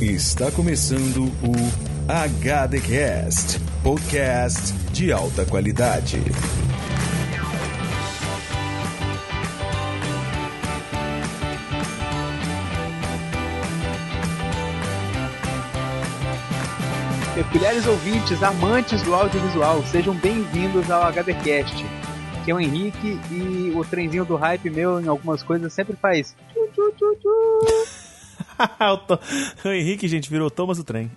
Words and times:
Está 0.00 0.48
começando 0.52 1.24
o 1.24 1.52
HDcast, 2.06 3.58
podcast 3.82 4.72
de 4.92 5.10
alta 5.10 5.44
qualidade. 5.44 6.22
Peculiares 17.34 17.84
ouvintes, 17.88 18.40
amantes 18.40 19.02
do 19.02 19.12
audiovisual, 19.12 19.82
sejam 19.82 20.14
bem-vindos 20.14 20.88
ao 20.92 21.02
HDcast. 21.10 21.84
Aqui 22.40 22.52
é 22.52 22.54
o 22.54 22.60
Henrique 22.60 23.18
e 23.32 23.72
o 23.74 23.84
trenzinho 23.84 24.24
do 24.24 24.36
hype 24.36 24.70
meu 24.70 25.00
em 25.00 25.08
algumas 25.08 25.42
coisas 25.42 25.72
sempre 25.72 25.96
faz. 25.96 26.36
Tchu, 26.52 26.68
tchu, 26.72 26.92
tchu, 26.96 27.16
tchu. 27.16 28.07
o, 28.92 28.96
to... 28.98 29.18
o 29.64 29.68
Henrique, 29.68 30.08
gente, 30.08 30.30
virou 30.30 30.50
Thomas 30.50 30.78
o 30.78 30.84
trem. 30.84 31.10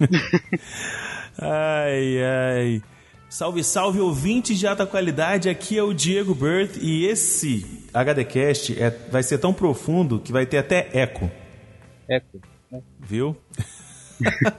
ai, 1.38 2.22
ai. 2.22 2.82
Salve, 3.28 3.62
salve, 3.62 4.00
ouvintes 4.00 4.58
de 4.58 4.66
alta 4.66 4.86
qualidade. 4.86 5.48
Aqui 5.48 5.76
é 5.76 5.82
o 5.82 5.92
Diego 5.92 6.34
Burt 6.34 6.76
e 6.80 7.04
esse 7.04 7.88
HDcast 7.92 8.80
é, 8.82 8.90
vai 9.10 9.22
ser 9.22 9.38
tão 9.38 9.52
profundo 9.52 10.18
que 10.18 10.32
vai 10.32 10.46
ter 10.46 10.58
até 10.58 10.88
eco. 10.92 11.30
Eco. 12.08 12.40
Viu? 12.98 13.36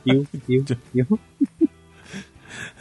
Viu, 0.05 0.27
viu, 0.47 0.65
viu. 0.93 1.19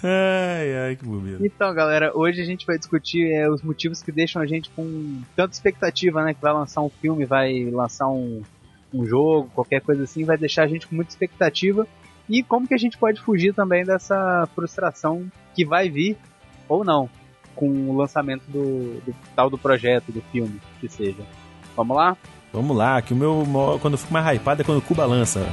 Ai, 0.02 0.76
ai, 0.76 0.96
que 0.96 1.04
bobeira. 1.04 1.44
Então, 1.44 1.72
galera, 1.74 2.16
hoje 2.16 2.40
a 2.40 2.44
gente 2.44 2.66
vai 2.66 2.78
discutir 2.78 3.32
é, 3.32 3.48
os 3.50 3.62
motivos 3.62 4.02
que 4.02 4.12
deixam 4.12 4.40
a 4.40 4.46
gente 4.46 4.70
com 4.70 5.22
tanta 5.34 5.54
expectativa, 5.54 6.22
né? 6.22 6.34
Que 6.34 6.40
vai 6.40 6.52
lançar 6.52 6.82
um 6.82 6.88
filme, 6.88 7.24
vai 7.24 7.64
lançar 7.64 8.08
um, 8.08 8.42
um 8.92 9.04
jogo, 9.04 9.50
qualquer 9.54 9.80
coisa 9.80 10.04
assim, 10.04 10.24
vai 10.24 10.36
deixar 10.36 10.64
a 10.64 10.66
gente 10.66 10.86
com 10.86 10.94
muita 10.94 11.10
expectativa. 11.10 11.86
E 12.28 12.42
como 12.42 12.66
que 12.66 12.74
a 12.74 12.78
gente 12.78 12.98
pode 12.98 13.20
fugir 13.20 13.54
também 13.54 13.84
dessa 13.84 14.48
frustração 14.54 15.26
que 15.54 15.64
vai 15.64 15.88
vir, 15.88 16.16
ou 16.68 16.84
não, 16.84 17.08
com 17.54 17.68
o 17.68 17.96
lançamento 17.96 18.44
do, 18.48 19.00
do 19.00 19.14
tal 19.34 19.48
do 19.50 19.58
projeto, 19.58 20.12
do 20.12 20.20
filme, 20.30 20.60
que 20.80 20.88
seja. 20.88 21.22
Vamos 21.74 21.96
lá? 21.96 22.16
Vamos 22.52 22.76
lá, 22.76 23.00
que 23.02 23.12
o 23.12 23.16
meu, 23.16 23.44
quando 23.80 23.94
eu 23.94 23.98
fico 23.98 24.12
mais 24.12 24.36
hypado 24.36 24.62
é 24.62 24.64
quando 24.64 24.78
o 24.78 24.82
Cuba 24.82 25.04
lança. 25.04 25.46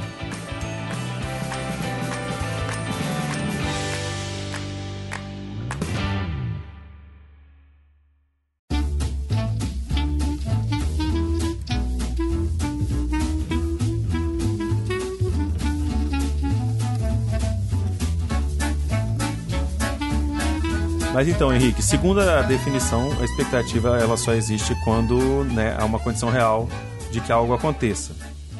Mas 21.16 21.28
então, 21.28 21.50
Henrique, 21.50 21.82
segundo 21.82 22.20
a 22.20 22.42
definição, 22.42 23.10
a 23.18 23.24
expectativa 23.24 23.96
ela 23.98 24.18
só 24.18 24.34
existe 24.34 24.74
quando 24.84 25.44
né, 25.44 25.74
há 25.80 25.82
uma 25.82 25.98
condição 25.98 26.28
real 26.28 26.68
de 27.10 27.22
que 27.22 27.32
algo 27.32 27.54
aconteça. 27.54 28.14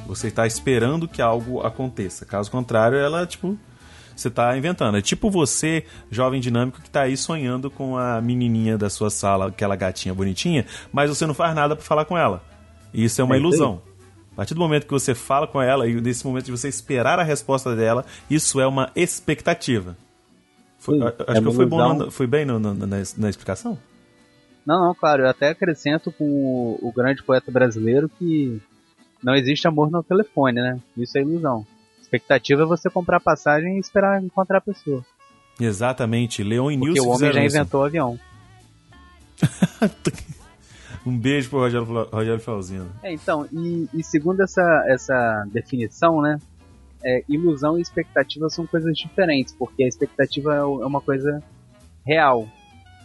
Você 0.07 0.29
está 0.29 0.47
esperando 0.47 1.07
que 1.07 1.21
algo 1.21 1.61
aconteça. 1.61 2.25
Caso 2.25 2.51
contrário, 2.51 2.97
ela, 2.97 3.27
tipo, 3.27 3.59
você 4.17 4.29
está 4.29 4.57
inventando. 4.57 4.97
É 4.97 5.03
tipo 5.03 5.31
você, 5.31 5.85
jovem 6.11 6.41
dinâmico, 6.41 6.81
que 6.81 6.89
está 6.89 7.03
aí 7.03 7.15
sonhando 7.15 7.71
com 7.71 7.99
a 7.99 8.23
menininha 8.23 8.79
da 8.79 8.89
sua 8.89 9.11
sala, 9.11 9.49
aquela 9.49 9.77
gatinha 9.77 10.15
bonitinha, 10.15 10.65
mas 10.91 11.11
você 11.11 11.27
não 11.27 11.35
faz 11.35 11.55
nada 11.55 11.77
para 11.77 11.85
falar 11.85 12.07
com 12.07 12.17
ela. 12.17 12.43
Isso 12.95 13.21
é 13.21 13.25
uma 13.25 13.37
é 13.37 13.39
ilusão. 13.39 13.83
A 14.33 14.37
partir 14.37 14.55
do 14.55 14.61
momento 14.61 14.87
que 14.87 14.93
você 14.93 15.15
fala 15.15 15.47
com 15.47 15.61
ela 15.61 15.87
e 15.87 16.01
nesse 16.01 16.27
momento 16.27 16.47
de 16.47 16.53
você 16.53 16.69
esperar 16.69 17.19
a 17.19 17.23
resposta 17.23 17.77
dela, 17.77 18.07
isso 18.31 18.59
é 18.59 18.67
uma 18.67 18.91
expectativa. 18.97 19.95
Foi, 20.87 21.01
acho 21.03 21.09
é 21.27 21.41
que 21.41 21.49
eu 21.49 21.53
fui, 21.53 21.67
bom 21.67 21.95
na, 21.95 22.11
fui 22.13 22.27
bem 22.29 22.45
no, 22.45 22.61
no, 22.61 22.73
na, 22.73 22.87
na, 22.87 23.29
explicação? 23.29 23.77
Não, 24.65 24.87
não, 24.87 24.95
claro. 24.95 25.25
Eu 25.25 25.29
até 25.29 25.49
acrescento 25.49 26.13
com 26.13 26.25
o, 26.25 26.79
o, 26.81 26.93
grande 26.93 27.25
poeta 27.25 27.51
brasileiro 27.51 28.09
que 28.09 28.63
não 29.21 29.35
existe 29.35 29.67
amor 29.67 29.91
no 29.91 30.01
telefone, 30.05 30.61
né? 30.61 30.79
Isso 30.97 31.19
é 31.19 31.23
ilusão. 31.23 31.67
Expectativa 32.01 32.63
é 32.63 32.67
você 32.67 32.89
comprar 32.89 33.19
passagem 33.19 33.77
e 33.77 33.81
esperar 33.81 34.23
encontrar 34.23 34.59
a 34.59 34.61
pessoa. 34.61 35.05
Exatamente. 35.61 36.45
Leon 36.45 36.71
e 36.71 36.79
Porque 36.79 36.93
Nilson 36.93 37.09
o 37.09 37.13
homem 37.13 37.33
já 37.33 37.45
isso. 37.45 37.57
inventou 37.57 37.81
o 37.81 37.85
avião. 37.85 38.21
um 41.05 41.19
beijo 41.19 41.51
pro 41.51 41.59
Rogério, 41.59 42.09
Rogério 42.13 42.41
Falzino. 42.41 42.93
É, 43.03 43.13
então, 43.13 43.45
e, 43.53 43.89
e 43.93 44.05
segundo 44.05 44.41
essa, 44.41 44.85
essa 44.87 45.45
definição, 45.53 46.23
né? 46.23 46.39
É, 47.05 47.23
ilusão 47.29 47.79
e 47.79 47.83
expectativa 47.83 48.49
são 48.49 48.67
coisas 48.67 48.97
diferentes, 48.97 49.55
porque 49.55 49.85
a 49.85 49.89
expectativa 49.89 50.55
é, 50.55 50.59
é 50.59 50.87
uma 50.87 51.01
coisa 51.01 51.43
real. 52.05 52.49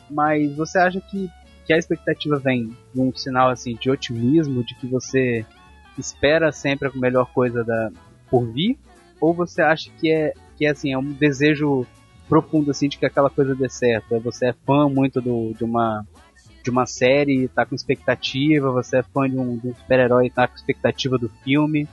Mas 0.10 0.56
você 0.56 0.78
acha 0.78 1.00
que, 1.02 1.30
que 1.66 1.74
a 1.74 1.78
expectativa 1.78 2.38
vem 2.38 2.76
de 2.94 3.00
um 3.00 3.14
sinal 3.16 3.50
assim 3.50 3.76
de 3.76 3.90
otimismo, 3.90 4.64
de 4.64 4.76
que 4.76 4.88
você 4.88 5.46
espera 5.98 6.52
sempre 6.52 6.88
a 6.88 6.92
melhor 6.94 7.32
coisa 7.32 7.64
da, 7.64 7.92
por 8.30 8.46
vir? 8.52 8.78
Ou 9.20 9.34
você 9.34 9.62
acha 9.62 9.90
que 10.00 10.12
é, 10.12 10.34
que 10.58 10.66
é 10.66 10.70
assim, 10.70 10.92
é 10.92 10.98
um 10.98 11.12
desejo 11.14 11.86
profundo 12.28 12.72
assim 12.72 12.88
de 12.88 12.98
que 12.98 13.06
aquela 13.06 13.30
coisa 13.30 13.54
dê 13.56 13.70
certo? 13.70 14.20
Você 14.22 14.48
é 14.48 14.54
fã 14.66 14.88
muito 14.90 15.22
do, 15.22 15.54
de 15.54 15.64
uma 15.64 16.06
de 16.64 16.70
uma 16.70 16.86
série, 16.86 17.48
tá 17.48 17.66
com 17.66 17.74
expectativa, 17.74 18.72
você 18.72 18.98
é 18.98 19.04
fã 19.04 19.28
de 19.28 19.36
um, 19.36 19.60
um 19.64 19.74
super-herói, 19.74 20.30
tá 20.30 20.48
com 20.48 20.56
expectativa 20.56 21.18
do 21.18 21.28
filme. 21.44 21.88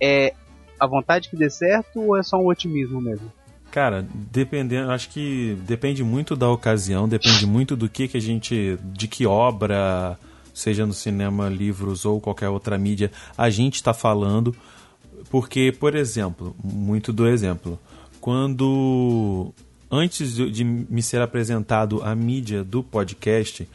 É, 0.00 0.34
a 0.82 0.86
vontade 0.86 1.28
que 1.28 1.36
dê 1.36 1.48
certo 1.48 2.00
ou 2.00 2.16
é 2.16 2.24
só 2.24 2.36
um 2.36 2.48
otimismo 2.48 3.00
mesmo? 3.00 3.30
Cara, 3.70 4.04
dependendo, 4.12 4.90
acho 4.90 5.08
que 5.10 5.56
depende 5.64 6.02
muito 6.02 6.34
da 6.34 6.50
ocasião, 6.50 7.08
depende 7.08 7.46
muito 7.46 7.76
do 7.76 7.88
que 7.88 8.08
que 8.08 8.16
a 8.16 8.20
gente, 8.20 8.76
de 8.82 9.06
que 9.06 9.24
obra, 9.24 10.18
seja 10.52 10.84
no 10.84 10.92
cinema, 10.92 11.48
livros 11.48 12.04
ou 12.04 12.20
qualquer 12.20 12.48
outra 12.48 12.76
mídia, 12.76 13.12
a 13.38 13.48
gente 13.48 13.76
está 13.76 13.94
falando. 13.94 14.54
Porque, 15.30 15.72
por 15.78 15.94
exemplo, 15.94 16.54
muito 16.62 17.12
do 17.12 17.28
exemplo, 17.28 17.78
quando 18.20 19.54
antes 19.88 20.34
de 20.34 20.64
me 20.64 21.00
ser 21.00 21.22
apresentado 21.22 22.02
a 22.02 22.12
mídia 22.12 22.64
do 22.64 22.82
podcast, 22.82 23.68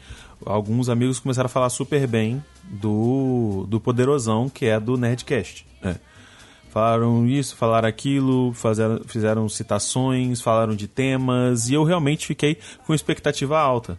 alguns 0.44 0.90
amigos 0.90 1.18
começaram 1.18 1.46
a 1.46 1.50
falar 1.50 1.70
super 1.70 2.06
bem 2.06 2.44
do, 2.62 3.64
do 3.66 3.80
Poderosão, 3.80 4.46
que 4.50 4.66
é 4.66 4.78
do 4.78 4.98
Nerdcast. 4.98 5.67
Falaram 6.70 7.26
isso, 7.26 7.56
falaram 7.56 7.88
aquilo, 7.88 8.52
fizeram, 8.52 9.00
fizeram 9.06 9.48
citações, 9.48 10.40
falaram 10.40 10.74
de 10.74 10.86
temas, 10.86 11.68
e 11.68 11.74
eu 11.74 11.84
realmente 11.84 12.26
fiquei 12.26 12.58
com 12.86 12.94
expectativa 12.94 13.58
alta. 13.58 13.98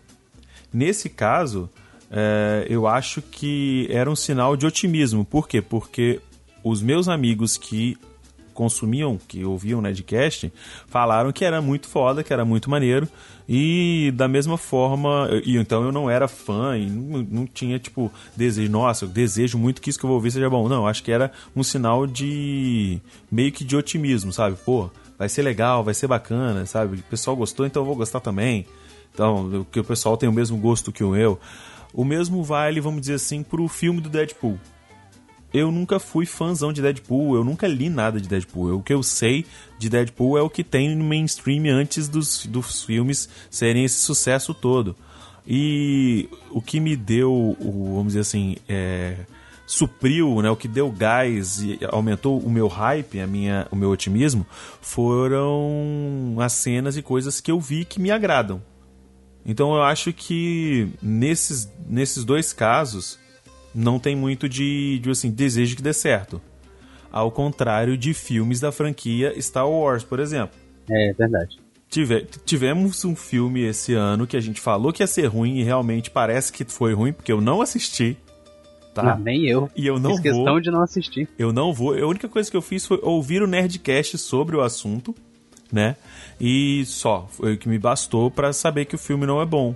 Nesse 0.72 1.10
caso, 1.10 1.70
é, 2.12 2.66
eu 2.70 2.88
acho 2.88 3.22
que 3.22 3.88
era 3.90 4.10
um 4.10 4.16
sinal 4.16 4.56
de 4.56 4.66
otimismo. 4.66 5.26
Por 5.26 5.48
quê? 5.48 5.62
Porque 5.62 6.20
os 6.64 6.82
meus 6.82 7.08
amigos 7.08 7.58
que 7.58 7.98
consumiam, 8.60 9.18
que 9.26 9.46
ouviam 9.46 9.80
o 9.80 9.82
Nedcast, 9.82 10.52
falaram 10.86 11.32
que 11.32 11.46
era 11.46 11.62
muito 11.62 11.88
foda, 11.88 12.26
que 12.26 12.34
era 12.34 12.44
muito 12.44 12.70
maneiro. 12.70 13.08
E 13.48 14.12
da 14.18 14.28
mesma 14.28 14.58
forma, 14.58 15.30
e 15.46 15.56
então 15.56 15.82
eu 15.86 15.94
não 15.94 16.10
era 16.10 16.28
fã 16.28 16.78
e 16.78 16.86
não, 16.86 17.22
não, 17.24 17.46
tinha, 17.48 17.80
tipo, 17.80 18.12
desejo, 18.36 18.70
nossa, 18.70 19.06
eu 19.06 19.10
desejo 19.10 19.58
muito 19.58 19.82
que 19.82 19.90
isso 19.90 19.98
que 19.98 20.04
eu 20.04 20.10
vou 20.10 20.18
ouvir 20.18 20.32
seja 20.32 20.50
bom. 20.50 20.68
Não, 20.68 20.86
acho 20.86 21.02
que 21.02 21.10
era 21.10 21.32
um 21.56 21.64
sinal 21.64 22.06
de. 22.06 23.00
meio 23.32 23.50
que 23.50 23.64
de 23.64 23.78
otimismo, 23.78 24.34
sabe? 24.34 24.58
Pô, 24.66 24.90
vai 25.18 25.30
ser 25.30 25.42
legal, 25.42 25.82
vai 25.82 25.94
ser 25.94 26.08
bacana, 26.08 26.66
sabe? 26.66 26.98
O 26.98 27.04
pessoal 27.04 27.38
gostou, 27.38 27.66
então 27.66 27.82
eu 27.82 27.86
vou 27.86 27.96
gostar 27.96 28.20
também. 28.20 28.66
Então, 29.14 29.66
que 29.72 29.80
o 29.80 29.86
pessoal 29.86 30.18
tem 30.18 30.28
o 30.28 30.34
mesmo 30.34 30.58
gosto 30.58 30.92
que 30.92 31.04
o 31.04 31.16
eu. 31.16 31.40
O 31.94 32.04
mesmo 32.04 32.44
vale, 32.44 32.82
vamos 32.82 33.00
dizer 33.00 33.14
assim, 33.14 33.42
pro 33.42 33.70
filme 33.70 34.02
do 34.02 34.10
Deadpool 34.10 34.60
eu 35.54 35.72
nunca 35.72 36.00
fui 36.00 36.26
fãzão 36.26 36.72
de 36.72 36.82
Deadpool, 36.82 37.36
eu 37.36 37.44
nunca 37.44 37.68
li 37.68 37.90
nada 37.90 38.20
de 38.20 38.28
Deadpool. 38.28 38.76
o 38.76 38.84
que 38.84 38.94
eu 38.94 39.02
sei 39.02 39.46
de 39.78 39.90
Deadpool 39.90 40.38
é 40.38 40.42
o 40.42 40.50
que 40.50 40.64
tem 40.64 40.96
no 40.96 41.04
mainstream 41.04 41.66
antes 41.66 42.08
dos, 42.08 42.46
dos 42.46 42.84
filmes 42.84 43.28
serem 43.50 43.84
esse 43.84 44.00
sucesso 44.00 44.54
todo. 44.54 44.96
E 45.48 46.30
o 46.52 46.62
que 46.62 46.80
me 46.80 46.96
deu, 46.96 47.58
vamos 47.60 48.08
dizer 48.08 48.20
assim, 48.20 48.58
é, 48.68 49.16
supriu, 49.66 50.42
né, 50.42 50.50
o 50.52 50.56
que 50.56 50.68
deu 50.68 50.92
gás 50.92 51.62
e 51.62 51.80
aumentou 51.90 52.40
o 52.40 52.50
meu 52.50 52.68
hype, 52.68 53.20
a 53.20 53.26
minha, 53.26 53.68
o 53.72 53.76
meu 53.76 53.90
otimismo, 53.90 54.46
foram 54.82 56.36
as 56.40 56.54
cenas 56.54 56.98
e 56.98 57.02
coisas 57.02 57.42
que 57.42 57.52
eu 57.52 57.60
vi 57.60 57.86
que 57.86 58.00
me 58.00 58.12
agradam. 58.12 58.62
Então 59.44 59.74
eu 59.74 59.82
acho 59.82 60.14
que 60.14 60.90
nesses, 61.02 61.72
nesses 61.88 62.24
dois 62.24 62.54
casos 62.54 63.18
não 63.80 64.00
tem 64.00 64.16
muito 64.16 64.48
de, 64.50 65.00
de 65.00 65.10
assim, 65.10 65.32
desejo 65.32 65.76
que 65.76 65.82
dê 65.82 65.94
certo. 65.94 66.42
Ao 67.12 67.32
contrário 67.32 67.98
de 67.98 68.14
filmes 68.14 68.60
da 68.60 68.72
franquia 68.72 69.34
Star 69.42 69.68
Wars, 69.70 70.04
por 70.04 70.20
exemplo. 70.20 70.56
É 70.90 71.14
verdade. 71.14 71.58
Tive, 71.90 72.28
tivemos 72.46 73.04
um 73.04 73.16
filme 73.16 73.64
esse 73.64 73.94
ano 73.96 74.28
que 74.28 74.38
a 74.38 74.40
gente 74.40 74.62
falou 74.62 74.94
que 74.94 75.02
ia 75.02 75.08
ser 75.08 75.26
ruim 75.26 75.58
e 75.58 75.64
realmente 75.64 76.12
parece 76.12 76.54
que 76.54 76.64
foi 76.66 76.94
ruim, 76.94 77.12
porque 77.12 77.32
eu 77.32 77.42
não 77.42 77.62
assisti. 77.62 78.16
tá? 78.94 79.02
Não, 79.16 79.20
nem 79.20 79.48
eu. 79.48 79.68
E 79.76 79.88
eu 79.88 79.98
não 79.98 80.12
Fiz 80.12 80.20
questão 80.20 80.44
vou. 80.46 80.60
de 80.62 80.70
não 80.70 80.84
assistir. 80.84 81.28
Eu 81.38 81.52
não 81.52 81.74
vou. 81.74 81.96
A 81.96 82.06
única 82.06 82.28
coisa 82.30 82.52
que 82.52 82.56
eu 82.58 82.62
fiz 82.62 82.86
foi 82.86 83.00
ouvir 83.02 83.42
o 83.42 83.48
Nerdcast 83.48 84.20
sobre 84.20 84.56
o 84.56 84.62
assunto, 84.62 85.16
né? 85.72 85.96
E 86.40 86.84
só. 86.86 87.28
Foi 87.32 87.54
o 87.56 87.58
que 87.58 87.68
me 87.68 87.80
bastou 87.80 88.30
pra 88.30 88.54
saber 88.54 88.86
que 88.86 88.94
o 88.96 89.00
filme 89.00 89.26
não 89.26 89.42
é 89.42 89.46
bom. 89.46 89.74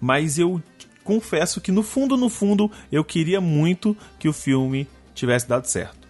Mas 0.00 0.38
eu 0.40 0.60
confesso 1.08 1.58
que 1.58 1.72
no 1.72 1.82
fundo, 1.82 2.18
no 2.18 2.28
fundo, 2.28 2.70
eu 2.92 3.02
queria 3.02 3.40
muito 3.40 3.96
que 4.18 4.28
o 4.28 4.32
filme 4.32 4.86
tivesse 5.14 5.48
dado 5.48 5.64
certo. 5.64 6.06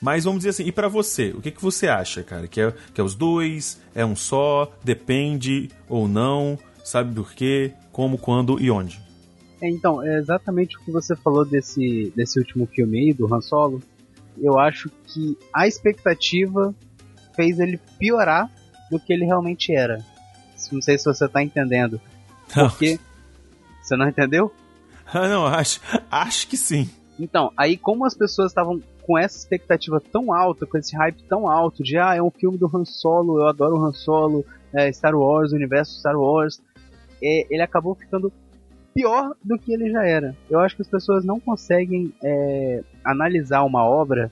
Mas 0.00 0.22
vamos 0.22 0.38
dizer 0.38 0.50
assim, 0.50 0.62
e 0.62 0.70
pra 0.70 0.86
você? 0.86 1.30
O 1.30 1.40
que, 1.40 1.50
que 1.50 1.60
você 1.60 1.88
acha, 1.88 2.22
cara? 2.22 2.46
Que 2.46 2.60
é, 2.60 2.72
que 2.94 3.00
é 3.00 3.04
os 3.04 3.16
dois? 3.16 3.80
É 3.92 4.06
um 4.06 4.14
só? 4.14 4.72
Depende 4.84 5.68
ou 5.88 6.06
não? 6.06 6.56
Sabe 6.84 7.12
por 7.12 7.32
quê? 7.32 7.72
Como, 7.90 8.16
quando 8.16 8.60
e 8.60 8.70
onde? 8.70 9.02
É, 9.60 9.68
então, 9.68 10.00
é 10.00 10.18
exatamente 10.18 10.78
o 10.78 10.80
que 10.84 10.92
você 10.92 11.16
falou 11.16 11.44
desse, 11.44 12.12
desse 12.14 12.38
último 12.38 12.66
filme 12.66 13.00
aí, 13.00 13.12
do 13.12 13.34
Han 13.34 13.40
Solo. 13.40 13.82
Eu 14.40 14.60
acho 14.60 14.88
que 15.08 15.36
a 15.52 15.66
expectativa 15.66 16.72
fez 17.34 17.58
ele 17.58 17.80
piorar 17.98 18.48
do 18.92 19.00
que 19.00 19.12
ele 19.12 19.24
realmente 19.24 19.74
era. 19.74 19.98
Não 20.70 20.80
sei 20.80 20.96
se 20.96 21.04
você 21.04 21.28
tá 21.28 21.42
entendendo. 21.42 22.00
Porque. 22.54 23.00
Você 23.90 23.96
não 23.96 24.08
entendeu? 24.08 24.52
Ah, 25.12 25.26
não, 25.26 25.44
acho, 25.44 25.80
acho 26.08 26.46
que 26.46 26.56
sim. 26.56 26.88
Então, 27.18 27.50
aí 27.56 27.76
como 27.76 28.04
as 28.04 28.14
pessoas 28.14 28.52
estavam 28.52 28.80
com 29.02 29.18
essa 29.18 29.36
expectativa 29.36 30.00
tão 30.00 30.32
alta, 30.32 30.64
com 30.66 30.78
esse 30.78 30.96
hype 30.96 31.24
tão 31.24 31.48
alto 31.48 31.82
de 31.82 31.98
ah, 31.98 32.14
é 32.14 32.22
um 32.22 32.30
filme 32.30 32.56
do 32.56 32.70
Han 32.72 32.84
Solo, 32.84 33.40
eu 33.40 33.48
adoro 33.48 33.76
o 33.76 33.84
Han 33.84 33.92
Solo, 33.92 34.46
é, 34.72 34.92
Star 34.92 35.16
Wars, 35.16 35.50
o 35.50 35.56
universo 35.56 35.98
Star 35.98 36.16
Wars, 36.16 36.62
é, 37.20 37.44
ele 37.52 37.60
acabou 37.60 37.96
ficando 37.96 38.32
pior 38.94 39.34
do 39.42 39.58
que 39.58 39.72
ele 39.72 39.90
já 39.90 40.04
era. 40.04 40.36
Eu 40.48 40.60
acho 40.60 40.76
que 40.76 40.82
as 40.82 40.88
pessoas 40.88 41.24
não 41.24 41.40
conseguem 41.40 42.14
é, 42.22 42.84
analisar 43.04 43.64
uma 43.64 43.84
obra 43.84 44.30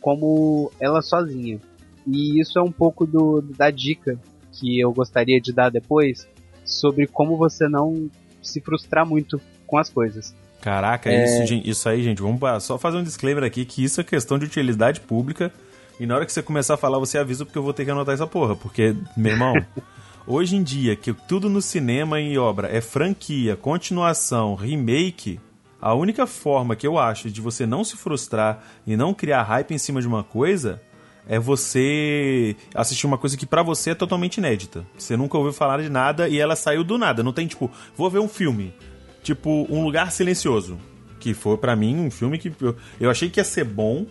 como 0.00 0.72
ela 0.80 1.02
sozinha. 1.02 1.60
E 2.06 2.40
isso 2.40 2.58
é 2.58 2.62
um 2.62 2.72
pouco 2.72 3.04
do, 3.04 3.42
da 3.42 3.70
dica 3.70 4.18
que 4.52 4.80
eu 4.80 4.90
gostaria 4.90 5.38
de 5.38 5.52
dar 5.52 5.70
depois 5.70 6.26
sobre 6.64 7.06
como 7.06 7.36
você 7.36 7.68
não 7.68 8.08
se 8.44 8.60
frustrar 8.60 9.06
muito 9.06 9.40
com 9.66 9.78
as 9.78 9.90
coisas. 9.90 10.34
Caraca, 10.60 11.10
é... 11.10 11.42
isso, 11.42 11.54
isso 11.64 11.88
aí, 11.88 12.02
gente, 12.02 12.22
vamos 12.22 12.40
só 12.62 12.78
fazer 12.78 12.96
um 12.96 13.02
disclaimer 13.02 13.44
aqui 13.44 13.64
que 13.64 13.84
isso 13.84 14.00
é 14.00 14.04
questão 14.04 14.38
de 14.38 14.46
utilidade 14.46 15.00
pública. 15.00 15.52
E 15.98 16.06
na 16.06 16.16
hora 16.16 16.26
que 16.26 16.32
você 16.32 16.42
começar 16.42 16.74
a 16.74 16.76
falar, 16.78 16.98
você 16.98 17.18
avisa 17.18 17.44
porque 17.44 17.58
eu 17.58 17.62
vou 17.62 17.72
ter 17.72 17.84
que 17.84 17.90
anotar 17.90 18.14
essa 18.14 18.26
porra. 18.26 18.56
Porque, 18.56 18.96
meu 19.16 19.32
irmão, 19.32 19.54
hoje 20.26 20.56
em 20.56 20.62
dia, 20.62 20.96
que 20.96 21.12
tudo 21.12 21.48
no 21.48 21.62
cinema 21.62 22.20
e 22.20 22.36
obra 22.38 22.68
é 22.68 22.80
franquia, 22.80 23.56
continuação, 23.56 24.54
remake, 24.54 25.38
a 25.80 25.94
única 25.94 26.26
forma 26.26 26.74
que 26.74 26.86
eu 26.86 26.98
acho 26.98 27.30
de 27.30 27.40
você 27.40 27.66
não 27.66 27.84
se 27.84 27.96
frustrar 27.96 28.64
e 28.86 28.96
não 28.96 29.12
criar 29.12 29.42
hype 29.42 29.74
em 29.74 29.78
cima 29.78 30.00
de 30.00 30.08
uma 30.08 30.24
coisa 30.24 30.80
é 31.26 31.38
você 31.38 32.56
assistir 32.74 33.06
uma 33.06 33.18
coisa 33.18 33.36
que 33.36 33.46
para 33.46 33.62
você 33.62 33.90
é 33.90 33.94
totalmente 33.94 34.36
inédita. 34.36 34.86
Você 34.96 35.16
nunca 35.16 35.38
ouviu 35.38 35.52
falar 35.52 35.80
de 35.82 35.88
nada 35.88 36.28
e 36.28 36.38
ela 36.38 36.56
saiu 36.56 36.84
do 36.84 36.98
nada. 36.98 37.22
Não 37.22 37.32
tem 37.32 37.46
tipo, 37.46 37.70
vou 37.96 38.10
ver 38.10 38.18
um 38.18 38.28
filme, 38.28 38.74
tipo 39.22 39.66
Um 39.70 39.82
Lugar 39.84 40.12
Silencioso, 40.12 40.78
que 41.18 41.32
foi 41.32 41.56
para 41.56 41.74
mim 41.74 41.98
um 41.98 42.10
filme 42.10 42.38
que 42.38 42.52
eu, 42.60 42.76
eu, 43.00 43.10
achei 43.10 43.30
que 43.30 43.40
ia 43.40 43.44
ser 43.44 43.64
bom, 43.64 44.06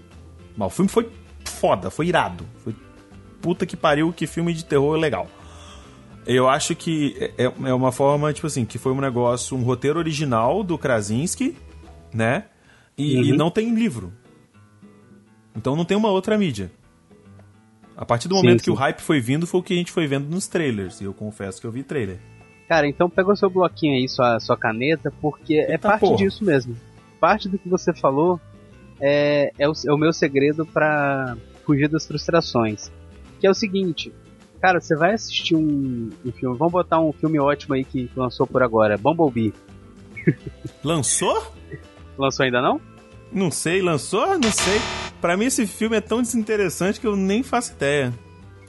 mas 0.57 0.67
o 0.67 0.75
filme 0.75 0.89
foi 0.89 1.09
foda, 1.45 1.91
foi 1.91 2.07
irado. 2.07 2.45
Foi 2.63 2.75
puta 3.41 3.65
que 3.65 3.77
pariu, 3.77 4.11
que 4.11 4.25
filme 4.25 4.53
de 4.53 4.65
terror 4.65 4.97
legal. 4.97 5.27
Eu 6.25 6.47
acho 6.47 6.73
que 6.75 7.15
é, 7.37 7.43
é 7.43 7.73
uma 7.73 7.91
forma, 7.91 8.31
tipo 8.31 8.47
assim, 8.47 8.63
que 8.63 8.77
foi 8.77 8.93
um 8.93 9.01
negócio, 9.01 9.57
um 9.57 9.61
roteiro 9.61 9.99
original 9.99 10.63
do 10.63 10.77
Krasinski, 10.77 11.55
né? 12.13 12.45
E, 12.97 13.17
uhum. 13.17 13.23
e 13.23 13.31
não 13.33 13.51
tem 13.51 13.73
livro. 13.75 14.13
Então 15.55 15.75
não 15.75 15.85
tem 15.85 15.97
uma 15.97 16.09
outra 16.09 16.37
mídia. 16.37 16.71
A 17.95 18.05
partir 18.05 18.27
do 18.27 18.35
momento 18.35 18.59
sim, 18.59 18.59
sim. 18.59 18.63
que 18.65 18.71
o 18.71 18.75
hype 18.75 18.99
foi 18.99 19.19
vindo, 19.19 19.45
foi 19.45 19.59
o 19.59 19.63
que 19.63 19.73
a 19.73 19.77
gente 19.77 19.91
foi 19.91 20.07
vendo 20.07 20.27
nos 20.27 20.47
trailers. 20.47 20.99
E 21.01 21.05
eu 21.05 21.13
confesso 21.13 21.61
que 21.61 21.67
eu 21.67 21.71
vi 21.71 21.83
trailer. 21.83 22.19
Cara, 22.67 22.87
então 22.87 23.09
pega 23.09 23.31
o 23.31 23.35
seu 23.35 23.49
bloquinho 23.49 23.95
aí, 23.95 24.07
sua, 24.07 24.39
sua 24.39 24.57
caneta, 24.57 25.13
porque 25.21 25.55
Eita 25.55 25.73
é 25.73 25.77
parte 25.77 26.01
porra. 26.01 26.17
disso 26.17 26.43
mesmo. 26.43 26.75
Parte 27.19 27.47
do 27.47 27.57
que 27.57 27.69
você 27.69 27.93
falou 27.93 28.39
é, 28.99 29.51
é, 29.59 29.69
o, 29.69 29.73
é 29.85 29.93
o 29.93 29.97
meu 29.97 30.13
segredo 30.13 30.65
para 30.65 31.37
fugir 31.65 31.87
das 31.87 32.05
frustrações. 32.05 32.91
Que 33.39 33.47
é 33.47 33.49
o 33.49 33.53
seguinte, 33.53 34.13
cara, 34.61 34.79
você 34.79 34.95
vai 34.95 35.13
assistir 35.13 35.55
um, 35.55 36.09
um, 36.25 36.31
filme, 36.31 36.57
vamos 36.57 36.71
botar 36.71 36.99
um 36.99 37.11
filme 37.11 37.39
ótimo 37.39 37.75
aí 37.75 37.83
que 37.83 38.09
lançou 38.15 38.47
por 38.47 38.63
agora, 38.63 38.97
Bumblebee. 38.97 39.53
Lançou? 40.83 41.51
Lançou 42.17 42.45
ainda 42.45 42.61
não? 42.61 42.79
Não 43.31 43.51
sei, 43.51 43.81
lançou? 43.81 44.39
Não 44.39 44.51
sei. 44.51 44.79
Pra 45.23 45.37
mim 45.37 45.45
esse 45.45 45.65
filme 45.65 45.95
é 45.95 46.01
tão 46.01 46.21
desinteressante 46.21 46.99
que 46.99 47.07
eu 47.07 47.15
nem 47.15 47.43
faço 47.43 47.71
ideia. 47.71 48.13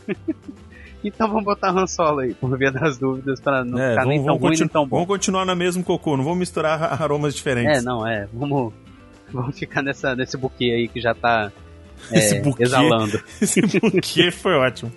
então 1.02 1.26
vamos 1.26 1.42
botar 1.42 1.70
Han 1.70 1.84
Solo 1.88 2.20
aí, 2.20 2.32
por 2.32 2.56
via 2.56 2.70
das 2.70 2.96
dúvidas, 2.96 3.40
pra 3.40 3.64
não 3.64 3.76
é, 3.76 3.90
ficar 3.90 4.02
vamos, 4.04 4.16
nem 4.16 4.24
tão 4.24 4.36
ruim 4.36 4.56
nem 4.56 4.68
tão 4.68 4.86
bom. 4.86 4.96
Vamos 4.98 5.08
continuar 5.08 5.44
no 5.44 5.56
mesmo 5.56 5.82
cocô, 5.82 6.16
não 6.16 6.22
vamos 6.22 6.38
misturar 6.38 6.80
aromas 7.02 7.34
diferentes. 7.34 7.78
É, 7.78 7.82
não, 7.82 8.06
é. 8.06 8.28
Vamos, 8.32 8.72
vamos 9.32 9.58
ficar 9.58 9.82
nessa, 9.82 10.14
nesse 10.14 10.36
buquê 10.36 10.66
aí 10.66 10.86
que 10.86 11.00
já 11.00 11.12
tá 11.12 11.50
é, 12.12 12.18
esse 12.18 12.38
buquê, 12.40 12.62
exalando. 12.62 13.20
Esse 13.42 13.60
buquê 13.60 14.30
foi 14.30 14.54
ótimo. 14.54 14.92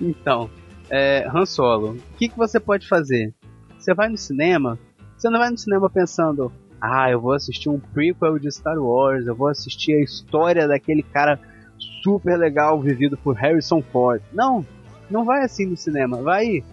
Então, 0.00 0.50
é, 0.90 1.30
Han 1.32 1.46
Solo, 1.46 1.92
o 1.92 2.16
que, 2.18 2.28
que 2.28 2.36
você 2.36 2.58
pode 2.58 2.88
fazer? 2.88 3.32
Você 3.78 3.94
vai 3.94 4.08
no 4.08 4.18
cinema, 4.18 4.76
você 5.16 5.30
não 5.30 5.38
vai 5.38 5.48
no 5.48 5.58
cinema 5.58 5.88
pensando, 5.88 6.52
ah, 6.84 7.08
eu 7.08 7.20
vou 7.20 7.32
assistir 7.32 7.68
um 7.68 7.78
prequel 7.78 8.40
de 8.40 8.50
Star 8.50 8.76
Wars, 8.76 9.24
eu 9.24 9.36
vou 9.36 9.46
assistir 9.46 9.92
a 9.92 10.02
história 10.02 10.66
daquele 10.66 11.04
cara 11.04 11.38
super 12.02 12.36
legal 12.36 12.80
vivido 12.80 13.16
por 13.16 13.36
Harrison 13.36 13.80
Ford. 13.80 14.20
Não, 14.32 14.66
não 15.08 15.24
vai 15.24 15.44
assim 15.44 15.64
no 15.64 15.76
cinema, 15.76 16.20
vai 16.20 16.64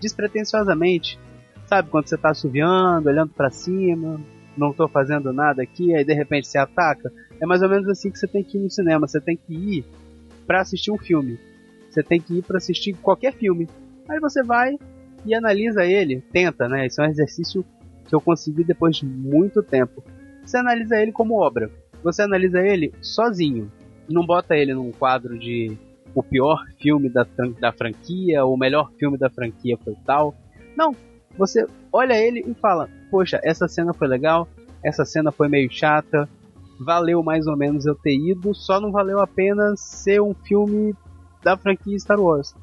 despretensiosamente. 0.00 1.18
Sabe, 1.66 1.90
quando 1.90 2.06
você 2.06 2.16
tá 2.16 2.30
assoviando, 2.30 3.08
olhando 3.08 3.32
para 3.32 3.50
cima, 3.50 4.20
não 4.56 4.72
tô 4.72 4.86
fazendo 4.86 5.32
nada 5.32 5.64
aqui, 5.64 5.92
aí 5.96 6.04
de 6.04 6.14
repente 6.14 6.46
você 6.46 6.58
ataca. 6.58 7.12
É 7.40 7.44
mais 7.44 7.60
ou 7.60 7.68
menos 7.68 7.88
assim 7.88 8.08
que 8.08 8.20
você 8.20 8.28
tem 8.28 8.44
que 8.44 8.56
ir 8.58 8.60
no 8.60 8.70
cinema, 8.70 9.08
você 9.08 9.20
tem 9.20 9.36
que 9.36 9.52
ir 9.52 9.84
para 10.46 10.60
assistir 10.60 10.92
um 10.92 10.98
filme. 10.98 11.40
Você 11.90 12.04
tem 12.04 12.20
que 12.20 12.38
ir 12.38 12.42
para 12.42 12.58
assistir 12.58 12.94
qualquer 12.94 13.32
filme. 13.32 13.68
Aí 14.08 14.20
você 14.20 14.44
vai 14.44 14.78
e 15.24 15.34
analisa 15.34 15.84
ele, 15.84 16.22
tenta, 16.32 16.68
né? 16.68 16.86
Isso 16.86 17.02
é 17.02 17.08
um 17.08 17.10
exercício 17.10 17.64
que 18.06 18.14
eu 18.14 18.20
consegui 18.20 18.64
depois 18.64 18.96
de 18.96 19.06
muito 19.06 19.62
tempo. 19.62 20.02
Você 20.44 20.58
analisa 20.58 20.96
ele 20.96 21.12
como 21.12 21.40
obra. 21.40 21.70
Você 22.02 22.22
analisa 22.22 22.60
ele 22.60 22.92
sozinho. 23.02 23.70
Não 24.08 24.24
bota 24.24 24.56
ele 24.56 24.72
num 24.74 24.92
quadro 24.92 25.38
de 25.38 25.76
o 26.14 26.22
pior 26.22 26.64
filme 26.80 27.10
da, 27.10 27.26
da 27.60 27.72
franquia, 27.72 28.44
o 28.44 28.56
melhor 28.56 28.90
filme 28.98 29.18
da 29.18 29.28
franquia 29.28 29.76
foi 29.84 29.94
tal. 30.06 30.34
Não. 30.76 30.94
Você 31.36 31.66
olha 31.92 32.14
ele 32.14 32.40
e 32.46 32.54
fala: 32.54 32.88
Poxa, 33.10 33.38
essa 33.42 33.68
cena 33.68 33.92
foi 33.92 34.08
legal, 34.08 34.48
essa 34.82 35.04
cena 35.04 35.30
foi 35.30 35.48
meio 35.48 35.70
chata, 35.70 36.26
valeu 36.80 37.22
mais 37.22 37.46
ou 37.46 37.56
menos 37.56 37.84
eu 37.84 37.94
ter 37.94 38.16
ido, 38.16 38.54
só 38.54 38.80
não 38.80 38.90
valeu 38.90 39.20
a 39.20 39.26
pena 39.26 39.74
ser 39.76 40.22
um 40.22 40.32
filme 40.32 40.94
da 41.42 41.56
franquia 41.56 41.98
Star 41.98 42.18
Wars. 42.18 42.54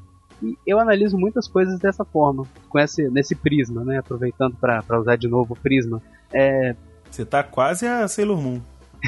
E 0.44 0.58
eu 0.66 0.78
analiso 0.78 1.16
muitas 1.16 1.48
coisas 1.48 1.78
dessa 1.78 2.04
forma, 2.04 2.44
com 2.68 2.78
esse, 2.78 3.08
nesse 3.08 3.34
prisma, 3.34 3.82
né? 3.84 3.98
Aproveitando 3.98 4.56
para 4.56 5.00
usar 5.00 5.16
de 5.16 5.28
novo 5.28 5.54
o 5.54 5.56
prisma. 5.56 6.02
É... 6.32 6.76
Você 7.10 7.24
tá 7.24 7.42
quase 7.42 7.86
a 7.86 8.06
Sailor 8.06 8.40
Moon. 8.40 8.60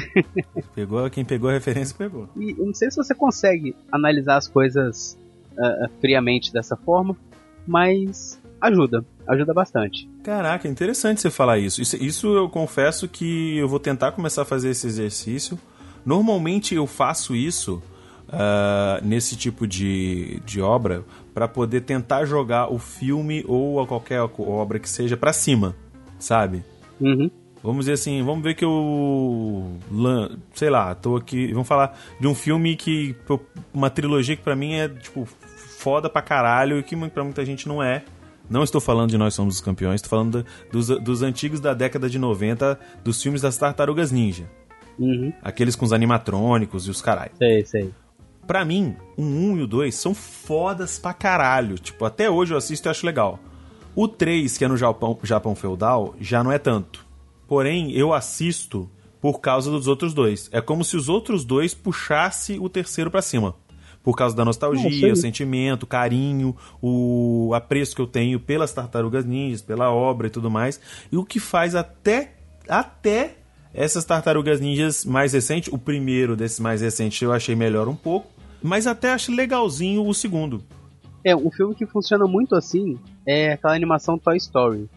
pegou, 0.73 1.09
quem 1.09 1.25
pegou 1.25 1.49
a 1.49 1.53
referência 1.53 1.95
pegou. 1.97 2.27
E 2.35 2.51
eu 2.51 2.65
não 2.65 2.73
sei 2.73 2.89
se 2.89 2.97
você 2.97 3.13
consegue 3.13 3.75
analisar 3.91 4.37
as 4.37 4.47
coisas 4.47 5.17
uh, 5.53 5.89
friamente 5.99 6.51
dessa 6.51 6.75
forma, 6.75 7.15
mas 7.65 8.39
ajuda, 8.61 9.05
ajuda 9.27 9.53
bastante. 9.53 10.09
Caraca, 10.23 10.67
interessante 10.67 11.21
você 11.21 11.29
falar 11.29 11.57
isso. 11.57 11.81
isso. 11.81 11.95
Isso 12.01 12.35
eu 12.35 12.49
confesso 12.49 13.07
que 13.07 13.57
eu 13.57 13.67
vou 13.67 13.79
tentar 13.79 14.11
começar 14.11 14.43
a 14.43 14.45
fazer 14.45 14.69
esse 14.69 14.87
exercício. 14.87 15.59
Normalmente 16.05 16.75
eu 16.75 16.87
faço 16.87 17.35
isso 17.35 17.81
uh, 18.27 19.05
nesse 19.05 19.35
tipo 19.35 19.67
de, 19.67 20.39
de 20.45 20.61
obra 20.61 21.03
para 21.37 21.47
poder 21.47 21.81
tentar 21.81 22.25
jogar 22.25 22.73
o 22.73 22.79
filme 22.79 23.45
ou 23.47 23.79
a 23.79 23.85
qualquer 23.85 24.19
obra 24.39 24.79
que 24.79 24.89
seja 24.89 25.15
para 25.15 25.31
cima, 25.31 25.75
sabe? 26.17 26.63
Uhum. 26.99 27.29
Vamos 27.61 27.85
dizer 27.85 27.91
assim, 27.91 28.23
vamos 28.23 28.43
ver 28.43 28.55
que 28.55 28.65
eu. 28.65 29.77
Sei 30.55 30.67
lá, 30.67 30.95
tô 30.95 31.15
aqui. 31.15 31.53
Vamos 31.53 31.67
falar 31.67 31.95
de 32.19 32.25
um 32.25 32.33
filme 32.33 32.75
que. 32.75 33.15
Uma 33.71 33.87
trilogia 33.91 34.35
que 34.35 34.41
pra 34.41 34.55
mim 34.55 34.73
é, 34.73 34.89
tipo, 34.89 35.27
foda 35.27 36.09
pra 36.09 36.23
caralho 36.23 36.79
e 36.79 36.83
que 36.83 36.95
pra 37.09 37.23
muita 37.23 37.45
gente 37.45 37.67
não 37.67 37.83
é. 37.83 38.03
Não 38.49 38.63
estou 38.63 38.81
falando 38.81 39.11
de 39.11 39.17
Nós 39.19 39.35
Somos 39.35 39.57
os 39.57 39.61
Campeões, 39.61 40.01
estou 40.01 40.09
falando 40.09 40.43
dos, 40.71 40.87
dos 40.87 41.21
antigos 41.21 41.59
da 41.59 41.75
década 41.75 42.09
de 42.09 42.17
90, 42.17 42.79
dos 43.03 43.21
filmes 43.21 43.43
das 43.43 43.55
Tartarugas 43.59 44.11
Ninja. 44.11 44.49
Uhum. 44.97 45.31
Aqueles 45.43 45.75
com 45.75 45.85
os 45.85 45.93
animatrônicos 45.93 46.87
e 46.87 46.89
os 46.89 46.99
caralho. 46.99 47.33
Sei, 47.37 47.63
sei. 47.63 47.93
Pra 48.47 48.63
mim, 48.63 48.95
o 49.17 49.21
1 49.21 49.57
e 49.57 49.61
o 49.63 49.67
2 49.67 49.93
são 49.93 50.15
fodas 50.15 50.97
pra 50.97 51.13
caralho. 51.13 51.77
Tipo, 51.77 52.05
até 52.05 52.29
hoje 52.29 52.53
eu 52.53 52.57
assisto 52.57 52.87
e 52.87 52.89
acho 52.89 53.05
legal. 53.05 53.39
O 53.93 54.07
3, 54.07 54.57
que 54.57 54.63
é 54.63 54.67
no 54.69 54.77
Japão, 54.77 55.19
Japão 55.21 55.53
feudal, 55.53 56.15
já 56.21 56.41
não 56.41 56.51
é 56.51 56.57
tanto. 56.57 57.05
Porém, 57.45 57.91
eu 57.91 58.13
assisto 58.13 58.89
por 59.19 59.41
causa 59.41 59.69
dos 59.69 59.87
outros 59.87 60.13
dois. 60.13 60.49
É 60.53 60.61
como 60.61 60.85
se 60.85 60.95
os 60.95 61.09
outros 61.09 61.43
dois 61.43 61.73
puxasse 61.73 62.57
o 62.57 62.69
terceiro 62.69 63.11
para 63.11 63.21
cima. 63.21 63.53
Por 64.01 64.15
causa 64.15 64.33
da 64.33 64.45
nostalgia, 64.45 65.11
o 65.11 65.17
sentimento, 65.17 65.83
o 65.83 65.87
carinho, 65.87 66.55
o 66.81 67.51
apreço 67.53 67.93
que 67.93 68.01
eu 68.01 68.07
tenho 68.07 68.39
pelas 68.39 68.71
tartarugas 68.71 69.25
ninjas, 69.25 69.61
pela 69.61 69.91
obra 69.91 70.27
e 70.27 70.29
tudo 70.29 70.49
mais. 70.49 70.79
E 71.11 71.17
o 71.17 71.25
que 71.25 71.41
faz 71.41 71.75
até, 71.75 72.35
até 72.69 73.35
essas 73.73 74.05
tartarugas 74.05 74.61
ninjas 74.61 75.03
mais 75.03 75.33
recentes, 75.33 75.73
o 75.73 75.77
primeiro 75.77 76.37
desses 76.37 76.59
mais 76.59 76.79
recentes 76.81 77.21
eu 77.21 77.33
achei 77.33 77.55
melhor 77.55 77.89
um 77.89 77.95
pouco, 77.95 78.27
mas 78.61 78.87
até 78.87 79.11
acho 79.11 79.31
legalzinho 79.31 80.05
o 80.05 80.13
segundo. 80.13 80.63
É, 81.23 81.35
um 81.35 81.51
filme 81.51 81.75
que 81.75 81.85
funciona 81.85 82.25
muito 82.25 82.55
assim 82.55 82.97
é 83.25 83.53
aquela 83.53 83.75
animação 83.75 84.17
Toy 84.17 84.37
Story. 84.37 84.89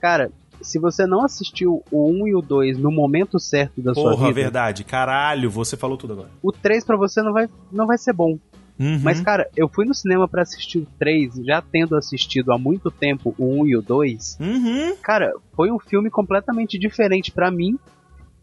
Cara, 0.00 0.30
se 0.60 0.78
você 0.78 1.06
não 1.06 1.24
assistiu 1.24 1.82
o 1.90 2.10
1 2.10 2.28
e 2.28 2.34
o 2.34 2.40
2 2.40 2.78
no 2.78 2.90
momento 2.90 3.38
certo 3.38 3.80
da 3.82 3.92
Porra, 3.92 4.16
sua 4.16 4.28
vida. 4.28 4.32
verdade. 4.32 4.84
Caralho, 4.84 5.50
você 5.50 5.76
falou 5.76 5.96
tudo 5.96 6.14
agora. 6.14 6.30
O 6.42 6.52
3 6.52 6.84
para 6.84 6.96
você 6.96 7.22
não 7.22 7.32
vai, 7.32 7.48
não 7.70 7.86
vai 7.86 7.98
ser 7.98 8.12
bom. 8.12 8.38
Uhum. 8.78 9.00
Mas, 9.02 9.20
cara, 9.20 9.48
eu 9.56 9.68
fui 9.68 9.86
no 9.86 9.94
cinema 9.94 10.28
para 10.28 10.42
assistir 10.42 10.78
o 10.78 10.86
3, 10.98 11.34
já 11.46 11.62
tendo 11.62 11.96
assistido 11.96 12.52
há 12.52 12.58
muito 12.58 12.90
tempo 12.90 13.34
o 13.38 13.62
1 13.62 13.66
e 13.66 13.76
o 13.76 13.82
2. 13.82 14.38
Uhum. 14.40 14.96
Cara, 15.02 15.32
foi 15.54 15.70
um 15.70 15.78
filme 15.78 16.10
completamente 16.10 16.78
diferente 16.78 17.32
para 17.32 17.50
mim 17.50 17.78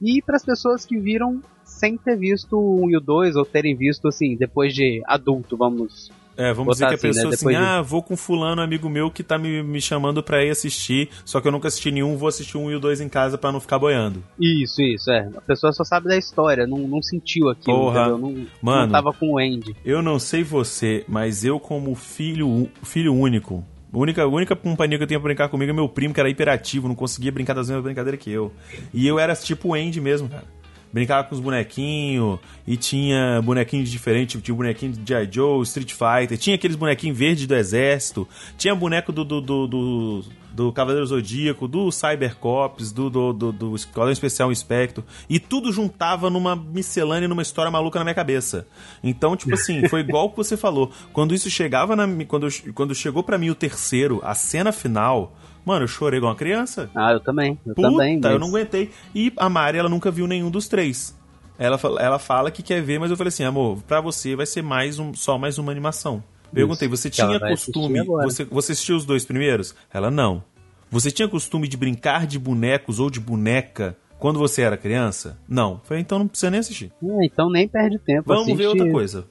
e 0.03 0.21
para 0.21 0.35
as 0.35 0.43
pessoas 0.45 0.85
que 0.85 0.97
viram 0.99 1.41
sem 1.63 1.97
ter 1.97 2.17
visto 2.17 2.57
o 2.57 2.85
1 2.85 2.89
e 2.91 2.97
o 2.97 3.01
2, 3.01 3.35
ou 3.35 3.45
terem 3.45 3.75
visto, 3.75 4.07
assim, 4.07 4.35
depois 4.35 4.73
de 4.73 5.01
adulto, 5.07 5.55
vamos 5.57 6.11
é, 6.35 6.51
vamos 6.51 6.73
dizer 6.77 6.87
que 6.87 6.93
a 6.93 6.95
assim, 6.95 7.07
né, 7.07 7.13
pessoa 7.13 7.29
assim, 7.33 7.45
depois 7.45 7.57
de- 7.57 7.63
ah, 7.63 7.81
vou 7.83 8.01
com 8.01 8.17
fulano, 8.17 8.59
amigo 8.59 8.89
meu, 8.89 9.11
que 9.11 9.21
tá 9.21 9.37
me, 9.37 9.61
me 9.61 9.79
chamando 9.79 10.23
pra 10.23 10.43
ir 10.43 10.49
assistir, 10.49 11.09
só 11.23 11.39
que 11.39 11.47
eu 11.47 11.51
nunca 11.51 11.67
assisti 11.67 11.91
nenhum, 11.91 12.17
vou 12.17 12.27
assistir 12.27 12.57
um 12.57 12.71
e 12.71 12.75
o 12.75 12.79
dois 12.79 12.99
em 12.99 13.07
casa 13.07 13.37
pra 13.37 13.51
não 13.51 13.59
ficar 13.59 13.77
boiando. 13.77 14.23
Isso, 14.39 14.81
isso, 14.81 15.11
é. 15.11 15.29
A 15.37 15.41
pessoa 15.41 15.71
só 15.71 15.83
sabe 15.83 16.07
da 16.07 16.17
história, 16.17 16.65
não, 16.65 16.79
não 16.87 17.03
sentiu 17.03 17.49
aquilo, 17.49 17.77
Porra. 17.77 18.01
entendeu? 18.07 18.17
Não, 18.17 18.47
Mano. 18.63 18.81
não 18.85 18.89
tava 18.91 19.13
com 19.13 19.33
o 19.33 19.37
Andy. 19.37 19.75
Eu 19.85 20.01
não 20.01 20.17
sei 20.17 20.41
você, 20.43 21.05
mas 21.07 21.45
eu 21.45 21.59
como 21.59 21.93
filho, 21.93 22.67
filho 22.81 23.13
único, 23.13 23.63
a 23.93 23.97
única, 23.97 24.23
a 24.23 24.27
única 24.27 24.55
companhia 24.55 24.97
que 24.97 25.03
eu 25.03 25.07
tinha 25.07 25.19
pra 25.19 25.27
brincar 25.27 25.49
comigo 25.49 25.69
é 25.69 25.73
meu 25.73 25.87
primo, 25.87 26.13
que 26.13 26.19
era 26.19 26.29
hiperativo, 26.29 26.87
não 26.87 26.95
conseguia 26.95 27.31
brincar 27.31 27.53
das 27.53 27.67
mesmas 27.67 27.83
brincadeiras 27.83 28.19
que 28.19 28.31
eu. 28.31 28.51
E 28.93 29.05
eu 29.05 29.19
era 29.19 29.35
tipo 29.35 29.69
o 29.69 29.73
Andy 29.75 30.01
mesmo, 30.01 30.27
cara. 30.27 30.45
Brincava 30.93 31.27
com 31.27 31.33
os 31.33 31.41
bonequinhos 31.41 32.39
e 32.67 32.77
tinha 32.77 33.41
bonequinhos 33.41 33.89
diferentes, 33.89 34.39
tinha 34.41 34.55
bonequinho 34.55 34.91
de 34.91 35.13
G.I. 35.13 35.27
Joe, 35.31 35.63
Street 35.63 35.91
Fighter, 35.91 36.37
tinha 36.37 36.55
aqueles 36.55 36.77
bonequinhos 36.77 37.17
verdes 37.17 37.47
do 37.47 37.55
exército, 37.55 38.27
tinha 38.59 38.75
boneco 38.75 39.11
do, 39.11 39.25
do, 39.25 39.41
do, 39.41 39.67
do, 39.67 40.25
do 40.53 40.71
Cavaleiro 40.71 41.07
Zodíaco, 41.07 41.67
do 41.67 41.91
Cybercops, 41.91 42.91
do, 42.91 43.09
do, 43.09 43.33
do, 43.33 43.51
do 43.51 43.75
Esquadrão 43.75 44.11
Especial 44.11 44.51
Inspector, 44.51 45.03
e 45.27 45.39
tudo 45.39 45.71
juntava 45.71 46.29
numa 46.29 46.55
miscelânea, 46.55 47.27
numa 47.27 47.41
história 47.41 47.71
maluca 47.71 47.97
na 47.97 48.05
minha 48.05 48.13
cabeça. 48.13 48.67
Então, 49.03 49.35
tipo 49.35 49.55
assim, 49.55 49.87
foi 49.89 50.01
igual 50.01 50.27
o 50.27 50.29
que 50.29 50.37
você 50.37 50.55
falou. 50.55 50.91
Quando 51.11 51.33
isso 51.33 51.49
chegava 51.49 51.95
na 51.95 52.07
quando, 52.25 52.47
quando 52.75 52.93
chegou 52.93 53.23
pra 53.23 53.39
mim 53.39 53.49
o 53.49 53.55
terceiro, 53.55 54.21
a 54.23 54.35
cena 54.35 54.71
final, 54.71 55.35
mano, 55.65 55.83
eu 55.83 55.87
chorei 55.87 56.17
igual 56.17 56.31
uma 56.31 56.37
criança. 56.37 56.89
Ah, 56.95 57.11
eu 57.13 57.19
também, 57.19 57.57
eu 57.65 57.73
Puta, 57.75 57.89
também. 57.89 58.15
eu 58.15 58.21
mas- 58.21 58.39
não 58.39 58.47
aguentei. 58.49 58.89
E 59.13 59.31
a 59.37 59.49
Mari, 59.49 59.77
ela 59.77 59.89
nunca 59.89 60.09
viu 60.11 60.27
nenhum 60.27 60.49
dos 60.49 60.67
três. 60.67 61.17
Ela, 61.57 61.77
fala- 61.77 62.01
ela 62.01 62.19
fala 62.19 62.49
que 62.51 62.63
quer 62.63 62.81
ver, 62.81 62.99
mas 62.99 63.11
eu 63.11 63.17
falei 63.17 63.29
assim, 63.29 63.43
amor, 63.43 63.81
pra 63.87 64.01
você 64.01 64.35
vai 64.35 64.45
ser 64.45 64.61
mais 64.63 64.97
um, 64.99 65.13
só 65.13 65.37
mais 65.37 65.57
uma 65.57 65.71
animação. 65.71 66.23
Perguntei, 66.51 66.87
você 66.87 67.09
tinha 67.09 67.39
costume. 67.39 68.03
Você, 68.23 68.43
você 68.45 68.71
assistiu 68.73 68.95
os 68.95 69.05
dois 69.05 69.25
primeiros? 69.25 69.73
Ela 69.91 70.11
não. 70.11 70.43
Você 70.91 71.09
tinha 71.09 71.27
costume 71.27 71.67
de 71.67 71.75
brincar 71.75 72.27
de 72.27 72.37
bonecos 72.37 72.99
ou 72.99 73.09
de 73.09 73.19
boneca 73.19 73.97
quando 74.19 74.37
você 74.37 74.61
era 74.61 74.77
criança? 74.77 75.37
Não. 75.49 75.81
Falei, 75.83 76.01
então 76.01 76.19
não 76.19 76.27
precisa 76.27 76.51
nem 76.51 76.59
assistir. 76.59 76.91
É, 77.03 77.25
então 77.25 77.49
nem 77.49 77.67
perde 77.67 77.97
tempo. 77.97 78.23
Vamos 78.27 78.55
ver 78.55 78.67
outra 78.67 78.89
coisa. 78.91 79.25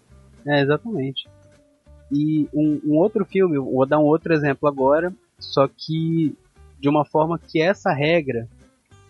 É, 0.44 0.62
exatamente. 0.62 1.28
E 2.10 2.48
um, 2.52 2.80
um 2.84 2.96
outro 2.98 3.24
filme, 3.24 3.56
eu 3.56 3.64
vou 3.64 3.86
dar 3.86 3.98
um 3.98 4.04
outro 4.04 4.34
exemplo 4.34 4.68
agora, 4.68 5.12
só 5.44 5.68
que 5.68 6.34
de 6.80 6.88
uma 6.88 7.04
forma 7.04 7.38
que 7.38 7.60
essa 7.60 7.92
regra. 7.92 8.48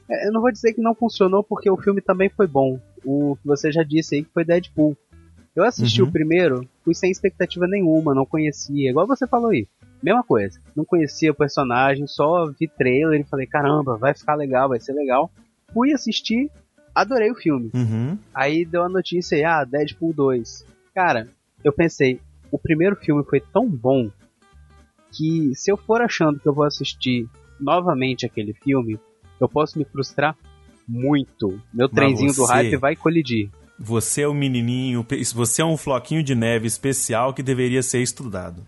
é, 0.08 0.28
Eu 0.28 0.32
não 0.32 0.40
vou 0.40 0.52
dizer 0.52 0.72
que 0.74 0.80
não 0.80 0.94
funcionou 0.94 1.42
porque 1.42 1.70
o 1.70 1.76
filme 1.76 2.00
também 2.00 2.28
foi 2.28 2.46
bom. 2.46 2.78
O 3.04 3.36
que 3.40 3.46
você 3.46 3.72
já 3.72 3.82
disse 3.82 4.14
aí 4.16 4.22
que 4.24 4.32
foi 4.32 4.44
Deadpool. 4.44 4.96
Eu 5.54 5.64
assisti 5.64 6.00
Uhum. 6.02 6.08
o 6.08 6.12
primeiro, 6.12 6.68
fui 6.84 6.94
sem 6.94 7.10
expectativa 7.10 7.66
nenhuma, 7.66 8.14
não 8.14 8.24
conhecia, 8.24 8.88
igual 8.90 9.06
você 9.06 9.26
falou 9.26 9.50
aí. 9.50 9.66
Mesma 10.02 10.22
coisa. 10.24 10.58
Não 10.74 10.84
conhecia 10.84 11.30
o 11.30 11.34
personagem, 11.34 12.06
só 12.06 12.46
vi 12.58 12.66
trailer 12.68 13.20
e 13.20 13.24
falei, 13.24 13.46
caramba, 13.46 13.96
vai 13.98 14.14
ficar 14.14 14.34
legal, 14.34 14.68
vai 14.68 14.80
ser 14.80 14.92
legal. 14.94 15.30
Fui 15.72 15.92
assistir, 15.92 16.50
adorei 16.94 17.30
o 17.30 17.34
filme. 17.34 17.70
Uhum. 17.74 18.18
Aí 18.34 18.64
deu 18.64 18.82
a 18.82 18.88
notícia 18.88 19.36
aí, 19.36 19.44
ah, 19.44 19.64
Deadpool 19.64 20.12
2. 20.14 20.64
Cara, 20.94 21.28
eu 21.62 21.72
pensei, 21.72 22.18
o 22.50 22.58
primeiro 22.58 22.96
filme 22.96 23.22
foi 23.24 23.40
tão 23.40 23.68
bom 23.68 24.10
que 25.12 25.52
se 25.54 25.71
eu 25.71 25.76
for 25.76 26.00
achando 26.00 26.38
que 26.40 26.49
eu 26.49 26.54
vou 26.54 26.64
assistir 26.64 27.28
novamente 27.61 28.26
aquele 28.26 28.52
filme, 28.52 28.99
eu 29.40 29.49
posso 29.49 29.78
me 29.78 29.85
frustrar 29.85 30.37
muito. 30.88 31.61
Meu 31.73 31.88
trenzinho 31.88 32.33
do 32.33 32.47
você- 32.47 32.52
hype 32.52 32.76
vai 32.76 32.97
colidir. 32.97 33.50
Você 33.78 34.23
é 34.23 34.28
um 34.28 34.35
menininho, 34.35 35.04
você 35.35 35.62
é 35.62 35.64
um 35.64 35.76
floquinho 35.76 36.23
de 36.23 36.35
neve 36.35 36.66
especial 36.66 37.35
que 37.35 37.42
deveria 37.42 37.83
ser 37.83 38.00
estudado. 38.00 38.64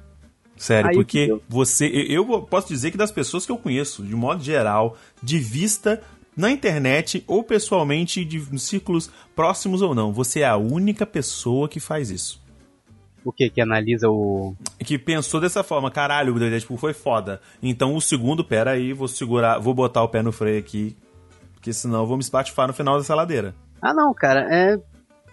Sério, 0.56 0.90
Aí, 0.90 0.96
porque 0.96 1.36
você. 1.48 1.86
Eu 1.86 2.24
posso 2.42 2.68
dizer 2.68 2.90
que 2.90 2.96
das 2.96 3.12
pessoas 3.12 3.44
que 3.44 3.52
eu 3.52 3.58
conheço, 3.58 4.02
de 4.02 4.14
modo 4.14 4.42
geral, 4.42 4.96
de 5.22 5.38
vista 5.38 6.02
na 6.36 6.50
internet 6.50 7.22
ou 7.26 7.42
pessoalmente, 7.42 8.24
de 8.24 8.58
círculos 8.58 9.10
próximos 9.36 9.82
ou 9.82 9.94
não, 9.94 10.12
você 10.12 10.40
é 10.40 10.46
a 10.46 10.56
única 10.56 11.06
pessoa 11.06 11.68
que 11.68 11.80
faz 11.80 12.10
isso. 12.10 12.42
O 13.24 13.32
que? 13.32 13.48
Que 13.48 13.60
analisa 13.60 14.08
o. 14.08 14.54
Que 14.78 14.98
pensou 14.98 15.40
dessa 15.40 15.62
forma, 15.62 15.90
caralho, 15.90 16.34
o 16.34 16.38
Deadpool 16.38 16.76
foi 16.76 16.92
foda. 16.92 17.40
Então 17.62 17.94
o 17.94 18.00
segundo, 18.00 18.44
pera 18.44 18.72
aí, 18.72 18.92
vou 18.92 19.08
segurar, 19.08 19.58
vou 19.58 19.72
botar 19.72 20.02
o 20.02 20.08
pé 20.08 20.22
no 20.22 20.30
freio 20.30 20.58
aqui, 20.58 20.96
porque 21.54 21.72
senão 21.72 22.00
eu 22.00 22.06
vou 22.06 22.16
me 22.16 22.22
espatifar 22.22 22.68
no 22.68 22.74
final 22.74 22.98
dessa 22.98 23.14
ladeira. 23.14 23.54
Ah, 23.80 23.94
não, 23.94 24.12
cara, 24.12 24.46
é. 24.54 24.78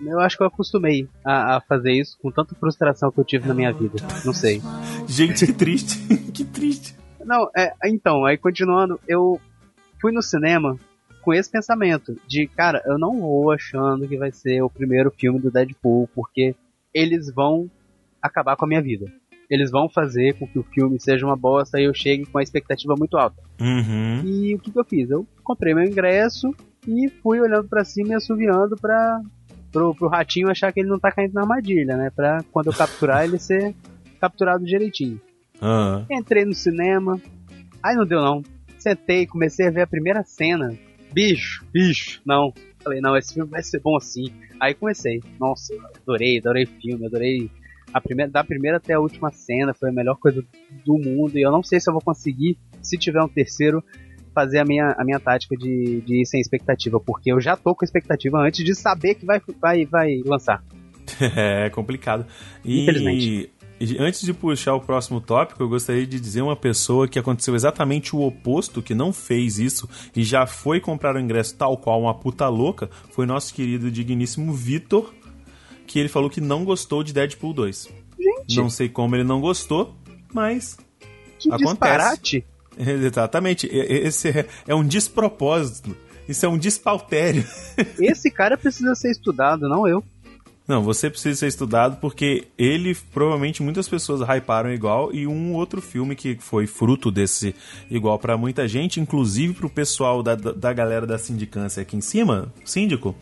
Eu 0.03 0.19
acho 0.19 0.35
que 0.35 0.41
eu 0.41 0.47
acostumei 0.47 1.07
a, 1.23 1.57
a 1.57 1.61
fazer 1.61 1.91
isso 1.91 2.17
com 2.19 2.31
tanta 2.31 2.55
frustração 2.55 3.11
que 3.11 3.19
eu 3.19 3.23
tive 3.23 3.47
na 3.47 3.53
minha 3.53 3.71
vida. 3.71 3.97
Não 4.25 4.33
sei. 4.33 4.59
Gente, 5.07 5.45
que 5.45 5.53
triste, 5.53 5.99
que 6.33 6.43
triste. 6.43 6.95
Não, 7.23 7.51
é, 7.55 7.71
então, 7.85 8.25
aí 8.25 8.35
continuando, 8.35 8.99
eu 9.07 9.39
fui 10.01 10.11
no 10.11 10.23
cinema 10.23 10.75
com 11.21 11.33
esse 11.33 11.49
pensamento 11.51 12.15
de, 12.27 12.47
cara, 12.47 12.81
eu 12.85 12.97
não 12.97 13.19
vou 13.19 13.51
achando 13.51 14.07
que 14.07 14.17
vai 14.17 14.31
ser 14.31 14.61
o 14.63 14.69
primeiro 14.69 15.11
filme 15.11 15.39
do 15.39 15.51
Deadpool, 15.51 16.09
porque 16.15 16.55
eles 16.93 17.31
vão 17.33 17.69
acabar 18.21 18.55
com 18.55 18.65
a 18.65 18.67
minha 18.67 18.81
vida. 18.81 19.05
Eles 19.49 19.69
vão 19.69 19.89
fazer 19.89 20.35
com 20.35 20.47
que 20.47 20.57
o 20.57 20.63
filme 20.63 20.99
seja 20.99 21.25
uma 21.25 21.35
bosta 21.35 21.79
e 21.79 21.83
eu 21.83 21.93
chegue 21.93 22.25
com 22.25 22.37
a 22.37 22.43
expectativa 22.43 22.95
muito 22.97 23.17
alta. 23.17 23.41
Uhum. 23.59 24.21
E 24.23 24.55
o 24.55 24.59
que, 24.59 24.71
que 24.71 24.79
eu 24.79 24.85
fiz? 24.85 25.09
Eu 25.09 25.27
comprei 25.43 25.73
meu 25.73 25.83
ingresso 25.83 26.55
e 26.87 27.09
fui 27.21 27.39
olhando 27.39 27.67
pra 27.67 27.83
cima 27.83 28.13
e 28.13 28.15
assoviando 28.15 28.77
pra, 28.77 29.21
pro, 29.71 29.93
pro 29.93 30.07
ratinho 30.07 30.49
achar 30.49 30.71
que 30.71 30.79
ele 30.79 30.89
não 30.89 30.99
tá 30.99 31.11
caindo 31.11 31.33
na 31.33 31.41
armadilha, 31.41 31.97
né? 31.97 32.09
Pra 32.15 32.43
quando 32.51 32.67
eu 32.67 32.73
capturar 32.73 33.23
ele 33.27 33.37
ser 33.39 33.75
capturado 34.21 34.63
direitinho. 34.63 35.19
Aham. 35.61 36.05
Entrei 36.09 36.45
no 36.45 36.53
cinema, 36.53 37.19
aí 37.83 37.95
não 37.95 38.05
deu 38.05 38.21
não. 38.21 38.41
Sentei, 38.79 39.27
comecei 39.27 39.67
a 39.67 39.71
ver 39.71 39.81
a 39.81 39.87
primeira 39.87 40.23
cena. 40.23 40.73
Bicho, 41.11 41.65
bicho, 41.73 42.21
não. 42.25 42.53
Falei, 42.83 42.99
não, 42.99 43.15
esse 43.15 43.33
filme 43.33 43.49
vai 43.49 43.61
ser 43.61 43.79
bom 43.79 43.95
assim. 43.95 44.33
Aí 44.59 44.73
comecei. 44.73 45.21
Nossa, 45.39 45.73
adorei, 46.01 46.39
adorei 46.39 46.63
o 46.63 46.81
filme, 46.81 47.05
adorei 47.05 47.51
a 47.93 48.01
primeira, 48.01 48.31
da 48.31 48.43
primeira 48.43 48.77
até 48.77 48.93
a 48.93 48.99
última 48.99 49.31
cena, 49.31 49.73
foi 49.73 49.89
a 49.89 49.93
melhor 49.93 50.17
coisa 50.17 50.43
do 50.85 50.97
mundo. 50.97 51.37
E 51.37 51.41
eu 51.41 51.51
não 51.51 51.63
sei 51.63 51.79
se 51.79 51.89
eu 51.89 51.93
vou 51.93 52.01
conseguir, 52.01 52.57
se 52.81 52.97
tiver 52.97 53.21
um 53.21 53.27
terceiro, 53.27 53.83
fazer 54.33 54.59
a 54.59 54.65
minha, 54.65 54.95
a 54.97 55.03
minha 55.03 55.19
tática 55.19 55.55
de, 55.55 56.01
de 56.01 56.21
ir 56.21 56.25
sem 56.25 56.39
expectativa, 56.39 56.99
porque 56.99 57.31
eu 57.31 57.39
já 57.39 57.55
tô 57.55 57.75
com 57.75 57.83
expectativa 57.83 58.39
antes 58.39 58.63
de 58.63 58.73
saber 58.73 59.15
que 59.15 59.25
vai, 59.25 59.41
vai, 59.59 59.85
vai 59.85 60.21
lançar. 60.25 60.63
É 61.35 61.69
complicado. 61.69 62.25
E, 62.63 62.83
Infelizmente. 62.83 63.51
e 63.79 63.97
antes 63.99 64.21
de 64.21 64.33
puxar 64.33 64.75
o 64.75 64.79
próximo 64.79 65.19
tópico, 65.19 65.61
eu 65.61 65.67
gostaria 65.67 66.05
de 66.05 66.19
dizer 66.19 66.41
uma 66.41 66.55
pessoa 66.55 67.07
que 67.07 67.19
aconteceu 67.19 67.53
exatamente 67.55 68.15
o 68.15 68.21
oposto, 68.21 68.81
que 68.81 68.95
não 68.95 69.11
fez 69.11 69.59
isso 69.59 69.89
e 70.15 70.23
já 70.23 70.45
foi 70.45 70.79
comprar 70.79 71.15
o 71.15 71.19
ingresso 71.19 71.57
tal 71.57 71.77
qual 71.77 72.01
uma 72.01 72.13
puta 72.13 72.47
louca, 72.47 72.89
foi 73.11 73.25
nosso 73.25 73.53
querido 73.53 73.91
digníssimo 73.91 74.53
Vitor, 74.53 75.13
que 75.91 75.99
ele 75.99 76.09
falou 76.09 76.29
que 76.29 76.39
não 76.41 76.63
gostou 76.63 77.03
de 77.03 77.13
Deadpool 77.13 77.53
2. 77.53 77.89
Gente, 78.19 78.55
Não 78.57 78.69
sei 78.69 78.87
como 78.87 79.15
ele 79.15 79.23
não 79.23 79.41
gostou, 79.41 79.93
mas 80.33 80.77
que 81.39 81.49
acontece. 81.49 81.67
disparate! 81.71 82.45
exatamente, 82.77 83.67
esse 83.71 84.29
é- 84.29 84.47
é 84.67 84.75
um 84.75 84.83
despropósito. 84.85 85.95
Isso 86.29 86.45
é 86.45 86.49
um 86.49 86.57
despautério. 86.57 87.43
Esse 87.99 88.31
cara 88.31 88.55
precisa 88.57 88.95
ser 88.95 89.11
estudado, 89.11 89.67
não 89.67 89.85
eu. 89.87 90.01
Não, 90.67 90.81
você 90.83 91.09
precisa 91.09 91.35
ser 91.39 91.47
estudado 91.47 91.97
porque 91.99 92.45
ele, 92.57 92.95
provavelmente, 93.11 93.61
muitas 93.61 93.89
pessoas 93.89 94.21
hyparam 94.21 94.71
igual 94.71 95.13
e 95.13 95.27
um 95.27 95.53
outro 95.53 95.81
filme 95.81 96.15
que 96.15 96.37
foi 96.39 96.67
fruto 96.67 97.11
desse 97.11 97.53
igual 97.89 98.17
para 98.17 98.37
muita 98.37 98.65
gente, 98.67 98.99
inclusive 99.01 99.53
pro 99.55 99.69
pessoal 99.69 100.23
da, 100.23 100.35
da 100.35 100.71
galera 100.71 101.05
da 101.05 101.17
sindicância 101.17 101.81
aqui 101.81 101.97
em 101.97 102.01
cima, 102.01 102.53
síndico, 102.63 103.13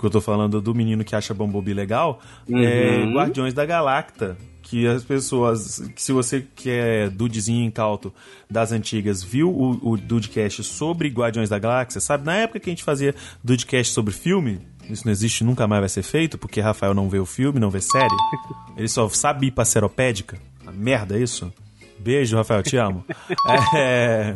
que 0.00 0.06
eu 0.06 0.10
tô 0.10 0.20
falando 0.20 0.60
do 0.60 0.74
menino 0.74 1.04
que 1.04 1.14
acha 1.14 1.34
Bumblebee 1.34 1.74
legal, 1.74 2.20
é 2.48 2.52
uhum. 2.52 2.62
é 2.62 3.14
Guardiões 3.14 3.54
da 3.54 3.64
Galacta 3.64 4.36
que 4.64 4.86
as 4.86 5.04
pessoas, 5.04 5.78
que 5.94 6.02
se 6.02 6.10
você 6.10 6.44
que 6.54 6.70
é 6.70 7.10
dudezinho 7.10 7.64
incauto 7.64 8.12
das 8.50 8.72
antigas, 8.72 9.22
viu 9.22 9.50
o, 9.50 9.90
o 9.90 9.96
Dudecast 9.96 10.64
sobre 10.64 11.08
Guardiões 11.10 11.50
da 11.50 11.58
Galáxia, 11.58 12.00
sabe? 12.00 12.24
Na 12.24 12.34
época 12.34 12.58
que 12.58 12.70
a 12.70 12.72
gente 12.72 12.82
fazia 12.82 13.14
Dudecast 13.42 13.92
sobre 13.92 14.14
filme, 14.14 14.60
isso 14.88 15.04
não 15.04 15.12
existe, 15.12 15.44
nunca 15.44 15.68
mais 15.68 15.80
vai 15.80 15.88
ser 15.88 16.02
feito, 16.02 16.38
porque 16.38 16.60
Rafael 16.60 16.94
não 16.94 17.10
vê 17.10 17.18
o 17.18 17.26
filme, 17.26 17.60
não 17.60 17.70
vê 17.70 17.80
série. 17.80 18.08
Ele 18.76 18.88
só 18.88 19.08
sabe 19.10 19.48
ir 19.48 19.50
pra 19.50 19.64
seropédica. 19.66 20.38
A 20.66 20.72
merda 20.72 21.16
é 21.16 21.22
isso? 21.22 21.52
Beijo, 21.98 22.36
Rafael, 22.36 22.62
te 22.62 22.76
amo. 22.76 23.04
é... 23.76 24.34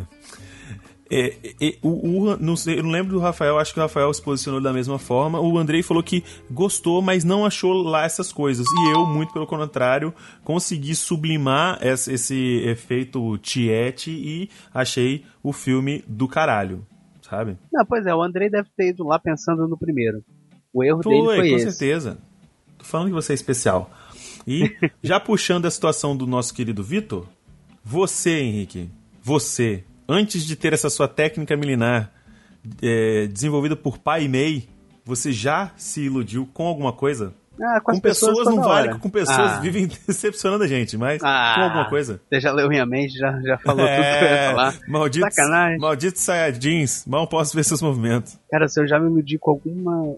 É, 1.11 1.35
é, 1.59 1.77
o, 1.81 1.89
o, 1.89 2.37
não 2.37 2.55
sei, 2.55 2.77
eu 2.77 2.83
não 2.83 2.91
lembro 2.91 3.13
do 3.13 3.19
Rafael, 3.19 3.57
acho 3.57 3.73
que 3.73 3.79
o 3.79 3.81
Rafael 3.81 4.13
se 4.13 4.21
posicionou 4.21 4.61
da 4.61 4.71
mesma 4.71 4.99
forma. 4.99 5.39
O 5.39 5.57
Andrei 5.57 5.81
falou 5.81 6.03
que 6.03 6.23
gostou, 6.51 7.01
mas 7.01 7.23
não 7.23 7.45
achou 7.45 7.73
lá 7.81 8.05
essas 8.05 8.31
coisas. 8.31 8.67
E 8.67 8.91
eu, 8.93 9.05
muito 9.07 9.33
pelo 9.33 9.47
contrário, 9.47 10.13
consegui 10.43 10.93
sublimar 10.95 11.79
esse, 11.81 12.13
esse 12.13 12.61
efeito 12.65 13.37
tiete 13.39 14.11
e 14.11 14.49
achei 14.71 15.25
o 15.41 15.51
filme 15.51 16.03
do 16.07 16.27
caralho, 16.27 16.85
sabe? 17.21 17.57
Não, 17.73 17.83
pois 17.85 18.05
é, 18.05 18.13
o 18.13 18.21
Andrei 18.21 18.49
deve 18.49 18.69
ter 18.77 18.89
ido 18.89 19.03
lá 19.03 19.17
pensando 19.17 19.67
no 19.67 19.77
primeiro. 19.77 20.23
O 20.71 20.83
erro 20.83 21.01
foi, 21.01 21.13
dele 21.15 21.25
foi 21.25 21.37
com 21.37 21.43
esse. 21.55 21.65
Com 21.65 21.71
certeza. 21.71 22.17
Tô 22.77 22.85
falando 22.85 23.07
que 23.07 23.13
você 23.13 23.33
é 23.33 23.35
especial. 23.35 23.89
E 24.45 24.75
já 25.01 25.19
puxando 25.19 25.65
a 25.65 25.71
situação 25.71 26.15
do 26.15 26.27
nosso 26.27 26.53
querido 26.53 26.83
Vitor, 26.83 27.25
você, 27.83 28.41
Henrique, 28.41 28.89
você 29.23 29.83
antes 30.09 30.43
de 30.43 30.55
ter 30.55 30.73
essa 30.73 30.89
sua 30.89 31.07
técnica 31.07 31.55
milenar 31.55 32.11
é, 32.81 33.27
desenvolvida 33.27 33.75
por 33.75 33.99
pai 33.99 34.23
e 34.23 34.27
mei, 34.27 34.67
você 35.05 35.31
já 35.31 35.71
se 35.77 36.01
iludiu 36.01 36.49
com 36.51 36.65
alguma 36.65 36.91
coisa? 36.91 37.33
Ah, 37.61 37.81
com, 37.81 37.93
com 37.93 37.99
pessoas, 37.99 38.37
pessoas 38.37 38.55
não 38.55 38.63
vale, 38.63 38.97
com 38.99 39.09
pessoas 39.09 39.51
ah. 39.51 39.59
vivem 39.59 39.85
decepcionando 40.07 40.63
a 40.63 40.67
gente, 40.67 40.97
mas 40.97 41.21
ah, 41.23 41.53
com 41.55 41.61
alguma 41.61 41.89
coisa. 41.89 42.21
Você 42.29 42.39
já 42.39 42.53
leu 42.53 42.69
minha 42.69 42.85
mente, 42.85 43.17
já, 43.17 43.39
já 43.41 43.57
falou 43.57 43.85
é, 43.85 43.95
tudo 43.95 44.17
que 44.19 44.23
eu 44.23 44.29
ia 44.29 44.49
falar. 44.49 44.79
Maldito, 44.87 45.33
Sacanagem. 45.33 45.79
Maldito 45.79 46.19
Saiyajins, 46.19 47.05
mal 47.05 47.27
posso 47.27 47.55
ver 47.55 47.63
seus 47.63 47.81
movimentos. 47.81 48.39
Cara, 48.49 48.67
se 48.67 48.81
eu 48.81 48.87
já 48.87 48.97
me 48.97 49.09
iludi 49.09 49.37
com 49.37 49.51
alguma. 49.51 50.15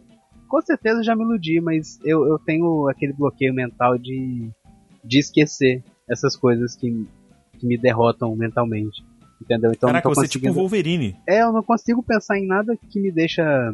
Com 0.48 0.62
certeza 0.62 1.02
já 1.02 1.16
me 1.16 1.24
iludi, 1.24 1.60
mas 1.60 2.00
eu, 2.04 2.28
eu 2.28 2.38
tenho 2.38 2.88
aquele 2.90 3.14
bloqueio 3.14 3.54
mental 3.54 3.98
de, 3.98 4.52
de 5.04 5.20
esquecer 5.20 5.84
essas 6.08 6.36
coisas 6.36 6.76
que, 6.76 7.08
que 7.58 7.66
me 7.66 7.78
derrotam 7.78 8.36
mentalmente. 8.36 9.02
Entendeu? 9.42 9.72
Então 9.72 9.88
Caraca, 9.88 10.08
você 10.08 10.22
conseguindo... 10.22 10.48
é 10.48 10.50
tipo 10.50 10.60
um 10.60 10.62
Wolverine. 10.62 11.18
É, 11.28 11.42
eu 11.42 11.52
não 11.52 11.64
consigo 11.64 12.04
pensar 12.04 12.38
em 12.38 12.46
nada 12.46 12.78
que 12.90 13.00
me 13.00 13.12
deixa. 13.12 13.74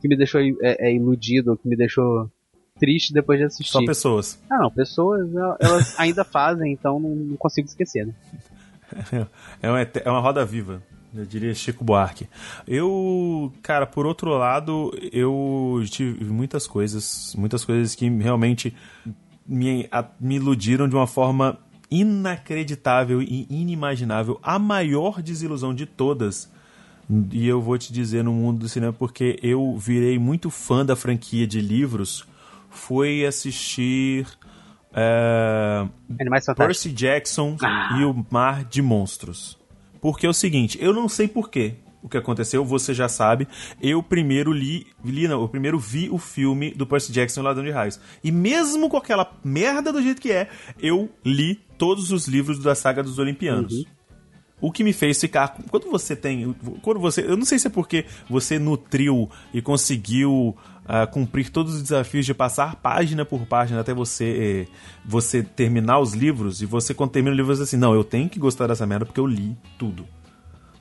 que 0.00 0.08
me 0.08 0.16
deixou 0.16 0.40
é, 0.40 0.56
é, 0.62 0.94
iludido, 0.94 1.56
que 1.56 1.68
me 1.68 1.76
deixou 1.76 2.30
triste 2.78 3.12
depois 3.12 3.38
de 3.38 3.44
assistir. 3.44 3.72
Só 3.72 3.84
pessoas. 3.84 4.42
Ah, 4.48 4.58
não, 4.58 4.70
pessoas 4.70 5.28
elas 5.60 5.94
ainda 6.00 6.24
fazem, 6.24 6.72
então 6.72 6.98
não, 6.98 7.10
não, 7.10 7.36
consigo 7.36 7.68
esquecer, 7.68 8.06
né? 8.06 8.14
É 9.62 9.68
uma, 9.68 9.80
é 9.80 10.10
uma 10.10 10.20
roda 10.20 10.44
viva. 10.44 10.82
Eu 11.14 11.24
diria 11.24 11.54
Chico 11.54 11.84
Buarque. 11.84 12.28
Eu, 12.66 13.52
cara, 13.62 13.86
por 13.86 14.04
outro 14.04 14.30
lado, 14.30 14.92
eu 15.12 15.80
tive 15.86 16.24
muitas 16.24 16.66
coisas, 16.66 17.34
muitas 17.36 17.64
coisas 17.64 17.94
que 17.94 18.08
realmente 18.08 18.74
me, 19.46 19.88
me 20.18 20.36
iludiram 20.36 20.88
de 20.88 20.94
uma 20.94 21.06
forma 21.06 21.58
inacreditável 21.94 23.22
e 23.22 23.46
inimaginável, 23.48 24.40
a 24.42 24.58
maior 24.58 25.22
desilusão 25.22 25.72
de 25.72 25.86
todas. 25.86 26.52
E 27.30 27.46
eu 27.46 27.60
vou 27.60 27.78
te 27.78 27.92
dizer 27.92 28.24
no 28.24 28.32
mundo 28.32 28.60
do 28.60 28.68
cinema 28.68 28.92
porque 28.92 29.38
eu 29.42 29.76
virei 29.78 30.18
muito 30.18 30.50
fã 30.50 30.84
da 30.84 30.96
franquia 30.96 31.46
de 31.46 31.60
livros. 31.60 32.26
Foi 32.68 33.24
assistir 33.24 34.26
é, 34.92 35.86
Percy 36.56 36.90
Jackson 36.90 37.56
ah. 37.62 37.96
e 38.00 38.04
o 38.04 38.26
Mar 38.28 38.64
de 38.64 38.82
Monstros. 38.82 39.56
Porque 40.00 40.26
é 40.26 40.28
o 40.28 40.34
seguinte, 40.34 40.76
eu 40.80 40.92
não 40.92 41.08
sei 41.08 41.28
porquê, 41.28 41.76
o 42.04 42.08
que 42.08 42.18
aconteceu, 42.18 42.62
você 42.62 42.92
já 42.92 43.08
sabe. 43.08 43.48
Eu 43.80 44.02
primeiro 44.02 44.52
li, 44.52 44.86
li 45.02 45.26
não, 45.26 45.40
eu 45.40 45.48
primeiro 45.48 45.78
vi 45.78 46.10
o 46.10 46.18
filme 46.18 46.70
do 46.72 46.86
Percy 46.86 47.10
Jackson, 47.10 47.40
o 47.40 47.44
Ladrão 47.44 47.64
de 47.64 47.70
Raios. 47.70 47.98
E 48.22 48.30
mesmo 48.30 48.90
com 48.90 48.98
aquela 48.98 49.32
merda 49.42 49.90
do 49.90 50.02
jeito 50.02 50.20
que 50.20 50.30
é, 50.30 50.50
eu 50.78 51.08
li 51.24 51.63
todos 51.84 52.10
os 52.10 52.26
livros 52.26 52.58
da 52.60 52.74
saga 52.74 53.02
dos 53.02 53.18
Olimpianos. 53.18 53.74
Uhum. 53.74 53.84
O 54.58 54.72
que 54.72 54.82
me 54.82 54.94
fez 54.94 55.20
ficar. 55.20 55.48
Quando 55.70 55.90
você 55.90 56.16
tem. 56.16 56.56
Quando 56.80 56.98
você. 56.98 57.20
Eu 57.20 57.36
não 57.36 57.44
sei 57.44 57.58
se 57.58 57.66
é 57.66 57.70
porque 57.70 58.06
você 58.26 58.58
nutriu 58.58 59.28
e 59.52 59.60
conseguiu 59.60 60.56
uh, 60.84 61.12
cumprir 61.12 61.50
todos 61.50 61.74
os 61.74 61.82
desafios 61.82 62.24
de 62.24 62.32
passar 62.32 62.76
página 62.76 63.22
por 63.22 63.44
página 63.44 63.80
até 63.80 63.92
você 63.92 64.66
eh, 64.66 64.72
você 65.04 65.42
terminar 65.42 65.98
os 65.98 66.14
livros. 66.14 66.62
E 66.62 66.66
você, 66.66 66.94
quando 66.94 67.10
termina 67.10 67.34
o 67.34 67.36
livro, 67.36 67.54
você 67.54 67.64
assim: 67.64 67.76
não, 67.76 67.92
eu 67.92 68.02
tenho 68.02 68.30
que 68.30 68.38
gostar 68.38 68.68
dessa 68.68 68.86
merda 68.86 69.04
porque 69.04 69.20
eu 69.20 69.26
li 69.26 69.54
tudo. 69.78 70.06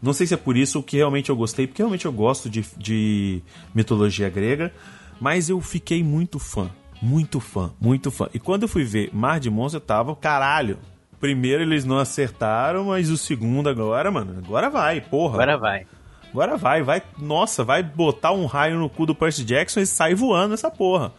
Não 0.01 0.13
sei 0.13 0.25
se 0.25 0.33
é 0.33 0.37
por 0.37 0.55
isso 0.55 0.81
que 0.81 0.95
realmente 0.95 1.29
eu 1.29 1.35
gostei, 1.35 1.67
porque 1.67 1.81
realmente 1.81 2.05
eu 2.05 2.13
gosto 2.13 2.49
de, 2.49 2.63
de 2.77 3.41
mitologia 3.75 4.29
grega, 4.29 4.71
mas 5.19 5.49
eu 5.49 5.59
fiquei 5.59 6.01
muito 6.01 6.39
fã. 6.39 6.69
Muito 7.01 7.41
fã, 7.41 7.73
muito 7.81 8.09
fã. 8.09 8.29
E 8.33 8.39
quando 8.39 8.63
eu 8.63 8.69
fui 8.69 8.85
ver 8.85 9.09
Mar 9.11 9.37
de 9.37 9.49
Monstros, 9.49 9.73
eu 9.73 9.85
tava, 9.85 10.15
caralho. 10.15 10.79
Primeiro 11.23 11.63
eles 11.63 11.85
não 11.85 11.99
acertaram, 11.99 12.83
mas 12.83 13.09
o 13.09 13.15
segundo 13.15 13.69
agora, 13.69 14.11
mano, 14.11 14.39
agora 14.45 14.69
vai, 14.69 14.99
porra. 14.99 15.35
Agora 15.35 15.57
vai. 15.57 15.87
Agora 16.29 16.57
vai, 16.57 16.83
vai. 16.83 17.01
Nossa, 17.17 17.63
vai 17.63 17.81
botar 17.81 18.33
um 18.33 18.45
raio 18.45 18.77
no 18.77 18.89
cu 18.89 19.05
do 19.05 19.15
Percy 19.15 19.45
Jackson 19.45 19.79
e 19.79 19.85
sai 19.85 20.13
voando 20.13 20.53
essa 20.53 20.69
porra. 20.69 21.13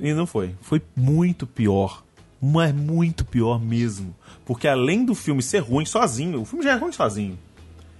E 0.00 0.12
não 0.12 0.26
foi. 0.26 0.56
Foi 0.60 0.82
muito 0.96 1.46
pior. 1.46 2.02
Mas 2.42 2.74
muito 2.74 3.24
pior 3.24 3.60
mesmo. 3.60 4.12
Porque 4.44 4.66
além 4.66 5.04
do 5.04 5.14
filme 5.14 5.40
ser 5.40 5.60
ruim 5.60 5.86
sozinho, 5.86 6.40
o 6.40 6.44
filme 6.44 6.64
já 6.64 6.72
é 6.72 6.76
ruim 6.76 6.90
sozinho. 6.90 7.38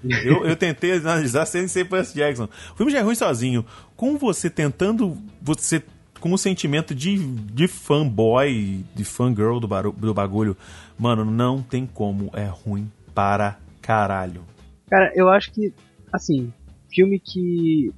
Eu, 0.03 0.45
eu 0.45 0.57
tentei 0.57 0.95
analisar 0.95 1.47
sem 1.47 1.69
ser 1.69 1.89
Percy 1.89 2.17
Jackson. 2.17 2.49
O 2.73 2.77
filme 2.77 2.91
já 2.91 2.99
é 2.99 3.03
ruim 3.03 3.15
sozinho. 3.15 3.65
Com 3.95 4.19
você 4.19 4.51
tentando. 4.51 5.17
Você 5.41 5.85
com 6.21 6.33
o 6.33 6.39
sentimento 6.39 6.95
de, 6.95 7.17
de 7.17 7.69
fanboy, 7.69 8.85
de 8.95 9.05
fangirl 9.05 9.59
do, 9.59 9.69
do 9.93 10.15
bagulho. 10.15 10.57
Mano, 10.99 11.25
não 11.25 11.63
tem 11.63 11.87
como. 11.87 12.31
É 12.33 12.47
ruim 12.47 12.91
para 13.15 13.59
caralho. 13.81 14.43
Cara, 14.89 15.13
eu 15.15 15.29
acho 15.29 15.53
que. 15.53 15.73
Assim, 16.13 16.53
filme 16.91 17.19
que. 17.19 17.93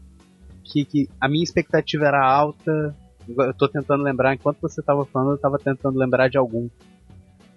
Que, 0.65 0.85
que 0.85 1.09
a 1.21 1.29
minha 1.29 1.43
expectativa 1.43 2.07
era 2.07 2.25
alta. 2.25 2.95
Eu 3.29 3.55
tô 3.55 3.69
tentando 3.69 4.03
lembrar, 4.03 4.35
enquanto 4.35 4.61
você 4.61 4.83
tava 4.83 5.05
falando, 5.05 5.33
eu 5.33 5.39
tava 5.39 5.59
tentando 5.59 5.99
lembrar 5.99 6.29
de 6.29 6.39
algum. 6.39 6.69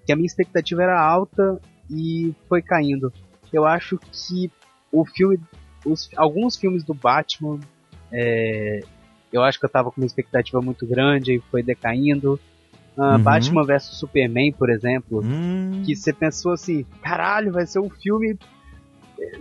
Que 0.05 0.11
a 0.11 0.15
minha 0.15 0.25
expectativa 0.25 0.83
era 0.83 0.99
alta 0.99 1.59
e 1.89 2.33
foi 2.47 2.61
caindo 2.61 3.11
eu 3.53 3.65
acho 3.65 3.99
que 4.11 4.51
o 4.91 5.05
filme, 5.05 5.39
os, 5.85 6.09
alguns 6.17 6.57
filmes 6.57 6.83
do 6.83 6.93
Batman, 6.93 7.59
é, 8.11 8.79
eu 9.33 9.43
acho 9.43 9.59
que 9.59 9.65
eu 9.65 9.69
tava 9.69 9.91
com 9.91 9.99
uma 9.99 10.07
expectativa 10.07 10.61
muito 10.61 10.85
grande 10.85 11.35
e 11.35 11.43
foi 11.51 11.61
decaindo. 11.61 12.39
Uh, 12.95 13.01
uhum. 13.01 13.19
Batman 13.23 13.63
vs 13.63 13.85
Superman, 13.97 14.53
por 14.53 14.69
exemplo, 14.69 15.19
uhum. 15.23 15.81
que 15.83 15.95
você 15.95 16.13
pensou 16.13 16.51
assim, 16.51 16.85
caralho, 17.01 17.51
vai 17.51 17.65
ser 17.65 17.79
um 17.79 17.89
filme 17.89 18.37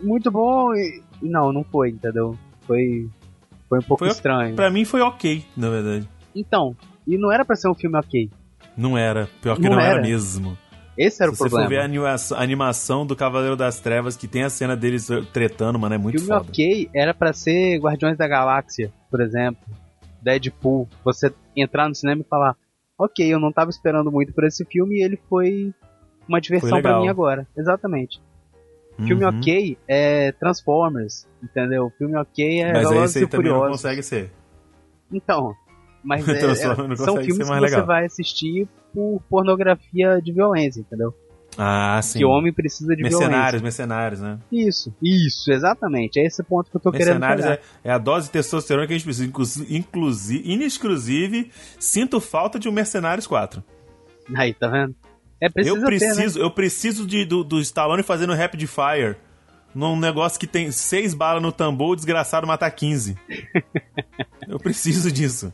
muito 0.03 0.31
bom 0.31 0.75
e 0.75 1.03
não, 1.21 1.53
não 1.53 1.63
foi, 1.63 1.91
entendeu? 1.91 2.37
Foi 2.67 3.09
foi 3.69 3.79
um 3.79 3.83
pouco 3.83 4.05
foi, 4.05 4.09
estranho. 4.09 4.55
Para 4.55 4.71
mim 4.71 4.85
foi 4.85 5.01
ok, 5.01 5.45
na 5.57 5.71
verdade. 5.71 6.09
então, 6.35 6.77
e 7.07 7.17
não 7.17 7.33
era 7.33 7.45
para 7.45 7.57
ser 7.57 7.69
um 7.69 7.75
filme 7.75 7.99
ok. 7.99 8.31
Não 8.77 8.99
era, 8.99 9.29
pior 9.41 9.57
que 9.57 9.63
não, 9.63 9.73
não 9.73 9.81
era. 9.81 9.95
era 9.95 10.03
mesmo. 10.03 10.59
Esse 10.97 11.23
era 11.23 11.33
Se 11.33 11.37
o 11.37 11.39
problema. 11.39 11.67
Se 11.67 11.71
você 11.71 11.81
for 11.81 12.29
ver 12.29 12.35
a 12.35 12.43
animação 12.43 13.07
do 13.07 13.17
Cavaleiro 13.17 13.57
das 13.57 13.81
Trevas, 13.81 14.15
que 14.15 14.29
tem 14.29 14.43
a 14.43 14.51
cena 14.51 14.77
deles 14.77 15.09
tretando, 15.33 15.79
mano, 15.79 15.95
é 15.95 15.99
muito 15.99 16.19
filme 16.19 16.29
foda. 16.29 16.51
ok 16.51 16.91
era 16.95 17.15
para 17.15 17.33
ser 17.33 17.79
Guardiões 17.79 18.19
da 18.19 18.29
Galáxia, 18.29 18.93
por 19.11 19.23
exemplo. 19.23 19.63
Deadpool. 20.23 20.89
Você 21.05 21.33
entrar 21.57 21.89
no 21.89 21.95
cinema 21.95 22.23
e 22.23 22.29
falar, 22.29 22.57
ok, 22.99 23.33
eu 23.33 23.41
não 23.41 23.53
tava 23.53 23.71
esperando 23.71 24.11
muito 24.11 24.33
por 24.33 24.45
esse 24.45 24.65
filme 24.65 24.97
e 24.97 25.03
ele 25.03 25.19
foi 25.29 25.75
uma 26.29 26.41
diversão 26.41 26.81
para 26.81 27.01
mim 27.01 27.09
agora. 27.09 27.47
Exatamente. 27.57 28.23
Uhum. 28.99 29.07
Filme 29.07 29.25
ok 29.25 29.79
é 29.89 30.33
Transformers, 30.33 31.27
entendeu? 31.43 31.91
Filme 31.99 32.17
ok 32.17 32.63
é 32.63 32.73
Mas 32.73 32.89
Velozes 32.89 33.17
esse 33.17 33.25
aí 33.25 33.27
também 33.27 33.53
não 33.53 33.69
consegue 33.69 34.03
ser. 34.03 34.31
Então, 35.11 35.55
mas 36.03 36.27
é, 36.29 36.45
é, 36.45 36.55
são 36.97 37.17
filmes 37.17 37.49
que 37.49 37.61
você 37.61 37.83
vai 37.83 38.05
assistir 38.07 38.69
por 38.93 39.23
pornografia 39.29 40.21
de 40.21 40.33
violência, 40.33 40.81
entendeu? 40.81 41.15
Ah, 41.57 42.01
sim. 42.03 42.21
Que 42.21 42.25
o 42.25 42.31
homem 42.31 42.53
precisa 42.53 42.97
de 42.97 43.03
mercenários, 43.03 43.61
violência. 43.61 43.63
Mercenários, 43.63 44.21
né? 44.21 44.39
Isso, 44.51 44.95
isso, 45.03 45.53
exatamente. 45.53 46.19
É 46.19 46.25
esse 46.25 46.43
ponto 46.43 46.71
que 46.71 46.77
eu 46.77 46.81
tô 46.81 46.91
querendo 46.91 47.21
Mercenários 47.21 47.47
é, 47.47 47.61
é 47.85 47.93
a 47.93 47.99
dose 47.99 48.27
de 48.27 48.33
testosterona 48.33 48.87
que 48.87 48.95
a 48.95 48.97
gente 48.97 49.05
precisa. 49.05 49.31
Inclusive, 49.69 50.43
inexclusive, 50.51 51.51
sinto 51.79 52.21
falta 52.21 52.59
de 52.59 52.69
um 52.69 52.73
Mercenários 52.73 53.27
4. 53.27 53.63
Aí, 54.35 54.55
tá 54.55 54.69
vendo? 54.69 54.95
É 55.41 55.49
preciso 55.49 55.77
eu 55.77 55.81
ter, 55.85 55.91
né? 55.91 55.99
preciso, 55.99 56.39
eu 56.39 56.51
preciso 56.51 57.07
de, 57.07 57.25
do, 57.25 57.45
do 57.45 57.61
Stallone 57.61 58.03
fazendo 58.03 58.35
Rapid 58.35 58.67
Fire. 58.67 59.17
Num 59.75 59.99
negócio 59.99 60.39
que 60.39 60.47
tem 60.47 60.71
seis 60.71 61.15
balas 61.15 61.43
no 61.43 61.51
tambor, 61.51 61.93
o 61.93 61.97
desgraçado 61.97 62.47
matar 62.47 62.71
15. 62.71 63.17
eu 64.47 64.59
preciso 64.59 65.11
disso. 65.11 65.53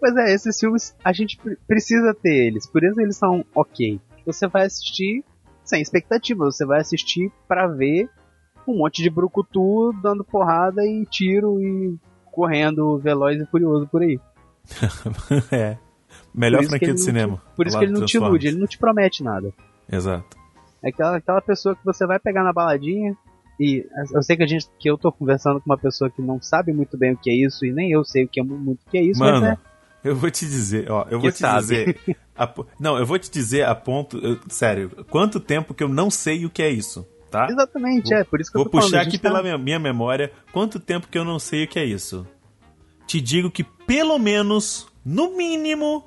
Pois 0.00 0.16
é, 0.16 0.32
esses 0.32 0.58
filmes 0.58 0.94
a 1.04 1.12
gente 1.12 1.36
pre- 1.36 1.56
precisa 1.66 2.14
ter 2.14 2.46
eles, 2.46 2.66
por 2.66 2.82
isso 2.82 3.00
eles 3.00 3.16
são 3.16 3.44
ok. 3.54 4.00
Você 4.24 4.46
vai 4.46 4.66
assistir 4.66 5.24
sem 5.68 5.82
expectativa, 5.82 6.44
você 6.44 6.64
vai 6.64 6.80
assistir 6.80 7.30
pra 7.46 7.66
ver 7.66 8.08
um 8.66 8.76
monte 8.78 9.02
de 9.02 9.10
brucutu 9.10 9.92
dando 10.02 10.24
porrada 10.24 10.84
e 10.86 11.04
tiro 11.06 11.60
e 11.60 11.96
correndo 12.26 12.98
veloz 12.98 13.40
e 13.40 13.46
furioso 13.46 13.86
por 13.88 14.02
aí. 14.02 14.18
é. 15.52 15.76
Melhor 16.34 16.62
franquia 16.64 16.94
de 16.94 17.00
cinema. 17.00 17.36
te- 17.36 17.56
Por 17.56 17.66
isso 17.66 17.78
que 17.78 17.84
ele 17.84 17.92
não 17.92 18.04
te 18.04 18.16
ilude, 18.16 18.48
ele 18.48 18.58
não 18.58 18.66
te 18.66 18.78
promete 18.78 19.22
nada. 19.22 19.52
Exato. 19.90 20.36
É 20.82 20.90
aquela, 20.90 21.16
aquela 21.16 21.40
pessoa 21.40 21.74
que 21.74 21.84
você 21.84 22.06
vai 22.06 22.18
pegar 22.18 22.44
na 22.44 22.52
baladinha 22.52 23.16
e 23.58 23.84
eu 24.14 24.22
sei 24.22 24.36
que 24.36 24.42
a 24.44 24.46
gente 24.46 24.68
que 24.78 24.88
eu 24.88 24.96
tô 24.96 25.10
conversando 25.10 25.60
com 25.60 25.68
uma 25.68 25.78
pessoa 25.78 26.08
que 26.08 26.22
não 26.22 26.40
sabe 26.40 26.72
muito 26.72 26.96
bem 26.96 27.12
o 27.12 27.16
que 27.16 27.30
é 27.30 27.34
isso 27.34 27.66
e 27.66 27.72
nem 27.72 27.90
eu 27.90 28.04
sei 28.04 28.24
o 28.24 28.28
que 28.28 28.38
é 28.38 28.42
mu- 28.44 28.56
muito 28.58 28.80
o 28.86 28.90
que 28.90 28.98
é 28.98 29.02
isso, 29.02 29.18
Mano, 29.18 29.40
mas 29.40 29.52
é 29.58 29.58
eu 30.04 30.14
vou 30.16 30.30
te 30.30 30.46
dizer, 30.46 30.90
ó, 30.90 31.02
eu 31.10 31.18
Que 31.18 31.24
vou 31.28 31.32
te 31.32 31.38
sabe. 31.38 31.60
dizer. 31.60 32.00
a 32.36 32.54
não, 32.78 32.96
eu 32.98 33.04
vou 33.06 33.18
te 33.18 33.30
dizer 33.30 33.64
a 33.66 33.74
ponto. 33.74 34.18
eu- 34.18 34.38
sério, 34.48 34.90
quanto 35.10 35.38
tempo 35.40 35.74
que 35.74 35.82
eu 35.82 35.88
não 35.88 36.10
sei 36.10 36.44
o 36.44 36.50
que 36.50 36.62
é 36.62 36.70
isso, 36.70 37.06
tá? 37.30 37.46
exatamente, 37.50 38.12
é, 38.14 38.24
por 38.24 38.40
isso 38.40 38.50
que 38.50 38.58
Vou 38.58 38.66
eu 38.66 38.70
falando, 38.70 38.84
puxar 38.84 38.98
gente 39.04 39.08
aqui 39.16 39.18
tá- 39.18 39.28
pela 39.30 39.58
minha, 39.58 39.78
memória 39.78 40.32
quanto 40.52 40.78
tempo 40.80 41.08
que 41.08 41.18
eu 41.18 41.24
não 41.24 41.38
sei 41.38 41.64
o 41.64 41.68
que 41.68 41.78
é 41.78 41.84
isso. 41.84 42.26
Te 43.06 43.20
digo 43.20 43.50
que 43.50 43.64
pelo 43.64 44.18
menos, 44.18 44.86
no 45.04 45.36
mínimo, 45.36 46.04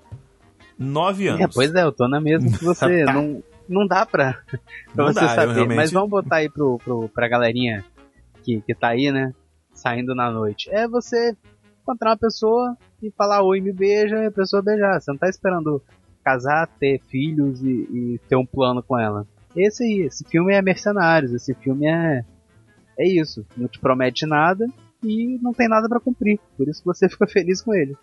nove 0.77 1.27
anos. 1.27 1.41
É, 1.41 1.47
pois 1.47 1.73
é, 1.73 1.83
eu 1.83 1.91
tô 1.91 2.07
na 2.07 2.19
mesma 2.21 2.49
que 2.57 2.63
você. 2.63 3.03
Tá. 3.05 3.13
não, 3.13 3.43
não 3.67 3.87
dá 3.87 4.05
pra, 4.05 4.33
pra 4.33 4.59
Não 4.95 5.05
você 5.07 5.19
dá, 5.21 5.29
saber. 5.35 5.53
realmente- 5.55 5.75
Mas 5.77 5.91
vamos 5.91 6.09
botar 6.09 6.37
aí 6.37 6.49
pro, 6.49 6.77
pro, 6.83 7.09
pra 7.09 7.27
galerinha 7.27 7.83
que, 8.43 8.61
que 8.61 8.73
tá 8.75 8.89
aí, 8.89 9.11
né? 9.11 9.33
Saindo 9.73 10.13
na 10.13 10.29
noite. 10.29 10.69
É 10.71 10.87
você 10.87 11.35
encontrar 11.81 12.11
uma 12.11 12.17
pessoa 12.17 12.77
e 13.01 13.11
falar 13.11 13.41
oi, 13.43 13.59
me 13.61 13.71
beija, 13.73 14.17
e 14.23 14.27
a 14.27 14.31
pessoa 14.31 14.61
beijar. 14.61 14.99
Você 15.01 15.11
não 15.11 15.17
tá 15.17 15.27
esperando 15.29 15.81
casar, 16.23 16.67
ter 16.79 17.01
filhos 17.09 17.61
e, 17.63 17.67
e 17.69 18.19
ter 18.29 18.35
um 18.35 18.45
plano 18.45 18.81
com 18.83 18.97
ela. 18.97 19.25
Esse 19.55 19.83
aí, 19.83 20.01
esse 20.01 20.23
filme 20.25 20.53
é 20.53 20.61
Mercenários, 20.61 21.33
esse 21.33 21.53
filme 21.55 21.87
é. 21.87 22.23
É 22.97 23.07
isso. 23.07 23.45
Não 23.57 23.67
te 23.67 23.79
promete 23.79 24.25
nada 24.25 24.67
e 25.03 25.37
não 25.41 25.53
tem 25.53 25.67
nada 25.67 25.89
pra 25.89 25.99
cumprir. 25.99 26.39
Por 26.57 26.67
isso 26.67 26.79
que 26.81 26.85
você 26.85 27.07
fica 27.09 27.25
feliz 27.27 27.61
com 27.61 27.73
ele. 27.73 27.95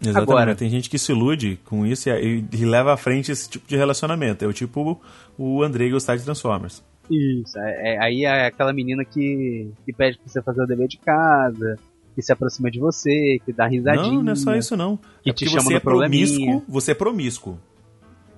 Exatamente. 0.00 0.30
Agora- 0.30 0.54
Tem 0.56 0.68
gente 0.68 0.90
que 0.90 0.98
se 0.98 1.12
ilude 1.12 1.58
com 1.64 1.86
isso 1.86 2.10
e, 2.10 2.44
e 2.52 2.64
leva 2.64 2.92
à 2.92 2.96
frente 2.96 3.30
esse 3.32 3.48
tipo 3.48 3.66
de 3.66 3.76
relacionamento. 3.76 4.44
É 4.44 4.48
o 4.48 4.52
tipo 4.52 5.00
o 5.38 5.62
Andrei 5.62 5.90
gostar 5.90 6.16
de 6.16 6.24
Transformers. 6.24 6.82
Isso, 7.10 7.58
é, 7.58 7.94
é- 7.94 7.98
aí 8.04 8.24
é 8.24 8.46
aquela 8.46 8.72
menina 8.72 9.04
que, 9.04 9.70
que 9.84 9.92
pede 9.92 10.18
pra 10.18 10.26
você 10.28 10.42
fazer 10.42 10.62
o 10.62 10.66
dever 10.66 10.88
de 10.88 10.98
casa, 10.98 11.76
que 12.14 12.22
se 12.22 12.32
aproxima 12.32 12.70
de 12.70 12.78
você, 12.78 13.40
que 13.44 13.52
dá 13.52 13.66
risadinha. 13.66 14.12
Não, 14.12 14.22
não 14.22 14.32
é 14.32 14.36
só 14.36 14.54
isso 14.54 14.76
não. 14.76 14.98
Que 15.22 15.30
é 15.30 15.32
te 15.32 15.46
chama 15.48 15.62
você 15.62 15.74
é 15.74 15.80
promíscuo, 15.80 16.64
você 16.68 16.90
é 16.92 16.94
promíscuo. 16.94 17.58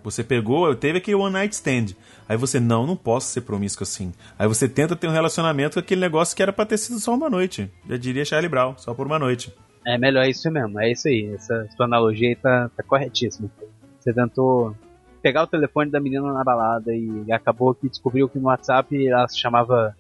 Você 0.03 0.23
pegou, 0.23 0.75
teve 0.75 0.99
aquele 0.99 1.17
one 1.17 1.33
night 1.33 1.55
stand. 1.55 1.97
Aí 2.29 2.37
você, 2.37 2.61
não, 2.61 2.87
não 2.87 2.95
posso 2.95 3.29
ser 3.29 3.41
promíscuo 3.41 3.85
assim. 3.85 4.13
Aí 4.39 4.47
você 4.47 4.69
tenta 4.69 4.95
ter 4.95 5.09
um 5.09 5.13
relacionamento 5.13 5.75
com 5.75 5.81
aquele 5.81 6.01
negócio 6.03 6.37
que 6.37 6.43
era 6.43 6.53
pra 6.53 6.67
ter 6.67 6.77
sido 6.77 6.99
só 6.99 7.15
uma 7.15 7.31
noite. 7.31 7.71
Já 7.89 7.97
diria 7.97 8.25
Charlie 8.25 8.49
Brown, 8.49 8.75
só 8.77 8.93
por 8.93 9.07
uma 9.07 9.19
noite. 9.19 9.53
É 9.87 9.97
melhor 9.97 10.27
isso 10.27 10.51
mesmo, 10.51 10.79
é 10.79 10.93
isso 10.93 11.09
aí. 11.09 11.33
Essa 11.35 11.67
sua 11.75 11.87
analogia 11.87 12.29
aí 12.29 12.37
tá, 12.37 12.71
tá 12.77 12.83
corretíssima. 12.83 13.51
Você 13.99 14.13
tentou 14.13 14.77
pegar 15.23 15.45
o 15.45 15.47
telefone 15.47 15.91
da 15.91 15.99
menina 15.99 16.31
na 16.35 16.45
balada 16.45 16.95
e 16.95 17.33
acabou 17.33 17.75
que 17.75 17.89
descobriu 17.89 18.29
que 18.29 18.39
no 18.39 18.49
WhatsApp 18.49 19.09
ela 19.09 19.27
se 19.27 19.39
chamava 19.39 19.97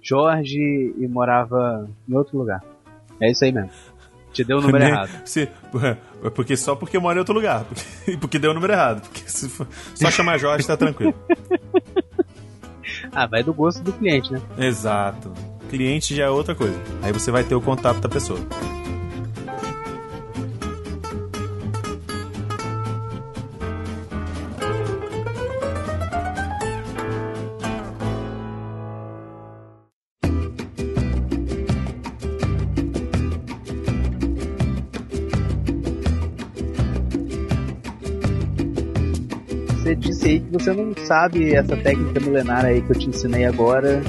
Jorge 0.00 0.94
e 0.96 1.08
morava 1.08 1.90
em 2.08 2.14
outro 2.14 2.38
lugar. 2.38 2.62
É 3.20 3.30
isso 3.30 3.44
aí 3.44 3.52
mesmo. 3.52 3.70
Te 4.32 4.44
deu 4.44 4.58
o 4.58 4.60
número 4.60 4.84
errado. 4.84 5.10
Se, 5.24 5.48
é 6.22 6.30
porque 6.30 6.56
só 6.56 6.74
porque 6.76 6.96
eu 6.96 7.00
moro 7.00 7.16
em 7.16 7.20
outro 7.20 7.34
lugar. 7.34 7.64
Porque, 7.64 8.16
porque 8.20 8.38
deu 8.38 8.50
o 8.50 8.54
número 8.54 8.72
errado. 8.72 9.00
Porque 9.02 9.22
se 9.28 9.48
for- 9.48 9.66
só 9.94 10.10
chamar 10.10 10.38
Jorge 10.38 10.66
tá 10.66 10.76
tranquilo. 10.76 11.14
Ah, 13.12 13.26
vai 13.26 13.42
do 13.42 13.52
gosto 13.52 13.82
do 13.82 13.92
cliente, 13.92 14.32
né? 14.32 14.40
Exato. 14.58 15.32
Cliente 15.70 16.14
já 16.14 16.24
é 16.24 16.28
outra 16.30 16.54
coisa. 16.54 16.78
Aí 17.02 17.12
você 17.12 17.30
vai 17.30 17.44
ter 17.44 17.54
o 17.54 17.60
contato 17.60 18.00
da 18.00 18.08
pessoa. 18.08 18.38
Sabe 41.08 41.54
essa 41.54 41.74
técnica 41.76 42.20
milenar 42.20 42.64
aí 42.66 42.82
que 42.82 42.92
eu 42.92 42.98
te 42.98 43.08
ensinei 43.08 43.44
agora. 43.46 44.00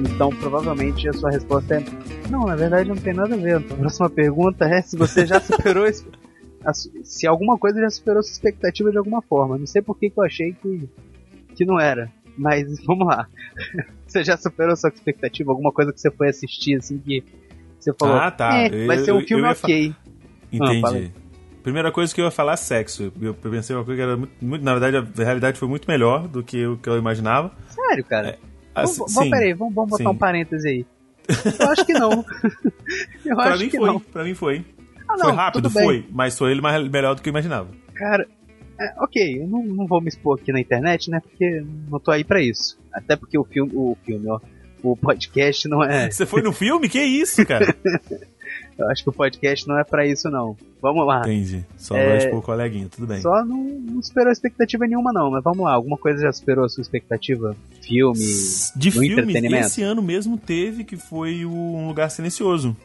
Então 0.00 0.28
provavelmente 0.30 1.08
a 1.08 1.12
sua 1.14 1.30
resposta 1.30 1.76
é. 1.76 1.84
Não, 2.30 2.44
na 2.44 2.54
verdade 2.54 2.88
não 2.88 2.96
tem 2.96 3.14
nada 3.14 3.34
a 3.34 3.38
ver. 3.38 3.56
A 3.56 3.60
próxima 3.60 4.10
pergunta 4.10 4.66
é 4.66 4.82
se 4.82 4.96
você 4.96 5.24
já 5.26 5.40
superou 5.40 5.86
esse- 5.86 6.04
a 6.64 6.72
se 6.74 7.26
alguma 7.26 7.56
coisa 7.56 7.80
já 7.80 7.88
superou 7.88 8.22
sua 8.22 8.32
expectativa 8.32 8.90
de 8.90 8.98
alguma 8.98 9.22
forma. 9.22 9.56
Não 9.56 9.66
sei 9.66 9.80
por 9.80 9.98
que, 9.98 10.10
que 10.10 10.18
eu 10.20 10.24
achei 10.24 10.52
que, 10.52 10.88
que 11.54 11.64
não 11.64 11.80
era. 11.80 12.10
Mas 12.36 12.66
vamos 12.84 13.06
lá. 13.06 13.26
Você 14.06 14.22
já 14.22 14.36
superou 14.36 14.76
sua 14.76 14.90
expectativa? 14.90 15.50
Alguma 15.50 15.72
coisa 15.72 15.92
que 15.92 16.00
você 16.00 16.10
foi 16.10 16.28
assistir 16.28 16.76
assim 16.76 16.98
que 16.98 17.24
você 17.80 17.92
falou. 17.98 18.16
Ah, 18.16 18.30
tá. 18.30 18.54
"É, 18.58 18.86
vai 18.86 18.98
Eu- 18.98 19.04
ser 19.04 19.12
um 19.12 19.20
filme 19.22 19.44
eu 19.44 19.50
ok. 19.52 19.94
Entendi. 20.52 20.80
fala 20.82 20.96
aí. 20.96 21.10
Primeira 21.66 21.90
coisa 21.90 22.14
que 22.14 22.20
eu 22.20 22.26
ia 22.26 22.30
falar, 22.30 22.56
sexo. 22.56 23.12
Eu 23.20 23.34
pensei 23.34 23.74
uma 23.74 23.84
coisa 23.84 23.98
que 24.00 24.02
era 24.08 24.16
muito, 24.16 24.32
muito- 24.40 24.64
Na 24.64 24.72
verdade, 24.78 24.98
a 25.20 25.24
realidade 25.24 25.58
foi 25.58 25.66
muito 25.66 25.90
melhor 25.90 26.28
do 26.28 26.40
que 26.40 26.64
o 26.64 26.76
que 26.76 26.88
eu 26.88 26.96
imaginava. 26.96 27.50
Sério, 27.70 28.04
cara. 28.04 28.38
Assim, 28.72 28.98
vamos, 28.98 29.14
vamos, 29.14 29.30
peraí, 29.30 29.52
vamos, 29.52 29.74
vamos 29.74 29.90
botar 29.90 30.04
sim. 30.04 30.08
um 30.10 30.16
parêntese 30.16 30.68
aí. 30.68 30.86
Eu 31.58 31.68
acho 31.68 31.84
que 31.84 31.92
não. 31.92 32.24
Eu 33.26 33.34
Pra 33.34 33.46
acho 33.54 33.64
mim 33.64 33.68
que 33.68 33.78
foi, 33.78 33.86
não. 33.88 33.98
pra 33.98 34.22
mim 34.22 34.34
foi. 34.34 34.64
Ah, 35.08 35.14
foi 35.18 35.26
não, 35.26 35.34
rápido? 35.34 35.62
tudo 35.64 35.74
bem. 35.74 35.84
Foi, 35.84 36.06
mas 36.12 36.38
foi 36.38 36.52
ele 36.52 36.60
mais, 36.60 36.88
melhor 36.88 37.16
do 37.16 37.20
que 37.22 37.28
eu 37.28 37.32
imaginava. 37.32 37.68
Cara, 37.94 38.28
é, 38.80 38.94
ok, 38.98 39.42
eu 39.42 39.48
não, 39.48 39.64
não 39.64 39.86
vou 39.88 40.00
me 40.00 40.06
expor 40.06 40.38
aqui 40.40 40.52
na 40.52 40.60
internet, 40.60 41.10
né? 41.10 41.18
Porque 41.18 41.64
não 41.90 41.98
tô 41.98 42.12
aí 42.12 42.22
pra 42.22 42.40
isso. 42.40 42.78
Até 42.92 43.16
porque 43.16 43.36
o 43.36 43.42
filme, 43.42 43.72
o 43.74 43.96
filme, 44.06 44.28
ó, 44.28 44.38
o 44.84 44.96
podcast 44.96 45.66
não 45.68 45.82
é. 45.82 46.08
Você 46.12 46.26
foi 46.26 46.42
no 46.42 46.52
filme? 46.52 46.88
Que 46.88 47.02
isso, 47.02 47.44
cara? 47.44 47.74
Eu 48.78 48.90
acho 48.90 49.02
que 49.02 49.08
o 49.08 49.12
podcast 49.12 49.66
não 49.66 49.78
é 49.78 49.84
pra 49.84 50.06
isso, 50.06 50.28
não. 50.28 50.56
Vamos 50.82 51.06
lá. 51.06 51.20
Entendi. 51.20 51.64
Só 51.78 51.96
É, 51.96 52.08
vai 52.08 52.18
expor 52.18 52.38
o 52.38 52.42
coleguinha, 52.42 52.88
tudo 52.94 53.06
bem. 53.06 53.20
Só 53.20 53.44
não, 53.44 53.56
não 53.64 54.02
superou 54.02 54.30
expectativa 54.30 54.86
nenhuma, 54.86 55.12
não. 55.12 55.30
Mas 55.30 55.42
vamos 55.42 55.60
lá, 55.64 55.72
alguma 55.72 55.96
coisa 55.96 56.20
já 56.22 56.32
superou 56.32 56.64
a 56.64 56.68
sua 56.68 56.82
expectativa? 56.82 57.56
Filme, 57.80 58.18
De 58.76 58.90
filme, 58.90 59.56
esse 59.58 59.82
ano 59.82 60.02
mesmo 60.02 60.36
teve, 60.36 60.84
que 60.84 60.96
foi 60.96 61.44
o 61.44 61.50
Um 61.50 61.88
Lugar 61.88 62.10
Silencioso. 62.10 62.76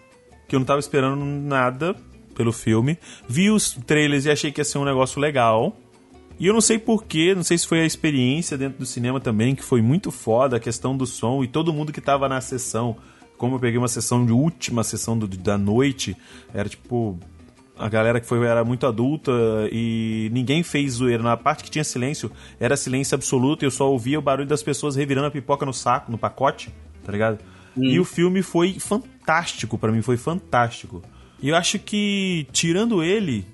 Que 0.48 0.56
eu 0.56 0.60
não 0.60 0.66
tava 0.66 0.80
esperando 0.80 1.24
nada 1.24 1.96
pelo 2.36 2.54
filme. 2.54 2.98
Vi 3.28 3.50
os 3.50 3.74
trailers 3.86 4.26
e 4.26 4.32
achei 4.32 4.52
que 4.52 4.62
ia 4.62 4.66
ser 4.66 4.78
um 4.78 4.86
negócio 4.86 5.20
legal. 5.20 5.76
E 6.40 6.48
eu 6.48 6.54
não 6.54 6.62
sei 6.62 6.80
porquê, 6.80 7.36
não 7.36 7.44
sei 7.44 7.58
se 7.58 7.68
foi 7.68 7.82
a 7.82 7.86
experiência 7.86 8.58
dentro 8.58 8.80
do 8.80 8.86
cinema 8.86 9.20
também, 9.20 9.54
que 9.54 9.64
foi 9.64 9.82
muito 9.82 10.10
foda 10.10 10.58
a 10.58 10.60
questão 10.60 10.98
do 10.98 11.06
som 11.06 11.44
e 11.44 11.48
todo 11.48 11.72
mundo 11.72 11.92
que 11.92 12.02
tava 12.02 12.28
na 12.28 12.42
sessão. 12.42 12.96
Como 13.42 13.56
eu 13.56 13.60
peguei 13.60 13.80
uma 13.80 13.88
sessão 13.88 14.24
de 14.24 14.32
última 14.32 14.84
sessão 14.84 15.18
do- 15.18 15.28
da 15.28 15.58
noite, 15.58 16.16
era 16.54 16.70
tipo. 16.70 17.18
A 17.76 17.90
galera 17.90 18.20
que 18.20 18.28
foi 18.28 18.46
era 18.46 18.64
muito 18.64 18.86
adulta 18.86 19.32
e 19.72 20.30
ninguém 20.32 20.62
fez 20.62 20.94
zoeira. 20.94 21.24
Na 21.24 21.36
parte 21.36 21.64
que 21.64 21.72
tinha 21.72 21.84
silêncio, 21.84 22.32
era 22.60 22.78
silêncio 22.78 23.16
absoluto 23.16 23.64
e 23.64 23.66
eu 23.66 23.72
só 23.72 23.90
ouvia 23.92 24.20
o 24.20 24.22
barulho 24.22 24.48
das 24.48 24.62
pessoas 24.62 24.96
revirando 24.96 25.26
a 25.26 25.32
pipoca 25.32 25.66
no 25.66 25.74
saco, 25.74 26.12
no 26.12 26.18
pacote, 26.20 26.70
tá 27.04 27.12
ligado? 27.12 27.40
E 27.76 28.00
o 28.00 28.06
filme 28.06 28.44
foi 28.44 28.74
fantástico 28.80 29.76
pra 29.80 29.92
mim, 29.92 30.04
foi 30.04 30.16
fantástico. 30.18 31.02
E 31.42 31.50
eu 31.50 31.56
acho 31.56 31.80
que, 31.80 32.46
tirando 32.52 33.02
ele, 33.02 33.48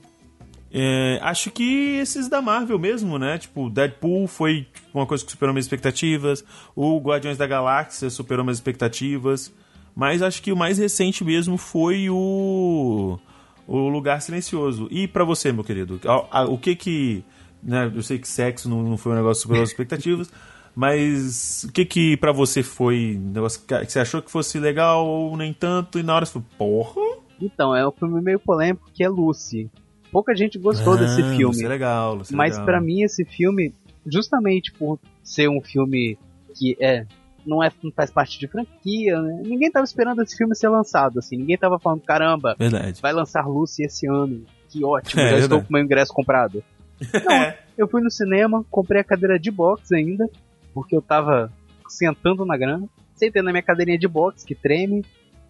é, 0.73 1.19
acho 1.21 1.49
que 1.49 1.95
esses 2.01 2.27
da 2.27 2.41
Marvel 2.41 2.77
mesmo, 2.77 3.17
né? 3.17 3.37
Tipo, 3.37 3.69
Deadpool 3.69 4.27
foi 4.27 4.67
uma 4.93 5.05
coisa 5.05 5.23
que 5.23 5.31
superou 5.31 5.53
minhas 5.53 5.65
expectativas. 5.67 6.43
O 6.75 6.99
Guardiões 6.99 7.37
da 7.37 7.47
Galáxia 7.47 8.09
superou 8.09 8.43
minhas 8.43 8.57
expectativas. 8.57 9.53
Mas 9.97 10.21
acho 10.21 10.43
que 10.43 10.51
o 10.51 10.55
mais 10.55 10.77
recente 10.77 11.23
mesmo 11.23 11.57
foi 11.57 12.07
o 12.07 13.17
o 13.65 13.89
Lugar 13.89 14.21
Silencioso. 14.21 14.87
E 14.91 15.07
pra 15.07 15.23
você, 15.23 15.51
meu 15.51 15.63
querido, 15.63 15.99
o 16.47 16.57
que 16.59 16.75
que, 16.75 17.23
né, 17.63 17.91
eu 17.93 18.03
sei 18.03 18.19
que 18.19 18.27
sexo 18.27 18.69
não, 18.69 18.83
não 18.83 18.95
foi 18.95 19.13
um 19.13 19.15
negócio 19.15 19.41
superou 19.41 19.63
as 19.63 19.69
expectativas, 19.69 20.31
Mas 20.77 21.63
o 21.63 21.71
que 21.71 21.83
que 21.83 22.17
pra 22.17 22.31
você 22.31 22.61
foi? 22.61 23.19
Negócio 23.19 23.61
que 23.65 23.91
você 23.91 23.97
achou 23.97 24.21
que 24.21 24.29
fosse 24.29 24.59
legal 24.59 25.07
ou 25.07 25.35
nem 25.35 25.51
tanto? 25.51 25.97
E 25.97 26.03
na 26.03 26.13
hora 26.13 26.23
você 26.23 26.33
falou, 26.33 26.47
porra? 26.55 27.01
Então, 27.41 27.75
é 27.75 27.87
um 27.87 27.91
filme 27.91 28.21
meio 28.21 28.39
polêmico 28.39 28.87
que 28.93 29.03
é 29.03 29.09
Lucy. 29.09 29.71
Pouca 30.11 30.35
gente 30.35 30.59
gostou 30.59 30.93
ah, 30.93 30.97
desse 30.97 31.15
filme. 31.15 31.45
Lucy 31.45 31.65
é 31.65 31.67
legal, 31.67 32.13
Lucy 32.13 32.31
é 32.31 32.37
mas 32.37 32.59
para 32.59 32.79
mim 32.79 33.01
esse 33.01 33.25
filme, 33.25 33.73
justamente 34.05 34.71
por 34.71 34.99
ser 35.23 35.49
um 35.49 35.59
filme 35.59 36.15
que 36.53 36.77
é 36.79 37.07
não, 37.47 37.63
é, 37.63 37.71
não 37.81 37.91
faz 37.91 38.11
parte 38.11 38.37
de 38.39 38.47
franquia, 38.47 39.19
né? 39.21 39.41
Ninguém 39.45 39.71
tava 39.71 39.85
esperando 39.85 40.21
esse 40.21 40.35
filme 40.35 40.55
ser 40.55 40.69
lançado, 40.69 41.19
assim. 41.19 41.37
Ninguém 41.37 41.57
tava 41.57 41.79
falando, 41.79 42.01
caramba, 42.01 42.55
Verdade. 42.59 43.01
vai 43.01 43.13
lançar 43.13 43.47
Lucy 43.47 43.83
esse 43.83 44.07
ano. 44.07 44.45
Que 44.69 44.83
ótimo, 44.83 45.21
É, 45.23 45.29
já 45.31 45.37
estou 45.39 45.63
com 45.63 45.73
meu 45.73 45.83
ingresso 45.83 46.13
comprado. 46.13 46.63
Não, 47.25 47.53
eu 47.77 47.87
fui 47.87 48.01
no 48.01 48.11
cinema, 48.11 48.65
comprei 48.69 49.01
a 49.01 49.03
cadeira 49.03 49.39
de 49.39 49.49
box 49.49 49.93
ainda, 49.93 50.29
porque 50.73 50.95
eu 50.95 51.01
tava 51.01 51.51
sentando 51.87 52.45
na 52.45 52.57
grana. 52.57 52.87
Sentei 53.15 53.41
na 53.41 53.51
minha 53.51 53.63
cadeirinha 53.63 53.97
de 53.97 54.07
box, 54.07 54.43
que 54.43 54.53
treme, 54.53 55.03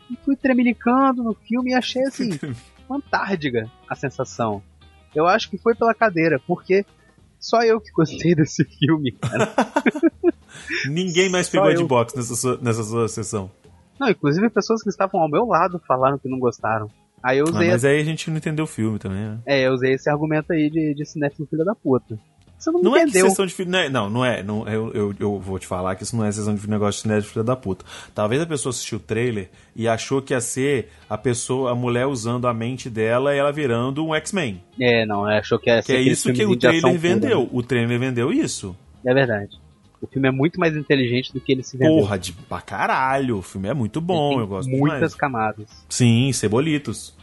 e 0.09 0.15
fui 0.23 0.35
tremelicando 0.35 1.23
no 1.23 1.33
filme 1.33 1.71
e 1.71 1.73
achei 1.73 2.03
assim, 2.07 2.29
fantástica 2.87 3.69
a 3.89 3.95
sensação. 3.95 4.61
Eu 5.15 5.25
acho 5.25 5.49
que 5.49 5.57
foi 5.57 5.73
pela 5.73 5.93
cadeira, 5.93 6.39
porque 6.45 6.85
só 7.39 7.61
eu 7.63 7.79
que 7.81 7.91
gostei 7.91 8.35
desse 8.35 8.63
filme, 8.63 9.11
cara. 9.11 9.53
Ninguém 10.89 11.29
mais 11.29 11.49
pegou 11.49 11.87
box 11.87 12.15
nessa 12.15 12.35
sua, 12.35 12.57
nessa 12.61 12.83
sua 12.83 13.07
sessão. 13.07 13.49
Não, 13.99 14.09
inclusive 14.09 14.49
pessoas 14.49 14.83
que 14.83 14.89
estavam 14.89 15.21
ao 15.21 15.29
meu 15.29 15.45
lado 15.45 15.81
falaram 15.87 16.17
que 16.17 16.29
não 16.29 16.39
gostaram. 16.39 16.89
Aí 17.23 17.39
eu 17.39 17.45
Ah, 17.47 17.49
usei, 17.51 17.67
mas 17.69 17.83
aí 17.83 17.99
a 17.99 18.03
gente 18.03 18.29
não 18.29 18.37
entendeu 18.37 18.65
o 18.65 18.67
filme 18.67 18.99
também, 18.99 19.19
né? 19.19 19.39
é, 19.45 19.67
eu 19.67 19.73
usei 19.73 19.93
esse 19.93 20.07
argumento 20.09 20.53
aí 20.53 20.69
de, 20.69 20.93
de 20.93 21.05
cinéfilo 21.05 21.47
filho 21.49 21.65
da 21.65 21.73
puta. 21.73 22.17
Você 22.59 22.71
não, 22.71 22.81
Não 22.81 22.95
é 22.95 23.05
que 23.05 23.11
sessão 23.11 23.45
de 23.45 23.53
filme. 23.53 23.71
Não, 23.71 23.79
é- 23.79 23.89
não, 23.89 24.09
não 24.09 24.25
é. 24.25 24.41
Não, 24.41 24.67
eu, 24.67 24.91
eu, 24.91 25.13
eu 25.19 25.39
vou 25.39 25.59
te 25.59 25.67
falar 25.67 25.95
que 25.95 26.01
isso 26.01 26.15
não 26.17 26.25
é 26.25 26.31
sessão 26.31 26.55
de 26.55 26.67
negócio 26.67 26.93
de 26.97 27.01
cinema 27.03 27.21
de 27.21 27.27
filha 27.27 27.43
da 27.43 27.55
puta. 27.55 27.85
Talvez 28.15 28.41
a 28.41 28.47
pessoa 28.47 28.71
assistiu 28.71 28.97
o 28.97 29.01
trailer 29.01 29.49
e 29.75 29.87
achou 29.87 30.23
que 30.23 30.33
ia 30.33 30.41
ser 30.41 30.89
a 31.07 31.15
pessoa, 31.19 31.71
a 31.71 31.75
mulher 31.75 32.07
usando 32.07 32.47
a 32.47 32.53
mente 32.55 32.89
dela 32.89 33.35
e 33.35 33.37
ela 33.37 33.51
virando 33.51 34.03
um 34.03 34.15
X-Men. 34.15 34.63
É, 34.79 35.05
não, 35.05 35.23
achou 35.25 35.59
que 35.59 35.69
ia 35.69 35.77
Que 35.81 35.85
ser 35.85 35.93
é 35.93 35.95
aquele 35.97 36.09
isso 36.11 36.33
que 36.33 36.45
o 36.45 36.55
trailer 36.57 36.81
pura, 36.81 36.97
vendeu. 36.97 37.41
né? 37.41 37.49
O 37.51 37.61
trailer 37.61 37.99
vendeu 37.99 38.31
isso. 38.33 38.75
É 39.05 39.13
verdade. 39.13 39.55
O 40.01 40.07
filme 40.07 40.27
é 40.27 40.31
muito 40.31 40.59
mais 40.59 40.75
inteligente 40.77 41.33
do 41.33 41.39
que 41.41 41.51
ele 41.51 41.63
se 41.63 41.75
vendeu. 41.77 41.97
Porra, 41.97 42.19
de 42.19 42.31
pra 42.33 42.61
caralho. 42.61 43.37
O 43.39 43.41
filme 43.41 43.67
é 43.67 43.73
muito 43.73 43.99
bom, 43.99 44.39
eu 44.39 44.47
gosto 44.47 44.69
muitas 44.69 44.97
demais. 44.97 45.15
camadas. 45.15 45.67
Sim, 45.89 46.31
cebolitos. 46.33 47.15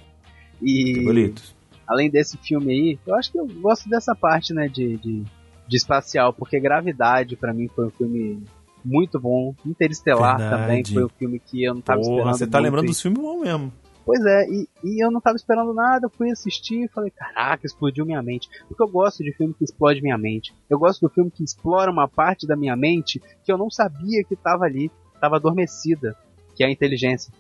E 0.63 0.95
Cebolitos. 0.95 1.55
além 1.87 2.11
desse 2.11 2.37
filme 2.39 2.73
aí, 2.73 2.99
eu 3.07 3.15
acho 3.15 3.31
que 3.31 3.39
eu 3.39 3.47
gosto 3.47 3.89
dessa 3.89 4.15
parte, 4.15 4.53
né, 4.53 4.67
de, 4.69 4.97
de, 4.97 5.23
de 5.69 5.77
espacial, 5.77 6.33
porque 6.33 6.59
Gravidade 6.59 7.37
pra 7.37 7.53
mim 7.53 7.69
foi 7.69 7.87
um 7.87 7.91
filme 7.91 8.43
muito 8.85 9.21
bom. 9.21 9.55
Interestelar 9.65 10.37
Verdade. 10.39 10.63
também 10.63 10.85
foi 10.85 11.05
um 11.05 11.09
filme 11.19 11.39
que 11.39 11.63
eu 11.65 11.75
não 11.75 11.81
tava 11.81 12.01
Porra, 12.01 12.13
esperando. 12.17 12.37
você 12.39 12.47
tá 12.47 12.59
muito. 12.59 12.65
lembrando 12.65 12.87
dos 12.87 13.01
filmes 13.01 13.21
bom 13.21 13.41
mesmo. 13.41 13.73
Pois 14.05 14.25
é, 14.25 14.47
e, 14.51 14.69
e 14.83 15.05
eu 15.05 15.11
não 15.11 15.21
tava 15.21 15.37
esperando 15.37 15.73
nada, 15.73 16.11
fui 16.11 16.31
assistir 16.31 16.85
e 16.85 16.89
falei, 16.89 17.11
caraca, 17.11 17.67
explodiu 17.67 18.05
minha 18.05 18.23
mente. 18.23 18.49
Porque 18.69 18.83
eu 18.83 18.89
gosto 18.89 19.25
de 19.25 19.33
filme 19.33 19.55
que 19.55 19.65
explode 19.65 20.03
minha 20.03 20.19
mente. 20.19 20.55
Eu 20.69 20.79
gosto 20.79 21.01
do 21.01 21.13
filme 21.13 21.31
que 21.31 21.43
explora 21.43 21.91
uma 21.91 22.07
parte 22.07 22.47
da 22.47 22.55
minha 22.55 22.77
mente 22.77 23.21
que 23.43 23.51
eu 23.51 23.57
não 23.57 23.71
sabia 23.71 24.23
que 24.23 24.37
tava 24.37 24.65
ali, 24.65 24.91
tava 25.21 25.37
adormecida, 25.37 26.15
que 26.55 26.63
é 26.63 26.67
a 26.67 26.71
inteligência. 26.71 27.33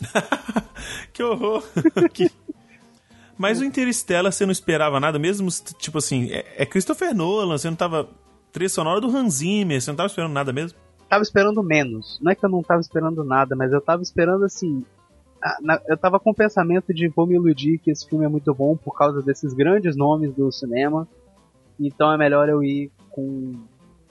Que 1.12 1.22
horror. 1.22 1.62
Que- 2.12 2.30
Mas 3.36 3.60
o 3.60 3.64
Interstellar 3.64 4.32
você 4.32 4.44
não 4.46 4.52
esperava 4.52 4.98
nada, 5.00 5.18
mesmo, 5.18 5.48
tipo 5.78 5.98
assim, 5.98 6.30
é, 6.30 6.62
é 6.62 6.66
Christopher 6.66 7.14
Nolan, 7.14 7.58
você 7.58 7.68
não 7.68 7.76
tava. 7.76 8.08
Trilha 8.52 8.68
sonora 8.68 9.00
do 9.00 9.14
Hans 9.14 9.34
Zimmer, 9.34 9.80
você 9.80 9.90
não 9.90 9.96
tava 9.96 10.08
esperando 10.08 10.32
nada 10.32 10.52
mesmo? 10.52 10.76
Tava 11.08 11.22
esperando 11.22 11.62
menos. 11.62 12.18
Não 12.20 12.32
é 12.32 12.34
que 12.34 12.44
eu 12.44 12.48
não 12.48 12.62
tava 12.62 12.80
esperando 12.80 13.22
nada, 13.22 13.54
mas 13.54 13.72
eu 13.72 13.80
tava 13.80 14.02
esperando 14.02 14.44
assim. 14.44 14.84
A- 15.42 15.58
na- 15.60 15.80
Eu 15.86 15.96
tava 15.96 16.18
com 16.20 16.30
o 16.30 16.34
pensamento 16.34 16.92
de 16.94 17.08
vou 17.08 17.26
me 17.26 17.34
iludir 17.34 17.78
que 17.78 17.90
esse 17.90 18.06
filme 18.08 18.24
é 18.24 18.28
muito 18.28 18.52
bom 18.54 18.76
por 18.76 18.96
causa 18.96 19.22
desses 19.22 19.52
grandes 19.52 19.96
nomes 19.96 20.34
do 20.34 20.50
cinema. 20.52 21.06
Então 21.78 22.12
é 22.12 22.16
melhor 22.18 22.48
eu 22.48 22.62
ir 22.62 22.90
com, 23.10 23.52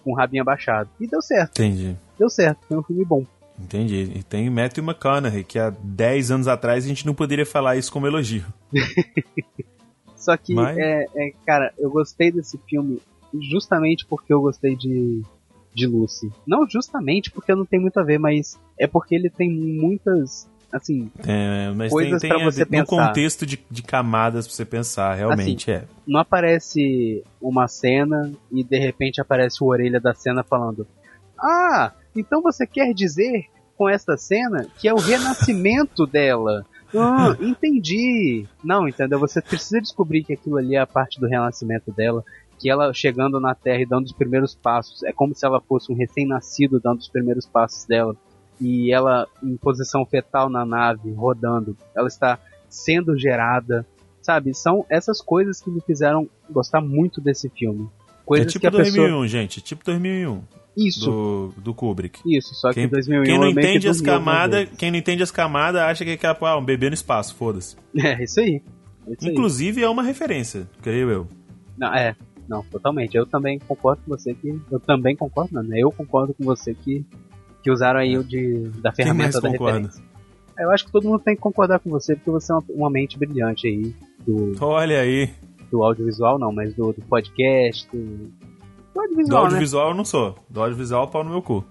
com 0.04 0.12
o 0.12 0.16
rabinho 0.16 0.42
abaixado. 0.42 0.90
E 1.00 1.06
deu 1.08 1.22
certo, 1.22 1.52
Entendi. 1.62 1.96
deu 2.18 2.30
certo, 2.30 2.60
foi 2.68 2.78
um 2.78 2.84
filme 2.84 3.06
bom. 3.06 3.24
Entendi. 3.62 4.14
E 4.16 4.24
tem 4.24 4.50
Matthew 4.50 4.84
McConaughey, 4.84 5.44
que 5.44 5.60
há 5.60 5.70
10 5.70 6.32
anos 6.32 6.48
atrás 6.48 6.86
a 6.86 6.88
gente 6.88 7.06
não 7.06 7.14
poderia 7.14 7.46
falar 7.46 7.76
isso 7.76 7.92
como 7.92 8.08
elogio. 8.08 8.46
Só 10.16 10.36
que, 10.38 10.54
Mas- 10.54 10.78
é, 10.78 11.06
é, 11.16 11.32
cara, 11.46 11.74
eu 11.78 11.90
gostei 11.90 12.32
desse 12.32 12.58
filme 12.68 13.02
justamente 13.40 14.06
porque 14.06 14.34
eu 14.34 14.42
gostei 14.42 14.76
de, 14.76 15.22
de 15.74 15.88
Lucy. 15.88 16.32
Não 16.46 16.68
justamente 16.68 17.32
porque 17.32 17.54
não 17.56 17.66
tem 17.66 17.80
muito 17.80 18.00
a 18.00 18.04
ver, 18.04 18.18
mas 18.20 18.60
é 18.78 18.88
porque 18.88 19.16
ele 19.16 19.30
tem 19.30 19.50
muitas, 19.52 20.50
assim, 20.72 21.12
É, 21.28 21.72
mas 21.76 21.92
Coisas 21.92 22.22
tem, 22.22 22.30
tem 22.30 22.40
pra 22.40 22.48
a 22.48 22.52
você 22.52 22.66
pensar. 22.66 22.86
contexto 22.86 23.46
de, 23.46 23.60
de 23.70 23.82
camadas 23.82 24.48
pra 24.48 24.56
você 24.56 24.66
pensar, 24.66 25.14
realmente 25.16 25.70
é. 25.72 25.84
não 26.08 26.20
aparece 26.20 27.24
uma 27.42 27.68
cena 27.68 28.32
e 28.52 28.64
de 28.64 28.78
repente 28.78 29.20
aparece 29.22 29.64
o 29.64 29.68
orelha 29.68 30.00
da 30.00 30.14
cena 30.14 30.44
falando: 30.44 30.86
Ah, 31.40 31.92
então 32.16 32.42
você 32.42 32.66
quer 32.68 32.94
dizer 32.94 33.46
com 33.78 33.88
essa 33.88 34.18
cena 34.18 34.68
que 34.78 34.88
é 34.88 34.94
o 34.94 34.98
renascimento 34.98 36.06
dela? 36.08 36.66
Ah, 36.96 37.36
entendi. 37.40 38.46
Não, 38.64 38.88
entendeu? 38.88 39.20
Você 39.20 39.42
precisa 39.42 39.80
descobrir 39.80 40.24
que 40.24 40.34
aquilo 40.34 40.58
ali 40.58 40.76
é 40.76 40.80
a 40.80 40.88
parte 40.88 41.20
do 41.20 41.28
renascimento 41.28 41.92
dela. 41.92 42.24
Que 42.58 42.70
ela 42.70 42.92
chegando 42.94 43.40
na 43.40 43.54
Terra 43.56 43.82
e 43.82 43.86
dando 43.86 44.06
os 44.06 44.12
primeiros 44.12 44.54
passos. 44.56 45.04
É 45.04 45.14
como 45.14 45.34
se 45.36 45.46
ela 45.46 45.62
fosse 45.62 45.92
um 45.92 45.96
recém-nascido 45.96 46.80
dando 46.84 46.98
os 47.00 47.08
primeiros 47.08 47.46
passos 47.46 47.86
dela. 47.86 48.16
E 48.60 48.92
ela 48.92 49.28
em 49.42 49.56
posição 49.58 50.06
fetal 50.06 50.50
na 50.50 50.66
nave, 50.66 51.12
rodando. 51.14 51.78
Ela 51.96 52.08
está 52.08 52.38
sendo 52.68 53.18
gerada 53.18 53.86
sabe? 54.30 54.54
São 54.54 54.86
essas 54.90 55.22
coisas 55.22 55.60
que 55.60 55.72
me 55.72 55.82
fizeram 55.82 56.30
gostar 56.50 56.82
muito 56.82 57.20
desse 57.20 57.50
filme. 57.50 57.90
É 58.06 58.26
Coisas 58.26 58.52
tipo 58.52 58.62
que 58.62 58.68
a 58.68 58.70
2001, 58.70 59.04
pessoa. 59.04 59.28
gente. 59.28 59.62
Tipo 59.62 59.84
2001 59.84 60.44
Isso, 60.78 61.10
do, 61.10 61.54
do 61.58 61.74
Kubrick. 61.74 62.22
isso. 62.26 62.54
Só 62.54 62.72
Quem, 62.72 62.88
que 62.88 62.94
2001 62.94 63.24
quem 63.24 63.40
não 63.40 63.54
que 63.54 63.60
entende 63.60 63.88
as 63.88 64.00
camadas, 64.00 64.70
quem 64.78 64.92
não 64.92 65.00
entende 65.00 65.24
as 65.24 65.32
camadas 65.32 65.82
acha 65.82 66.06
que 66.06 66.12
é 66.12 66.14
aquela, 66.14 66.38
ah, 66.42 66.58
um 66.58 66.64
bebê 66.64 66.90
no 66.90 66.94
espaço, 66.94 67.36
foda-se. 67.36 67.76
É, 67.98 68.24
isso 68.24 68.40
aí. 68.40 68.62
É 69.08 69.14
isso 69.14 69.26
aí. 69.26 69.32
Inclusive 69.32 69.82
é 69.82 69.90
uma 69.90 70.04
referência, 70.04 70.70
creio 70.82 71.10
eu. 71.10 71.28
Não, 71.76 71.92
é, 71.92 72.16
não, 72.48 72.64
totalmente. 72.64 73.16
Eu 73.16 73.26
também 73.26 73.58
concordo 73.58 74.04
com 74.04 74.16
você 74.16 74.36
que. 74.36 74.62
Eu 74.70 74.80
também 74.80 75.16
concordo, 75.16 75.56
não, 75.56 75.64
né? 75.64 75.80
Eu 75.80 75.92
concordo 75.92 76.36
com 76.36 76.44
você 76.44 76.76
que, 76.76 77.04
que 77.64 77.72
usaram 77.72 78.00
aí 78.00 78.18
o 78.18 78.24
de, 78.24 78.70
da 78.82 78.92
ferramenta 78.92 79.40
da 79.42 79.50
concorda? 79.50 79.78
referência. 79.80 80.04
Eu 80.58 80.72
acho 80.72 80.86
que 80.86 80.92
todo 80.92 81.08
mundo 81.08 81.20
tem 81.20 81.36
que 81.36 81.42
concordar 81.42 81.80
com 81.80 81.90
você, 81.90 82.16
porque 82.16 82.32
você 82.32 82.52
é 82.52 82.56
uma, 82.56 82.64
uma 82.70 82.90
mente 82.90 83.18
brilhante 83.18 83.68
aí 83.68 83.96
do, 84.26 84.54
Olha 84.60 85.00
aí. 85.00 85.30
do 85.72 85.84
audiovisual, 85.84 86.38
não, 86.38 86.52
mas 86.52 86.74
do, 86.74 86.92
do 86.92 87.02
podcast, 87.04 87.88
do, 87.92 87.98
do 87.98 88.30
Do 88.94 89.00
audiovisual, 89.02 89.40
né? 89.42 89.46
audiovisual 89.46 89.90
eu 89.90 89.96
não 89.96 90.04
sou. 90.06 90.36
Do 90.50 90.62
audiovisual, 90.62 91.08
pau 91.08 91.24
no 91.24 91.30
meu 91.30 91.42
cu. 91.42 91.64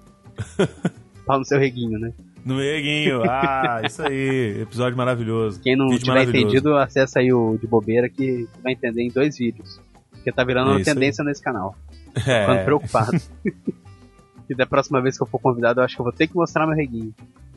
Fala 1.27 1.41
no 1.41 1.45
seu 1.45 1.59
reguinho, 1.59 1.99
né? 1.99 2.13
No 2.47 2.55
meiguinho. 2.55 3.23
Ah, 3.29 3.83
isso 3.85 4.01
aí. 4.01 4.63
Episódio 4.63 4.97
maravilhoso. 4.97 5.61
Quem 5.61 5.77
não 5.77 5.89
Vídeo 5.89 6.05
tiver 6.05 6.23
entendido, 6.27 6.75
acessa 6.77 7.19
aí 7.19 7.31
o 7.31 7.59
de 7.61 7.67
bobeira 7.67 8.09
que 8.09 8.49
vai 8.63 8.73
entender 8.73 9.03
em 9.03 9.11
dois 9.11 9.37
vídeos. 9.37 9.79
Porque 10.13 10.33
tá 10.33 10.45
virando 10.45 10.71
É 10.71 10.73
uma 10.75 10.81
isso 10.81 10.89
aí. 10.89 10.95
tendência 10.95 11.23
nesse 11.23 11.43
canal. 11.43 11.77
Ficando 12.17 12.31
É. 12.59 12.65
preocupado. 12.65 13.21
E 14.49 14.55
da 14.55 14.67
próxima 14.67 15.01
vez 15.03 15.17
que 15.17 15.23
eu 15.23 15.27
for 15.27 15.39
convidado, 15.41 15.81
eu 15.81 15.85
acho 15.85 15.95
que 15.95 16.01
eu 16.01 16.05
vou 16.05 16.13
ter 16.13 16.27
que 16.27 16.35
mostrar 16.37 16.67
meu 16.67 16.77
reguinho. 16.77 17.15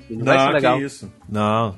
E 0.10 0.15
não, 0.15 0.25
vai 0.25 0.38
ser 0.39 0.45
Não, 0.45 0.51
legal. 0.54 0.77
que 0.77 0.84
isso. 0.86 1.12
Não. 1.30 1.75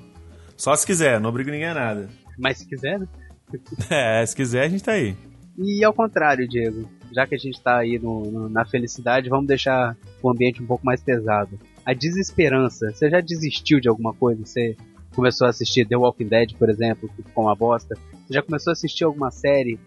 Só 0.57 0.75
se 0.75 0.85
quiser, 0.85 1.19
não 1.19 1.29
obrigo 1.29 1.49
ninguém 1.51 1.67
a 1.69 1.73
nada. 1.73 2.09
Mas 2.37 2.57
se 2.59 2.67
quiser, 2.67 2.99
né? 2.99 3.07
É, 3.89 4.25
se 4.25 4.35
quiser, 4.35 4.63
a 4.63 4.69
gente 4.69 4.83
tá 4.83 4.93
aí. 4.93 5.15
E 5.57 5.83
ao 5.83 5.93
contrário, 5.93 6.47
Diego, 6.47 6.89
já 7.11 7.27
que 7.27 7.35
a 7.35 7.37
gente 7.37 7.61
tá 7.61 7.77
aí 7.77 7.99
no, 7.99 8.21
no- 8.31 8.49
na 8.49 8.65
felicidade, 8.65 9.29
vamos 9.29 9.45
deixar 9.45 9.95
o 10.21 10.29
ambiente 10.31 10.63
um 10.63 10.65
pouco 10.65 10.83
mais 10.85 11.03
pesado. 11.03 11.59
A 11.85 11.93
desesperança. 11.93 12.91
Você 12.91 13.09
já 13.09 13.21
desistiu 13.21 13.79
de 13.79 13.87
alguma 13.87 14.13
coisa? 14.13 14.43
Você 14.43 14.75
começou 15.15 15.45
a 15.45 15.51
assistir 15.51 15.87
The 15.87 15.95
Walking 15.95 16.27
Dead, 16.27 16.53
por 16.57 16.69
exemplo, 16.69 17.07
que 17.15 17.21
ficou 17.21 17.43
uma 17.43 17.55
bosta. 17.55 17.95
Você 18.25 18.33
já 18.33 18.41
começou 18.41 18.71
a 18.71 18.73
assistir 18.73 19.03
alguma 19.03 19.29
série 19.29 19.77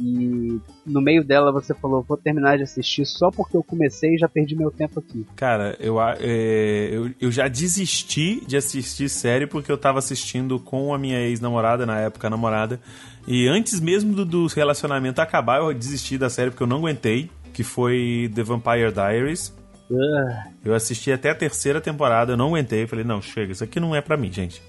e 0.00 0.60
no 0.84 1.00
meio 1.00 1.24
dela 1.24 1.50
você 1.50 1.72
falou, 1.74 2.02
vou 2.02 2.16
terminar 2.16 2.56
de 2.56 2.62
assistir 2.64 3.06
só 3.06 3.30
porque 3.30 3.56
eu 3.56 3.62
comecei 3.62 4.14
e 4.14 4.18
já 4.18 4.28
perdi 4.28 4.54
meu 4.54 4.70
tempo 4.70 5.00
aqui. 5.00 5.26
Cara, 5.34 5.76
eu, 5.80 6.00
é, 6.00 6.88
eu, 6.92 7.10
eu 7.20 7.32
já 7.32 7.48
desisti 7.48 8.44
de 8.46 8.56
assistir 8.56 9.08
série 9.08 9.46
porque 9.46 9.72
eu 9.72 9.78
tava 9.78 9.98
assistindo 9.98 10.58
com 10.60 10.92
a 10.92 10.98
minha 10.98 11.20
ex-namorada, 11.20 11.86
na 11.86 11.98
época 12.00 12.28
namorada. 12.28 12.80
E 13.26 13.48
antes 13.48 13.80
mesmo 13.80 14.14
do, 14.14 14.24
do 14.24 14.46
relacionamento 14.46 15.20
acabar, 15.20 15.60
eu 15.60 15.72
desisti 15.74 16.16
da 16.18 16.28
série 16.30 16.50
porque 16.50 16.62
eu 16.62 16.68
não 16.68 16.78
aguentei. 16.78 17.30
Que 17.52 17.64
foi 17.64 18.30
The 18.34 18.42
Vampire 18.42 18.92
Diaries. 18.92 19.50
Ah, 19.90 20.48
Eu 20.62 20.74
assisti 20.74 21.10
até 21.10 21.30
a 21.30 21.34
terceira 21.34 21.80
temporada, 21.80 22.32
eu 22.32 22.36
não 22.36 22.48
aguentei. 22.48 22.86
Falei, 22.86 23.02
não, 23.02 23.22
chega, 23.22 23.52
isso 23.52 23.64
aqui 23.64 23.80
não 23.80 23.96
é 23.96 24.02
pra 24.02 24.14
mim, 24.14 24.30
gente. 24.30 24.62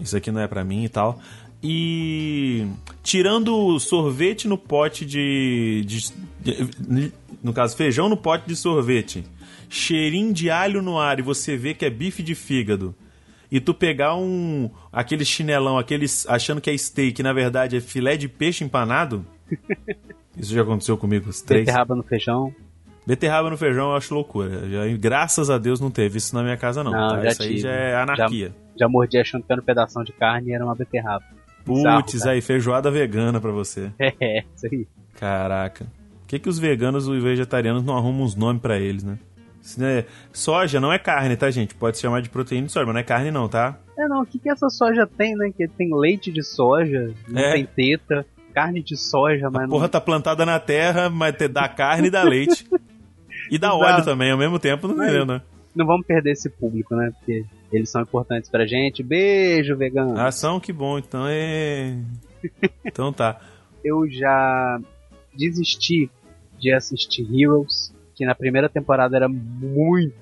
Isso 0.00 0.16
aqui 0.16 0.30
não 0.30 0.40
é 0.40 0.48
pra 0.48 0.64
mim 0.64 0.84
e 0.84 0.88
tal. 0.88 1.20
E 1.62 2.66
tirando 3.02 3.78
sorvete 3.78 4.48
no 4.48 4.56
pote 4.56 5.04
de, 5.04 5.84
de- 5.86 6.12
de- 6.42 7.12
no 7.42 7.52
caso, 7.52 7.76
feijão 7.76 8.08
no 8.08 8.16
pote 8.16 8.46
de 8.48 8.56
sorvete, 8.56 9.24
cheirinho 9.68 10.32
de 10.32 10.50
alho 10.50 10.80
no 10.80 10.98
ar 10.98 11.18
e 11.18 11.22
você 11.22 11.56
vê 11.56 11.74
que 11.74 11.84
é 11.84 11.90
bife 11.90 12.22
de 12.22 12.34
fígado, 12.34 12.94
e 13.52 13.60
tu 13.60 13.74
pegar 13.74 14.14
um 14.16 14.70
aquele 14.92 15.24
chinelão, 15.24 15.76
aqueles 15.76 16.26
achando 16.28 16.60
que 16.60 16.70
é 16.70 16.76
steak, 16.76 17.22
na 17.22 17.32
verdade 17.32 17.76
é 17.76 17.80
filé 17.80 18.16
de 18.16 18.28
peixe 18.28 18.64
empanado. 18.64 19.24
Isso 20.36 20.54
já 20.54 20.62
aconteceu 20.62 20.96
comigo, 20.96 21.28
os 21.28 21.42
três. 21.42 21.66
Beterraba 21.66 21.94
no 21.94 22.02
feijão. 22.04 22.54
Beterraba 23.06 23.50
no 23.50 23.56
feijão 23.56 23.90
eu 23.90 23.96
acho 23.96 24.14
loucura. 24.14 24.68
Já, 24.70 24.96
graças 24.96 25.50
a 25.50 25.58
Deus 25.58 25.80
não 25.80 25.90
teve 25.90 26.18
isso 26.18 26.34
na 26.34 26.42
minha 26.42 26.56
casa, 26.56 26.84
não. 26.84 26.92
Não, 26.92 27.08
tá? 27.16 27.22
já 27.24 27.28
Isso 27.30 27.42
aí 27.42 27.48
tive. 27.48 27.60
já 27.62 27.70
é 27.70 27.96
anarquia. 27.96 28.54
Já 28.78 28.88
mordi 28.88 29.18
achando 29.18 29.42
que 29.42 29.52
era 29.52 29.60
um 29.60 29.64
pedação 29.64 30.04
de 30.04 30.12
carne 30.12 30.50
e 30.50 30.52
era 30.54 30.64
uma 30.64 30.74
beterraba. 30.74 31.24
Putz, 31.74 32.26
aí, 32.26 32.40
feijoada 32.40 32.90
vegana 32.90 33.40
pra 33.40 33.50
você. 33.50 33.90
É, 34.20 34.44
isso 34.56 34.66
aí. 34.70 34.86
Caraca. 35.18 35.84
Por 35.84 36.26
que, 36.28 36.38
que 36.38 36.48
os 36.48 36.58
veganos 36.58 37.06
e 37.08 37.18
vegetarianos 37.20 37.82
não 37.82 37.96
arrumam 37.96 38.22
uns 38.22 38.34
nomes 38.34 38.62
pra 38.62 38.78
eles, 38.78 39.02
né? 39.02 39.18
Né? 39.76 40.04
Soja 40.32 40.80
não 40.80 40.92
é 40.92 40.98
carne, 40.98 41.36
tá, 41.36 41.50
gente? 41.50 41.74
Pode 41.74 41.96
se 41.96 42.02
chamar 42.02 42.22
de 42.22 42.30
proteína 42.30 42.66
de 42.66 42.72
soja, 42.72 42.86
mas 42.86 42.94
não 42.94 43.00
é 43.00 43.04
carne, 43.04 43.30
não, 43.30 43.48
tá? 43.48 43.78
É, 43.98 44.08
não, 44.08 44.22
o 44.22 44.26
que, 44.26 44.38
que 44.38 44.48
essa 44.48 44.68
soja 44.70 45.06
tem, 45.06 45.36
né? 45.36 45.50
Que 45.54 45.68
tem 45.68 45.94
leite 45.94 46.32
de 46.32 46.42
soja, 46.42 47.12
não 47.28 47.42
É. 47.42 47.52
tem 47.52 47.66
teta, 47.66 48.24
carne 48.54 48.82
de 48.82 48.96
soja, 48.96 49.50
mas 49.50 49.64
A 49.64 49.68
porra 49.68 49.88
tá 49.88 50.00
plantada 50.00 50.46
na 50.46 50.58
terra, 50.58 51.10
mas 51.10 51.34
te- 51.36 51.46
dá 51.48 51.68
carne 51.68 52.08
e 52.08 52.10
dá 52.10 52.22
leite. 52.22 52.66
E 53.50 53.58
dá 53.58 53.68
Exato. 53.68 53.84
óleo 53.84 54.04
também, 54.04 54.30
ao 54.30 54.38
mesmo 54.38 54.58
tempo, 54.60 54.86
não 54.86 54.94
entendeu, 55.02 55.26
né? 55.26 55.34
não, 55.74 55.84
não 55.84 55.86
vamos 55.86 56.06
perder 56.06 56.30
esse 56.32 56.48
público, 56.48 56.94
né? 56.94 57.10
Porque 57.18 57.44
eles 57.72 57.90
são 57.90 58.02
importantes 58.02 58.50
pra 58.50 58.66
gente. 58.66 59.02
Beijo, 59.02 59.76
vegano. 59.76 60.18
Ação, 60.20 60.58
que 60.60 60.72
bom, 60.72 60.98
então 60.98 61.24
é. 61.28 61.96
Então 62.84 63.12
tá. 63.12 63.40
Eu 63.84 64.08
já 64.10 64.80
desisti 65.36 66.10
de 66.58 66.72
assistir 66.72 67.26
Heroes, 67.32 67.94
que 68.14 68.24
na 68.24 68.34
primeira 68.34 68.68
temporada 68.68 69.16
era 69.16 69.28
muito 69.28 70.12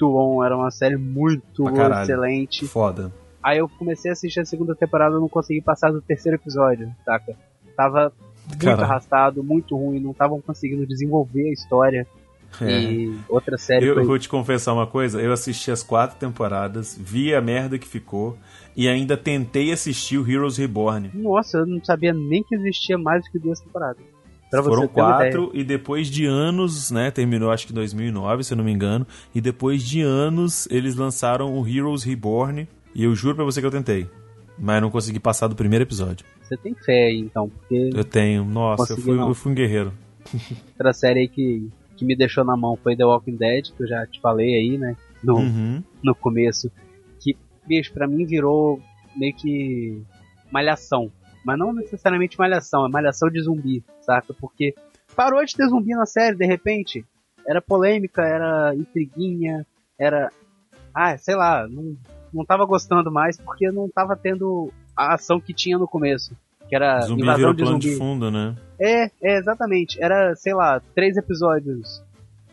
bom, 0.00 0.44
era 0.44 0.56
uma 0.56 0.70
série 0.70 0.96
muito 0.96 1.64
caralho. 1.64 2.02
excelente. 2.02 2.66
Foda. 2.66 3.12
Aí 3.42 3.58
eu 3.58 3.68
comecei 3.68 4.10
a 4.10 4.12
assistir 4.12 4.40
a 4.40 4.44
segunda 4.44 4.74
temporada 4.74 5.16
e 5.16 5.20
não 5.20 5.28
consegui 5.28 5.62
passar 5.62 5.90
do 5.90 6.02
terceiro 6.02 6.36
episódio, 6.36 6.92
saca? 7.04 7.36
Tava 7.76 8.12
muito 8.46 8.64
Caralho. 8.64 8.82
arrastado, 8.84 9.44
muito 9.44 9.76
ruim, 9.76 10.00
não 10.00 10.10
estavam 10.10 10.40
conseguindo 10.40 10.86
desenvolver 10.86 11.48
a 11.48 11.52
história. 11.52 12.06
É. 12.60 12.80
E 12.80 13.18
outra 13.28 13.56
série 13.56 13.86
Eu 13.86 13.94
foi... 13.94 14.04
vou 14.04 14.18
te 14.18 14.28
confessar 14.28 14.72
uma 14.72 14.86
coisa, 14.86 15.20
eu 15.20 15.32
assisti 15.32 15.70
as 15.70 15.82
quatro 15.82 16.18
temporadas, 16.18 16.98
vi 17.00 17.34
a 17.34 17.40
merda 17.40 17.78
que 17.78 17.86
ficou 17.86 18.36
e 18.76 18.88
ainda 18.88 19.16
tentei 19.16 19.72
assistir 19.72 20.18
o 20.18 20.28
Heroes 20.28 20.56
Reborn. 20.56 21.10
Nossa, 21.14 21.58
eu 21.58 21.66
não 21.66 21.82
sabia 21.84 22.12
nem 22.12 22.42
que 22.42 22.54
existia 22.54 22.96
mais 22.96 23.24
do 23.24 23.30
que 23.30 23.38
duas 23.38 23.60
temporadas. 23.60 24.02
Pra 24.50 24.62
Foram 24.62 24.88
quatro 24.88 25.50
e 25.52 25.62
depois 25.62 26.08
de 26.08 26.24
anos, 26.24 26.90
né, 26.90 27.10
terminou 27.10 27.50
acho 27.50 27.66
que 27.66 27.72
em 27.72 27.74
2009, 27.74 28.44
se 28.44 28.54
eu 28.54 28.56
não 28.56 28.64
me 28.64 28.72
engano, 28.72 29.06
e 29.34 29.40
depois 29.40 29.82
de 29.82 30.00
anos 30.00 30.66
eles 30.70 30.96
lançaram 30.96 31.58
o 31.58 31.68
Heroes 31.68 32.02
Reborn 32.02 32.66
e 32.94 33.04
eu 33.04 33.14
juro 33.14 33.36
pra 33.36 33.44
você 33.44 33.60
que 33.60 33.66
eu 33.66 33.70
tentei, 33.70 34.08
mas 34.58 34.80
não 34.80 34.90
consegui 34.90 35.20
passar 35.20 35.48
do 35.48 35.54
primeiro 35.54 35.84
episódio. 35.84 36.24
Você 36.42 36.56
tem 36.56 36.74
fé 36.74 37.08
aí, 37.08 37.18
então, 37.18 37.50
porque 37.50 37.90
Eu 37.94 38.04
tenho, 38.04 38.42
nossa, 38.42 38.94
eu 38.94 38.96
fui, 38.96 39.18
eu 39.18 39.34
fui 39.34 39.52
um 39.52 39.54
guerreiro. 39.54 39.92
outra 40.72 40.94
série 40.94 41.20
aí 41.20 41.28
que, 41.28 41.68
que 41.98 42.04
me 42.04 42.16
deixou 42.16 42.44
na 42.44 42.56
mão 42.56 42.76
foi 42.76 42.96
The 42.96 43.04
Walking 43.04 43.36
Dead, 43.36 43.72
que 43.76 43.82
eu 43.82 43.88
já 43.88 44.06
te 44.06 44.20
falei 44.20 44.54
aí, 44.54 44.78
né? 44.78 44.96
No, 45.22 45.38
Uhum. 45.38 45.82
no 46.02 46.14
começo. 46.14 46.70
Que, 47.20 47.36
bicho, 47.66 47.92
pra 47.92 48.06
mim 48.06 48.24
virou 48.24 48.80
meio 49.16 49.34
que 49.34 50.00
malhação. 50.50 51.10
Mas 51.44 51.58
não 51.58 51.72
necessariamente 51.72 52.38
malhação, 52.38 52.86
é 52.86 52.88
malhação 52.88 53.28
de 53.28 53.40
zumbi, 53.42 53.82
saca? 54.00 54.32
Porque 54.34 54.74
parou 55.16 55.44
de 55.44 55.54
ter 55.54 55.66
zumbi 55.68 55.90
na 55.90 56.06
série, 56.06 56.36
de 56.36 56.46
repente. 56.46 57.04
Era 57.46 57.60
polêmica, 57.60 58.22
era 58.22 58.74
intriguinha, 58.74 59.66
era. 59.98 60.30
Ah, 60.94 61.16
sei 61.18 61.34
lá, 61.34 61.66
não, 61.66 61.96
não 62.32 62.44
tava 62.44 62.64
gostando 62.66 63.10
mais 63.10 63.36
porque 63.38 63.70
não 63.70 63.88
tava 63.88 64.14
tendo 64.16 64.70
a 64.96 65.14
ação 65.14 65.40
que 65.40 65.54
tinha 65.54 65.78
no 65.78 65.88
começo. 65.88 66.36
Que 66.68 66.76
era 66.76 67.00
Zumbi 67.00 67.22
invasão 67.22 67.54
de 67.54 67.64
zumbi. 67.64 67.78
de 67.78 67.96
fundo, 67.96 68.30
né? 68.30 68.54
É, 68.78 69.04
é, 69.22 69.38
exatamente. 69.38 70.02
Era, 70.02 70.34
sei 70.36 70.54
lá, 70.54 70.80
três 70.94 71.16
episódios. 71.16 72.02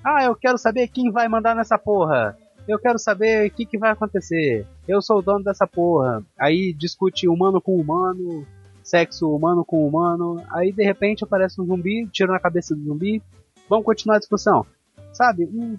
Ah, 0.04 0.24
eu 0.24 0.36
quero 0.36 0.58
saber 0.58 0.88
quem 0.88 1.12
vai 1.12 1.28
mandar 1.28 1.56
nessa 1.56 1.78
porra. 1.78 2.38
Eu 2.68 2.80
quero 2.80 2.98
saber 2.98 3.48
o 3.48 3.52
que, 3.52 3.66
que 3.66 3.78
vai 3.78 3.92
acontecer. 3.92 4.66
Eu 4.88 5.02
sou 5.02 5.20
o 5.20 5.22
dono 5.22 5.44
dessa 5.44 5.68
porra. 5.68 6.24
Aí 6.40 6.74
discute 6.74 7.28
humano 7.28 7.62
com 7.62 7.76
humano, 7.76 8.46
sexo 8.82 9.30
humano 9.36 9.64
com 9.66 9.86
humano. 9.88 10.42
Aí 10.52 10.72
de 10.72 10.84
repente 10.84 11.24
aparece 11.24 11.62
um 11.62 11.66
zumbi, 11.66 12.08
tira 12.08 12.32
na 12.32 12.40
cabeça 12.40 12.76
do 12.76 12.84
zumbi. 12.84 13.22
Vamos 13.70 13.86
continuar 13.86 14.16
a 14.16 14.20
discussão. 14.20 14.66
Sabe? 15.12 15.46
Hum, 15.46 15.78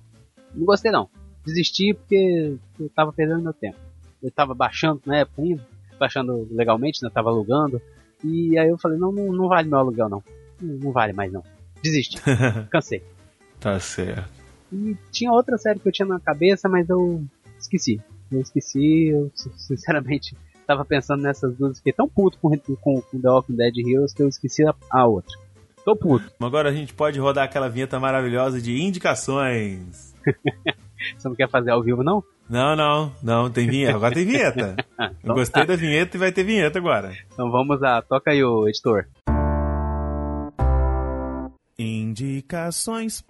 não 0.54 0.66
gostei 0.66 0.90
não. 0.90 1.08
Desisti 1.44 1.94
porque 1.94 2.56
eu 2.78 2.88
tava 2.90 3.12
perdendo 3.12 3.42
meu 3.42 3.52
tempo. 3.52 3.78
Eu 4.22 4.30
tava 4.30 4.54
baixando 4.54 5.00
na 5.06 5.18
época 5.18 5.42
ainda, 5.42 5.62
baixando 5.98 6.48
legalmente, 6.50 7.02
né? 7.02 7.10
Tava 7.12 7.30
alugando. 7.30 7.80
E 8.24 8.58
aí 8.58 8.68
eu 8.68 8.78
falei, 8.78 8.98
não, 8.98 9.12
não, 9.12 9.32
não 9.32 9.48
vale 9.48 9.68
meu 9.68 9.78
aluguel 9.78 10.08
não. 10.08 10.22
Não, 10.60 10.74
não 10.78 10.92
vale 10.92 11.12
mais 11.12 11.32
não. 11.32 11.42
Desisti. 11.82 12.20
Cansei. 12.70 13.02
Tá 13.60 13.78
certo. 13.78 14.28
E 14.72 14.96
tinha 15.12 15.30
outra 15.32 15.56
série 15.58 15.78
que 15.78 15.88
eu 15.88 15.92
tinha 15.92 16.06
na 16.06 16.18
cabeça, 16.20 16.68
mas 16.68 16.88
eu 16.88 17.24
esqueci. 17.58 18.00
Eu 18.30 18.40
esqueci, 18.40 19.08
eu 19.08 19.30
sin- 19.34 19.52
sinceramente 19.56 20.36
tava 20.66 20.84
pensando 20.84 21.22
nessas 21.22 21.54
duas. 21.56 21.78
Fiquei 21.78 21.92
tão 21.92 22.08
puto 22.08 22.38
com, 22.38 22.50
com, 22.58 23.00
com 23.00 23.20
The 23.20 23.28
Walking 23.30 23.54
Dead 23.56 23.78
Heroes 23.78 24.12
que 24.12 24.22
eu 24.22 24.28
esqueci 24.28 24.66
a, 24.66 24.74
a 24.90 25.06
outra. 25.06 25.36
Tô 25.84 25.94
puto. 25.94 26.28
Agora 26.40 26.68
a 26.70 26.72
gente 26.74 26.92
pode 26.92 27.20
rodar 27.20 27.44
aquela 27.44 27.68
vinheta 27.68 28.00
maravilhosa 28.00 28.60
de 28.60 28.76
indicações. 28.82 30.12
Você 31.18 31.28
não 31.28 31.36
quer 31.36 31.48
fazer 31.48 31.70
ao 31.70 31.82
vivo, 31.82 32.02
não? 32.02 32.22
Não, 32.48 32.76
não, 32.76 33.12
não, 33.22 33.50
tem 33.50 33.68
vinheta. 33.68 33.96
Agora 33.96 34.14
tem 34.14 34.24
vinheta. 34.24 34.76
Eu 35.22 35.34
gostei 35.34 35.64
da 35.64 35.74
vinheta 35.76 36.16
e 36.16 36.20
vai 36.20 36.30
ter 36.30 36.44
vinheta 36.44 36.78
agora. 36.78 37.12
Então 37.32 37.50
vamos 37.50 37.80
lá, 37.80 38.00
toca 38.02 38.30
aí 38.30 38.42
o 38.42 38.68
editor. 38.68 39.06
Indicações. 41.78 43.22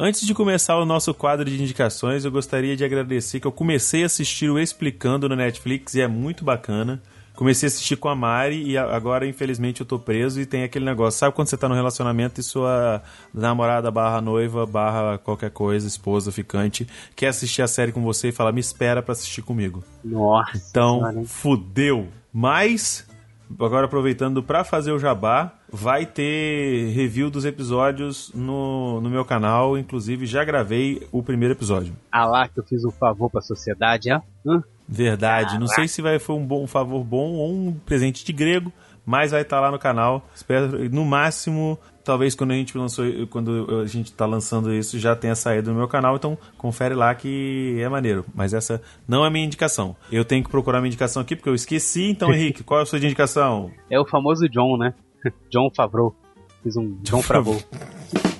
Antes 0.00 0.24
de 0.24 0.32
começar 0.32 0.78
o 0.78 0.84
nosso 0.84 1.12
quadro 1.12 1.44
de 1.44 1.60
indicações, 1.60 2.24
eu 2.24 2.30
gostaria 2.30 2.76
de 2.76 2.84
agradecer 2.84 3.40
que 3.40 3.46
eu 3.48 3.52
comecei 3.52 4.04
a 4.04 4.06
assistir 4.06 4.48
o 4.48 4.56
Explicando 4.56 5.28
no 5.28 5.34
Netflix 5.34 5.94
e 5.94 6.00
é 6.00 6.06
muito 6.06 6.44
bacana. 6.44 7.02
Comecei 7.38 7.68
a 7.68 7.70
assistir 7.70 7.94
com 7.94 8.08
a 8.08 8.16
Mari 8.16 8.68
e 8.68 8.76
agora, 8.76 9.24
infelizmente, 9.24 9.80
eu 9.80 9.86
tô 9.86 9.96
preso 9.96 10.40
e 10.40 10.44
tem 10.44 10.64
aquele 10.64 10.84
negócio. 10.84 11.20
Sabe 11.20 11.36
quando 11.36 11.46
você 11.46 11.56
tá 11.56 11.68
no 11.68 11.74
relacionamento 11.76 12.40
e 12.40 12.42
sua 12.42 13.00
namorada 13.32 13.92
barra 13.92 14.20
noiva 14.20 14.66
barra 14.66 15.18
qualquer 15.18 15.52
coisa, 15.52 15.86
esposa, 15.86 16.32
ficante, 16.32 16.84
quer 17.14 17.28
assistir 17.28 17.62
a 17.62 17.68
série 17.68 17.92
com 17.92 18.02
você 18.02 18.30
e 18.30 18.32
fala, 18.32 18.50
me 18.50 18.58
espera 18.58 19.00
pra 19.04 19.12
assistir 19.12 19.42
comigo. 19.42 19.84
Nossa. 20.04 20.60
Então, 20.68 20.98
senhora, 20.98 21.24
fudeu. 21.26 22.08
Mas, 22.32 23.06
agora 23.58 23.86
aproveitando 23.86 24.42
pra 24.42 24.64
fazer 24.64 24.92
o 24.92 24.98
jabá, 24.98 25.52
vai 25.72 26.06
ter 26.06 26.92
review 26.92 27.30
dos 27.30 27.44
episódios 27.44 28.32
no, 28.34 29.00
no 29.00 29.10
meu 29.10 29.24
canal. 29.24 29.76
Inclusive, 29.78 30.26
já 30.26 30.44
gravei 30.44 31.06
o 31.12 31.22
primeiro 31.22 31.54
episódio. 31.54 31.94
Ah 32.10 32.26
lá 32.26 32.48
que 32.48 32.58
eu 32.58 32.64
fiz 32.64 32.84
um 32.84 32.90
favor 32.90 33.30
pra 33.30 33.40
sociedade, 33.40 34.10
ó. 34.12 34.20
Hã? 34.46 34.62
Verdade. 34.88 35.58
Não 35.58 35.66
sei 35.66 35.86
se 35.86 36.00
vai 36.00 36.18
foi 36.18 36.36
um, 36.36 36.46
bom, 36.46 36.64
um 36.64 36.66
favor 36.66 37.04
bom 37.04 37.34
ou 37.34 37.52
um 37.52 37.74
presente 37.74 38.24
de 38.24 38.32
grego, 38.32 38.72
mas 39.04 39.32
vai 39.32 39.42
estar 39.42 39.60
lá 39.60 39.70
no 39.70 39.78
canal. 39.78 40.26
Espero, 40.34 40.88
no 40.90 41.04
máximo, 41.04 41.78
talvez 42.08 42.34
quando 42.34 42.52
a 42.52 42.54
gente 42.54 42.76
lançou, 42.78 43.04
quando 43.28 43.82
a 43.82 43.86
gente 43.86 44.14
tá 44.14 44.24
lançando 44.24 44.72
isso, 44.72 44.98
já 44.98 45.14
tenha 45.14 45.34
saído 45.34 45.70
no 45.70 45.76
meu 45.76 45.86
canal. 45.86 46.16
Então, 46.16 46.38
confere 46.56 46.94
lá 46.94 47.14
que 47.14 47.76
é 47.78 47.86
maneiro. 47.86 48.24
Mas 48.34 48.54
essa 48.54 48.80
não 49.06 49.26
é 49.26 49.30
minha 49.30 49.44
indicação. 49.44 49.94
Eu 50.10 50.24
tenho 50.24 50.42
que 50.42 50.48
procurar 50.50 50.80
minha 50.80 50.88
indicação 50.88 51.20
aqui 51.20 51.36
porque 51.36 51.50
eu 51.50 51.54
esqueci. 51.54 52.08
Então, 52.08 52.32
Henrique, 52.32 52.64
qual 52.64 52.80
é 52.80 52.82
a 52.84 52.86
sua 52.86 52.96
indicação? 52.96 53.70
É 53.90 54.00
o 54.00 54.06
famoso 54.06 54.48
John, 54.48 54.78
né? 54.78 54.94
John 55.52 55.68
Favreau. 55.76 56.16
Fiz 56.62 56.78
um 56.78 56.96
John 57.02 57.20
Favreau. 57.20 57.60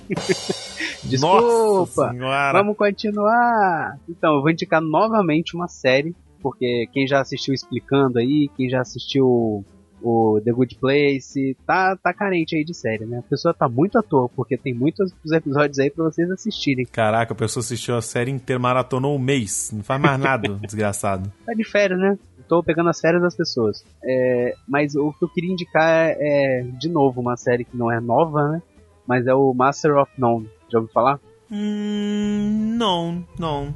Desculpa. 1.05 2.11
Vamos 2.55 2.75
continuar. 2.75 3.99
Então, 4.09 4.37
eu 4.37 4.41
vou 4.41 4.51
indicar 4.51 4.81
novamente 4.81 5.55
uma 5.55 5.69
série, 5.69 6.17
porque 6.41 6.89
quem 6.91 7.07
já 7.07 7.21
assistiu 7.21 7.53
Explicando 7.53 8.19
aí, 8.19 8.49
quem 8.57 8.71
já 8.71 8.81
assistiu 8.81 9.63
o 10.03 10.41
The 10.45 10.53
Good 10.53 10.77
Place, 10.77 11.57
tá, 11.67 11.97
tá 11.97 12.13
carente 12.13 12.57
aí 12.57 12.65
de 12.65 12.75
série, 12.75 13.05
né? 13.05 13.19
A 13.19 13.23
pessoa 13.23 13.53
tá 13.53 13.69
muito 13.69 13.99
à 13.99 14.03
toa, 14.03 14.29
porque 14.29 14.57
tem 14.57 14.75
muitos 14.75 15.13
episódios 15.33 15.79
aí 15.79 15.91
pra 15.91 16.05
vocês 16.05 16.31
assistirem. 16.31 16.87
Caraca, 16.87 17.33
a 17.33 17.37
pessoa 17.37 17.63
assistiu 17.63 17.97
a 17.97 18.03
série 18.03 18.31
inteira, 18.31 18.61
maratonou 18.61 19.17
um 19.17 19.19
mês. 19.19 19.71
Não 19.73 19.83
faz 19.83 20.01
mais 20.01 20.19
nada, 20.19 20.49
desgraçado. 20.63 21.33
Tá 21.45 21.53
de 21.53 21.65
férias, 21.65 21.99
né? 21.99 22.19
Tô 22.49 22.63
pegando 22.63 22.89
as 22.89 23.01
férias 23.01 23.23
das 23.23 23.37
pessoas. 23.37 23.85
É, 24.03 24.55
mas 24.67 24.95
o 24.95 25.13
que 25.13 25.25
eu 25.25 25.29
queria 25.29 25.53
indicar 25.53 25.91
é, 25.91 26.17
é, 26.19 26.63
de 26.63 26.89
novo, 26.89 27.21
uma 27.21 27.37
série 27.37 27.65
que 27.65 27.77
não 27.77 27.93
é 27.93 28.01
nova, 28.01 28.53
né? 28.53 28.63
Mas 29.07 29.27
é 29.27 29.35
o 29.35 29.53
Master 29.53 29.97
of 29.97 30.11
None. 30.17 30.49
Já 30.71 30.79
ouviu 30.79 30.93
falar? 30.93 31.21
Hum, 31.51 32.75
não, 32.77 33.25
não. 33.39 33.75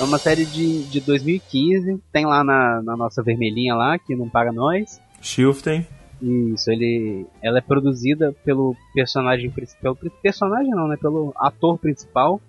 É 0.00 0.04
uma 0.04 0.18
série 0.18 0.44
de, 0.44 0.84
de 0.84 1.00
2015. 1.00 2.00
Tem 2.12 2.24
lá 2.24 2.44
na, 2.44 2.82
na 2.82 2.96
nossa 2.96 3.22
vermelhinha 3.22 3.74
lá, 3.74 3.98
que 3.98 4.14
não 4.14 4.28
paga 4.28 4.52
nós. 4.52 5.00
Shifting. 5.20 5.86
Isso, 6.20 6.70
ele, 6.70 7.26
ela 7.40 7.58
é 7.58 7.60
produzida 7.60 8.34
pelo 8.44 8.74
personagem 8.92 9.50
principal, 9.50 9.96
personagem 10.20 10.70
não, 10.70 10.88
né, 10.88 10.96
pelo 10.96 11.32
ator 11.36 11.78
principal, 11.78 12.40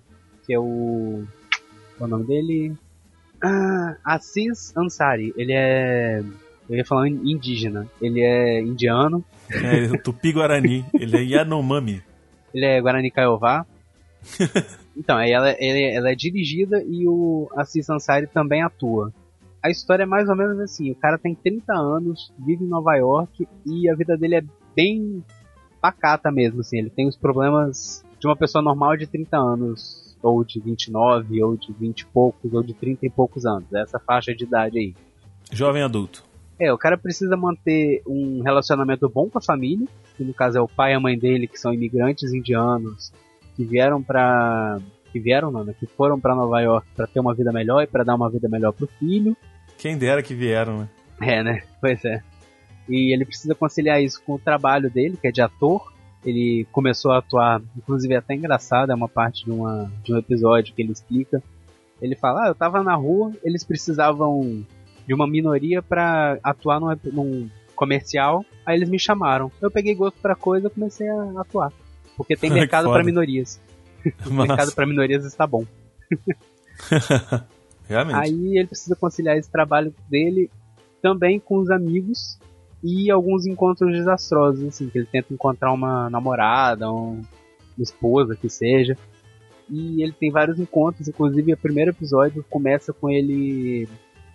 que 0.44 0.52
é 0.52 0.58
o, 0.58 1.24
qual 1.96 2.00
é 2.00 2.04
o 2.04 2.08
nome 2.08 2.26
dele? 2.26 2.72
Ah, 3.42 3.96
Assis 4.04 4.76
Ansari. 4.76 5.32
Ele 5.36 5.52
é, 5.52 6.22
eu 6.68 6.76
ia 6.76 6.84
falar 6.84 7.08
indígena. 7.08 7.86
Ele 8.02 8.20
é 8.20 8.60
indiano. 8.60 9.24
É, 9.50 9.96
Tupi-Guarani. 9.98 10.84
ele 10.94 11.16
é 11.16 11.22
Yanomami. 11.22 12.02
Ele 12.52 12.66
é 12.66 12.80
Guarani 12.80 13.10
Kaiowá. 13.10 13.64
então, 14.96 15.16
aí 15.16 15.30
ela, 15.30 15.50
ela 15.50 16.10
é 16.10 16.14
dirigida 16.14 16.82
e 16.86 17.06
o 17.06 17.48
Assis 17.56 17.88
Ansari 17.88 18.26
também 18.26 18.62
atua 18.62 19.12
a 19.62 19.70
história 19.70 20.04
é 20.04 20.06
mais 20.06 20.28
ou 20.28 20.36
menos 20.36 20.58
assim: 20.58 20.90
o 20.90 20.94
cara 20.94 21.18
tem 21.18 21.34
30 21.34 21.72
anos, 21.72 22.32
vive 22.38 22.64
em 22.64 22.68
Nova 22.68 22.94
York 22.96 23.46
e 23.66 23.88
a 23.88 23.94
vida 23.94 24.16
dele 24.16 24.36
é 24.36 24.44
bem 24.74 25.24
pacata 25.80 26.30
mesmo, 26.30 26.60
assim. 26.60 26.78
Ele 26.78 26.90
tem 26.90 27.08
os 27.08 27.16
problemas 27.16 28.04
de 28.18 28.26
uma 28.26 28.36
pessoa 28.36 28.62
normal 28.62 28.96
de 28.96 29.06
30 29.06 29.36
anos, 29.36 30.16
ou 30.22 30.44
de 30.44 30.60
29, 30.60 31.42
ou 31.42 31.56
de 31.56 31.72
20 31.72 32.00
e 32.00 32.06
poucos, 32.06 32.52
ou 32.52 32.62
de 32.62 32.74
30 32.74 33.06
e 33.06 33.10
poucos 33.10 33.46
anos. 33.46 33.72
Essa 33.72 33.98
faixa 33.98 34.34
de 34.34 34.44
idade 34.44 34.78
aí. 34.78 34.94
Jovem 35.52 35.82
adulto. 35.82 36.24
É, 36.58 36.70
o 36.70 36.78
cara 36.78 36.98
precisa 36.98 37.36
manter 37.36 38.02
um 38.06 38.42
relacionamento 38.42 39.08
bom 39.08 39.30
com 39.30 39.38
a 39.38 39.42
família, 39.42 39.88
que 40.16 40.22
no 40.22 40.34
caso 40.34 40.58
é 40.58 40.60
o 40.60 40.68
pai 40.68 40.92
e 40.92 40.94
a 40.94 41.00
mãe 41.00 41.18
dele, 41.18 41.48
que 41.48 41.58
são 41.58 41.72
imigrantes 41.72 42.34
indianos, 42.34 43.10
que 43.56 43.64
vieram 43.64 44.02
pra. 44.02 44.78
que 45.10 45.18
vieram, 45.18 45.50
não, 45.50 45.64
né? 45.64 45.74
Que 45.78 45.86
foram 45.86 46.20
para 46.20 46.34
Nova 46.34 46.60
York 46.60 46.86
para 46.94 47.06
ter 47.06 47.18
uma 47.18 47.34
vida 47.34 47.50
melhor 47.50 47.82
e 47.82 47.86
para 47.86 48.04
dar 48.04 48.14
uma 48.14 48.28
vida 48.28 48.46
melhor 48.46 48.72
pro 48.72 48.86
filho. 48.86 49.34
Quem 49.80 49.96
dera 49.96 50.22
que 50.22 50.34
vieram, 50.34 50.80
né? 50.80 50.88
É, 51.22 51.42
né? 51.42 51.62
Pois 51.80 52.04
é. 52.04 52.22
E 52.86 53.14
ele 53.14 53.24
precisa 53.24 53.54
conciliar 53.54 54.02
isso 54.02 54.22
com 54.22 54.34
o 54.34 54.38
trabalho 54.38 54.90
dele, 54.90 55.16
que 55.18 55.26
é 55.26 55.32
de 55.32 55.40
ator. 55.40 55.90
Ele 56.22 56.66
começou 56.70 57.12
a 57.12 57.18
atuar, 57.18 57.62
inclusive 57.74 58.12
é 58.12 58.18
até 58.18 58.34
engraçado, 58.34 58.92
é 58.92 58.94
uma 58.94 59.08
parte 59.08 59.42
de, 59.42 59.50
uma, 59.50 59.90
de 60.04 60.12
um 60.12 60.18
episódio 60.18 60.74
que 60.74 60.82
ele 60.82 60.92
explica. 60.92 61.42
Ele 62.00 62.14
fala: 62.14 62.44
Ah, 62.44 62.48
eu 62.48 62.54
tava 62.54 62.82
na 62.82 62.94
rua, 62.94 63.32
eles 63.42 63.64
precisavam 63.64 64.66
de 65.06 65.14
uma 65.14 65.26
minoria 65.26 65.80
para 65.80 66.38
atuar 66.42 66.78
num, 66.78 66.94
num, 67.10 67.50
comercial, 67.74 68.44
aí 68.66 68.76
eles 68.76 68.90
me 68.90 68.98
chamaram. 68.98 69.50
Eu 69.62 69.70
peguei 69.70 69.94
gosto 69.94 70.20
pra 70.20 70.34
coisa 70.34 70.66
e 70.66 70.70
comecei 70.70 71.08
a 71.08 71.40
atuar. 71.40 71.72
Porque 72.18 72.36
tem 72.36 72.50
mercado 72.52 72.90
para 72.90 73.02
minorias. 73.02 73.58
o 74.26 74.30
mercado 74.30 74.72
para 74.72 74.86
minorias 74.86 75.24
está 75.24 75.46
bom. 75.46 75.64
Realmente. 77.90 78.16
Aí 78.16 78.56
ele 78.56 78.68
precisa 78.68 78.94
conciliar 78.94 79.36
esse 79.36 79.50
trabalho 79.50 79.92
dele 80.08 80.48
também 81.02 81.40
com 81.40 81.58
os 81.58 81.70
amigos 81.70 82.38
e 82.84 83.10
alguns 83.10 83.46
encontros 83.46 83.92
desastrosos, 83.92 84.64
assim, 84.64 84.88
que 84.88 84.98
ele 84.98 85.08
tenta 85.10 85.34
encontrar 85.34 85.72
uma 85.72 86.08
namorada, 86.08 86.88
um, 86.88 87.20
uma 87.76 87.82
esposa, 87.82 88.36
que 88.36 88.48
seja. 88.48 88.96
E 89.68 90.04
ele 90.04 90.12
tem 90.12 90.30
vários 90.30 90.60
encontros, 90.60 91.08
inclusive 91.08 91.52
o 91.52 91.56
primeiro 91.56 91.90
episódio 91.90 92.44
começa 92.48 92.92
com 92.92 93.10
ele 93.10 93.88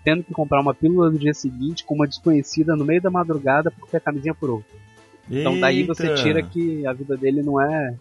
tendo 0.03 0.21
que 0.21 0.33
comprar 0.33 0.59
uma 0.59 0.73
pílula 0.73 1.09
no 1.09 1.17
dia 1.17 1.33
seguinte 1.33 1.85
com 1.85 1.95
uma 1.95 2.07
desconhecida 2.07 2.75
no 2.75 2.85
meio 2.85 3.01
da 3.01 3.09
madrugada 3.09 3.71
porque 3.71 3.95
a 3.95 4.01
camisinha 4.01 4.33
furou. 4.33 4.63
Então 5.31 5.59
daí 5.59 5.83
você 5.83 6.13
tira 6.13 6.43
que 6.43 6.85
a 6.85 6.93
vida 6.93 7.15
dele 7.17 7.41
não 7.41 7.59
é 7.59 7.95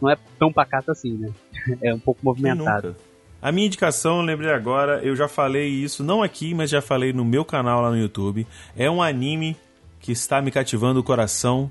não 0.00 0.08
é 0.08 0.16
tão 0.38 0.52
pacata 0.52 0.92
assim, 0.92 1.18
né? 1.18 1.28
É 1.82 1.92
um 1.92 1.98
pouco 1.98 2.20
movimentada. 2.24 2.96
A 3.42 3.50
minha 3.50 3.66
indicação, 3.66 4.22
lembrei 4.22 4.52
agora, 4.52 5.00
eu 5.02 5.16
já 5.16 5.26
falei 5.26 5.68
isso, 5.68 6.04
não 6.04 6.22
aqui, 6.22 6.54
mas 6.54 6.70
já 6.70 6.80
falei 6.80 7.12
no 7.12 7.24
meu 7.24 7.44
canal 7.44 7.82
lá 7.82 7.90
no 7.90 7.98
YouTube. 7.98 8.46
É 8.76 8.88
um 8.88 9.02
anime 9.02 9.56
que 9.98 10.12
está 10.12 10.40
me 10.40 10.52
cativando 10.52 11.00
o 11.00 11.02
coração. 11.02 11.68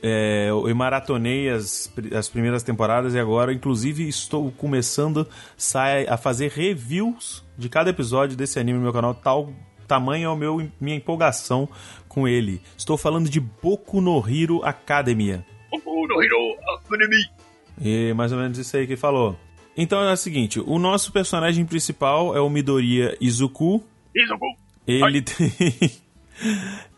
É, 0.00 0.46
eu 0.50 0.72
maratonei 0.72 1.50
as, 1.50 1.92
as 2.16 2.28
primeiras 2.28 2.62
temporadas 2.62 3.12
e 3.14 3.18
agora, 3.18 3.52
inclusive, 3.52 4.08
estou 4.08 4.52
começando 4.52 5.26
a 6.08 6.16
fazer 6.16 6.52
reviews 6.52 7.44
de 7.58 7.68
cada 7.68 7.90
episódio 7.90 8.36
desse 8.36 8.60
anime 8.60 8.78
no 8.78 8.84
meu 8.84 8.92
canal. 8.92 9.12
Tal 9.12 9.52
tamanho 9.88 10.26
é 10.26 10.28
o 10.28 10.36
meu, 10.36 10.70
minha 10.80 10.96
empolgação 10.96 11.68
com 12.08 12.28
ele. 12.28 12.62
Estou 12.78 12.96
falando 12.96 13.28
de 13.28 13.40
Boku 13.40 14.00
no 14.00 14.16
Hero 14.28 14.64
Academia. 14.64 15.44
Boku 15.72 16.06
no 16.06 16.22
Hero 16.22 16.56
Academy. 16.76 17.24
E 17.82 18.12
mais 18.14 18.30
ou 18.30 18.38
menos 18.38 18.56
isso 18.58 18.76
aí 18.76 18.86
que 18.86 18.92
ele 18.92 19.00
falou. 19.00 19.36
Então 19.76 20.02
é 20.02 20.12
o 20.12 20.16
seguinte, 20.16 20.60
o 20.60 20.78
nosso 20.78 21.12
personagem 21.12 21.64
principal 21.64 22.36
é 22.36 22.40
o 22.40 22.50
Midoriya 22.50 23.16
Izuku. 23.20 23.82
Izuku! 24.14 24.46
Ele 24.86 25.22
tem... 25.22 25.52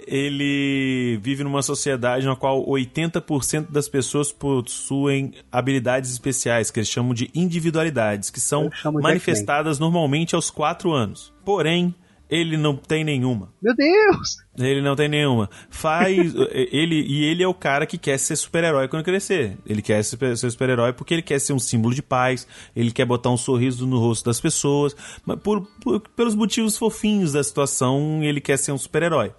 ele 0.06 1.18
vive 1.22 1.44
numa 1.44 1.62
sociedade 1.62 2.26
na 2.26 2.36
qual 2.36 2.64
80% 2.66 3.70
das 3.70 3.88
pessoas 3.88 4.32
possuem 4.32 5.32
habilidades 5.50 6.10
especiais, 6.10 6.70
que 6.70 6.80
eles 6.80 6.88
chamam 6.88 7.14
de 7.14 7.30
individualidades, 7.34 8.30
que 8.30 8.40
são 8.40 8.70
manifestadas 9.00 9.78
normalmente 9.78 10.34
aos 10.34 10.50
4 10.50 10.92
anos. 10.92 11.32
Porém, 11.44 11.94
ele 12.32 12.56
não 12.56 12.74
tem 12.74 13.04
nenhuma. 13.04 13.52
Meu 13.62 13.74
Deus! 13.76 14.38
Ele 14.58 14.80
não 14.80 14.96
tem 14.96 15.06
nenhuma. 15.06 15.50
Faz. 15.68 16.34
ele 16.50 17.02
E 17.06 17.24
ele 17.24 17.42
é 17.42 17.46
o 17.46 17.52
cara 17.52 17.84
que 17.84 17.98
quer 17.98 18.18
ser 18.18 18.36
super-herói 18.36 18.88
quando 18.88 19.04
crescer. 19.04 19.58
Ele 19.66 19.82
quer 19.82 20.02
ser, 20.02 20.36
super-herói 20.50 20.94
porque 20.94 21.12
ele 21.12 21.20
quer 21.20 21.38
ser 21.38 21.52
um 21.52 21.58
símbolo 21.58 21.94
de 21.94 22.02
paz, 22.02 22.46
ele 22.74 22.90
quer 22.90 23.04
botar 23.04 23.28
um 23.28 23.36
sorriso 23.36 23.86
no 23.86 23.98
rosto 23.98 24.24
das 24.24 24.40
pessoas. 24.40 24.96
Mas 25.26 25.38
por, 25.40 25.60
por 25.82 26.00
pelos 26.00 26.34
motivos 26.34 26.78
fofinhos 26.78 27.34
da 27.34 27.44
situação, 27.44 28.22
ele 28.22 28.40
quer 28.40 28.56
ser 28.56 28.72
um 28.72 28.78
super-herói. 28.78 29.32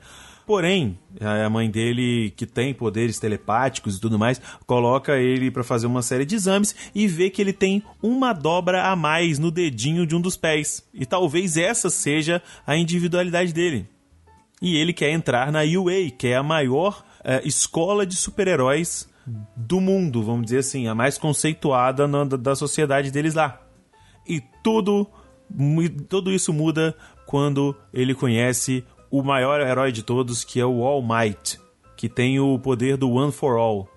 Porém, 0.45 0.99
a 1.21 1.49
mãe 1.49 1.69
dele, 1.69 2.33
que 2.35 2.45
tem 2.45 2.73
poderes 2.73 3.17
telepáticos 3.17 3.95
e 3.95 4.01
tudo 4.01 4.19
mais, 4.19 4.41
coloca 4.65 5.17
ele 5.17 5.49
para 5.49 5.63
fazer 5.63 5.87
uma 5.87 6.01
série 6.01 6.25
de 6.25 6.35
exames 6.35 6.75
e 6.93 7.07
vê 7.07 7.29
que 7.29 7.41
ele 7.41 7.53
tem 7.53 7.81
uma 8.01 8.33
dobra 8.33 8.89
a 8.89 8.95
mais 8.95 9.39
no 9.39 9.49
dedinho 9.49 10.05
de 10.05 10.15
um 10.15 10.21
dos 10.21 10.35
pés. 10.35 10.83
E 10.93 11.05
talvez 11.05 11.55
essa 11.55 11.89
seja 11.89 12.41
a 12.67 12.75
individualidade 12.75 13.53
dele. 13.53 13.87
E 14.61 14.77
ele 14.77 14.93
quer 14.93 15.11
entrar 15.11 15.51
na 15.51 15.61
UA, 15.61 16.11
que 16.17 16.27
é 16.27 16.35
a 16.35 16.43
maior 16.43 17.03
uh, 17.19 17.47
escola 17.47 18.05
de 18.05 18.15
super-heróis 18.15 19.09
do 19.55 19.79
mundo, 19.79 20.21
vamos 20.21 20.45
dizer 20.45 20.59
assim, 20.59 20.87
a 20.87 20.95
mais 20.95 21.17
conceituada 21.17 22.07
na, 22.07 22.25
da 22.25 22.55
sociedade 22.55 23.11
deles 23.11 23.33
lá. 23.33 23.61
E 24.27 24.41
tudo, 24.61 25.07
tudo 26.09 26.31
isso 26.31 26.51
muda 26.51 26.95
quando 27.25 27.75
ele 27.93 28.13
conhece 28.13 28.83
o 29.13 29.21
maior 29.21 29.61
herói 29.61 29.91
de 29.91 30.01
todos, 30.01 30.43
que 30.43 30.59
é 30.59 30.65
o 30.65 30.83
All 30.83 31.03
Might, 31.03 31.59
que 31.95 32.09
tem 32.09 32.39
o 32.39 32.57
poder 32.57 32.97
do 32.97 33.11
One 33.11 33.31
for 33.31 33.59
All. 33.59 33.87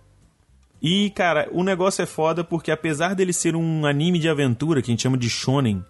E, 0.80 1.08
cara, 1.08 1.48
o 1.52 1.64
negócio 1.64 2.02
é 2.02 2.06
foda 2.06 2.44
porque 2.44 2.70
apesar 2.70 3.14
dele 3.14 3.32
ser 3.32 3.56
um 3.56 3.86
anime 3.86 4.18
de 4.18 4.28
aventura, 4.28 4.82
que 4.82 4.90
a 4.90 4.92
gente 4.92 5.04
chama 5.04 5.16
de 5.16 5.30
shonen, 5.30 5.82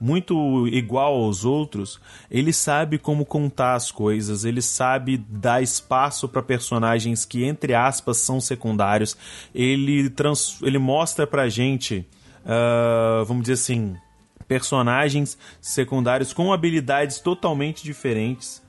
muito 0.00 0.68
igual 0.68 1.12
aos 1.12 1.44
outros, 1.44 2.00
ele 2.30 2.52
sabe 2.52 2.98
como 2.98 3.26
contar 3.26 3.74
as 3.74 3.90
coisas, 3.90 4.44
ele 4.44 4.62
sabe 4.62 5.16
dar 5.16 5.60
espaço 5.60 6.28
para 6.28 6.40
personagens 6.40 7.24
que, 7.24 7.42
entre 7.44 7.74
aspas, 7.74 8.18
são 8.18 8.40
secundários. 8.40 9.16
Ele, 9.52 10.08
trans, 10.08 10.62
ele 10.62 10.78
mostra 10.78 11.26
pra 11.26 11.48
gente, 11.48 12.06
uh, 12.44 13.24
vamos 13.24 13.42
dizer 13.42 13.54
assim, 13.54 13.96
personagens 14.46 15.36
secundários 15.60 16.32
com 16.32 16.52
habilidades 16.52 17.18
totalmente 17.18 17.82
diferentes 17.82 18.67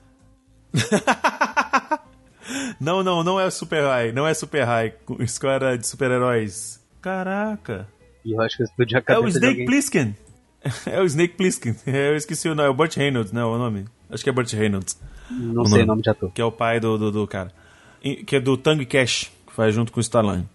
não, 2.80 3.02
não, 3.02 3.22
não 3.22 3.40
é 3.40 3.50
Super 3.50 3.84
High. 3.84 4.12
Não 4.12 4.26
é 4.26 4.34
Super 4.34 4.64
High. 4.64 4.94
Escola 5.20 5.76
de 5.76 5.86
super-heróis. 5.86 6.80
Caraca. 7.00 7.88
E 8.24 8.32
eu 8.32 8.40
acho 8.40 8.56
que 8.56 8.62
eu 8.62 8.66
explodi 8.66 8.96
a 8.96 9.02
cabeça 9.02 9.20
É 9.22 9.26
o 9.26 9.28
Snake 9.28 9.64
Plissken. 9.64 10.16
É 10.86 11.00
o 11.00 11.04
Snake 11.04 11.34
Plissken. 11.34 11.74
Eu 11.86 12.16
esqueci 12.16 12.48
o 12.48 12.54
nome. 12.54 12.68
É 12.68 12.70
o 12.70 12.74
Burt 12.74 12.96
Reynolds, 12.96 13.32
não 13.32 13.42
é 13.42 13.46
o 13.46 13.58
nome? 13.58 13.86
Acho 14.10 14.22
que 14.22 14.30
é 14.30 14.32
Burt 14.32 14.52
Reynolds. 14.52 15.00
Não 15.30 15.62
o 15.62 15.68
sei 15.68 15.82
o 15.82 15.86
nome 15.86 16.02
de 16.02 16.10
ator. 16.10 16.30
Que 16.32 16.40
é 16.40 16.44
o 16.44 16.52
pai 16.52 16.80
do, 16.80 16.98
do, 16.98 17.10
do 17.10 17.26
cara. 17.26 17.52
Que 18.26 18.36
é 18.36 18.40
do 18.40 18.56
Tang 18.56 18.84
Cash, 18.84 19.30
que 19.46 19.52
faz 19.52 19.74
junto 19.74 19.92
com 19.92 19.98
o 19.98 20.00
Stallone. 20.00 20.46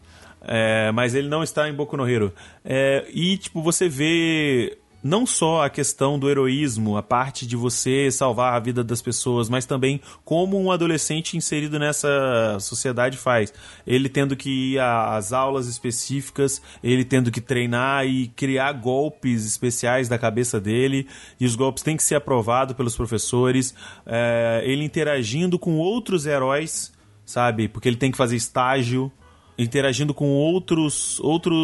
É, 0.41 0.91
mas 0.91 1.15
ele 1.15 1.27
não 1.27 1.41
está 1.41 1.67
em 1.67 1.73
Boku 1.73 1.97
no 1.97 2.07
Hero. 2.07 2.31
É, 2.63 3.05
e, 3.11 3.37
tipo, 3.37 3.63
você 3.63 3.89
vê 3.89 4.77
não 5.05 5.23
só 5.23 5.63
a 5.63 5.69
questão 5.69 6.17
do 6.17 6.27
heroísmo, 6.27 6.97
a 6.97 7.03
parte 7.03 7.45
de 7.45 7.55
você 7.55 8.09
salvar 8.09 8.55
a 8.55 8.59
vida 8.59 8.83
das 8.83 9.03
pessoas, 9.03 9.47
mas 9.47 9.63
também 9.63 10.01
como 10.23 10.59
um 10.59 10.71
adolescente 10.71 11.37
inserido 11.37 11.77
nessa 11.77 12.57
sociedade 12.59 13.15
faz. 13.15 13.53
Ele 13.85 14.09
tendo 14.09 14.35
que 14.35 14.73
ir 14.73 14.79
às 14.79 15.31
aulas 15.31 15.67
específicas, 15.67 16.59
ele 16.83 17.05
tendo 17.05 17.29
que 17.29 17.39
treinar 17.39 18.07
e 18.07 18.29
criar 18.29 18.71
golpes 18.71 19.45
especiais 19.45 20.09
da 20.09 20.17
cabeça 20.17 20.59
dele, 20.59 21.07
e 21.39 21.45
os 21.45 21.55
golpes 21.55 21.83
têm 21.83 21.95
que 21.95 22.03
ser 22.03 22.15
aprovados 22.15 22.75
pelos 22.75 22.97
professores, 22.97 23.75
é, 24.07 24.63
ele 24.65 24.83
interagindo 24.83 25.59
com 25.59 25.77
outros 25.77 26.25
heróis, 26.25 26.91
sabe? 27.23 27.67
Porque 27.67 27.87
ele 27.87 27.97
tem 27.97 28.09
que 28.09 28.17
fazer 28.17 28.37
estágio 28.37 29.11
interagindo 29.57 30.13
com 30.13 30.29
outros, 30.31 31.19
outro, 31.21 31.55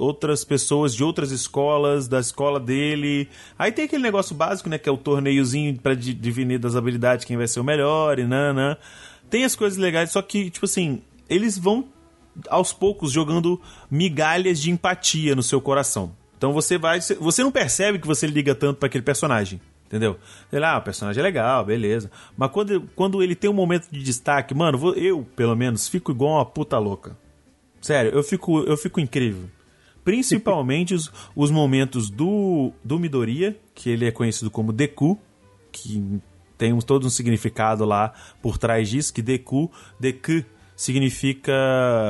outras 0.00 0.44
pessoas 0.44 0.94
de 0.94 1.02
outras 1.02 1.30
escolas, 1.30 2.06
da 2.06 2.20
escola 2.20 2.60
dele. 2.60 3.28
Aí 3.58 3.72
tem 3.72 3.86
aquele 3.86 4.02
negócio 4.02 4.34
básico, 4.34 4.68
né, 4.68 4.78
que 4.78 4.88
é 4.88 4.92
o 4.92 4.98
torneiozinho 4.98 5.78
para 5.78 5.94
dividir 5.94 6.58
das 6.58 6.76
habilidades 6.76 7.24
quem 7.24 7.36
vai 7.36 7.48
ser 7.48 7.60
o 7.60 7.64
melhor 7.64 8.18
e 8.18 8.24
nanã. 8.24 8.76
tem 9.30 9.44
as 9.44 9.56
coisas 9.56 9.78
legais, 9.78 10.10
só 10.10 10.20
que, 10.20 10.50
tipo 10.50 10.66
assim, 10.66 11.00
eles 11.28 11.56
vão 11.56 11.86
aos 12.48 12.72
poucos 12.72 13.12
jogando 13.12 13.60
migalhas 13.90 14.60
de 14.60 14.70
empatia 14.70 15.34
no 15.34 15.42
seu 15.42 15.60
coração. 15.60 16.12
Então 16.36 16.52
você 16.52 16.76
vai. 16.76 17.00
Você 17.00 17.42
não 17.42 17.52
percebe 17.52 17.98
que 17.98 18.06
você 18.06 18.26
liga 18.26 18.54
tanto 18.54 18.78
para 18.78 18.88
aquele 18.88 19.04
personagem. 19.04 19.60
Entendeu? 19.92 20.16
Sei 20.48 20.58
lá, 20.58 20.78
o 20.78 20.80
personagem 20.80 21.20
é 21.20 21.22
legal, 21.22 21.66
beleza. 21.66 22.10
Mas 22.34 22.50
quando, 22.50 22.88
quando 22.96 23.22
ele 23.22 23.34
tem 23.34 23.50
um 23.50 23.52
momento 23.52 23.88
de 23.90 24.02
destaque, 24.02 24.54
mano, 24.54 24.94
eu, 24.96 25.22
pelo 25.36 25.54
menos, 25.54 25.86
fico 25.86 26.10
igual 26.10 26.36
uma 26.36 26.46
puta 26.46 26.78
louca. 26.78 27.14
Sério, 27.78 28.10
eu 28.10 28.22
fico, 28.22 28.60
eu 28.60 28.74
fico 28.78 28.98
incrível. 29.00 29.50
Principalmente 30.02 30.94
os, 30.94 31.12
os 31.36 31.50
momentos 31.50 32.08
do, 32.08 32.72
do 32.82 32.98
Midoriya, 32.98 33.54
que 33.74 33.90
ele 33.90 34.06
é 34.06 34.10
conhecido 34.10 34.50
como 34.50 34.72
Deku, 34.72 35.20
que 35.70 36.02
tem 36.56 36.76
todo 36.78 37.06
um 37.06 37.10
significado 37.10 37.84
lá 37.84 38.14
por 38.40 38.56
trás 38.56 38.88
disso, 38.88 39.12
que 39.12 39.20
Deku, 39.20 39.70
Deku 40.00 40.42
significa 40.74 41.52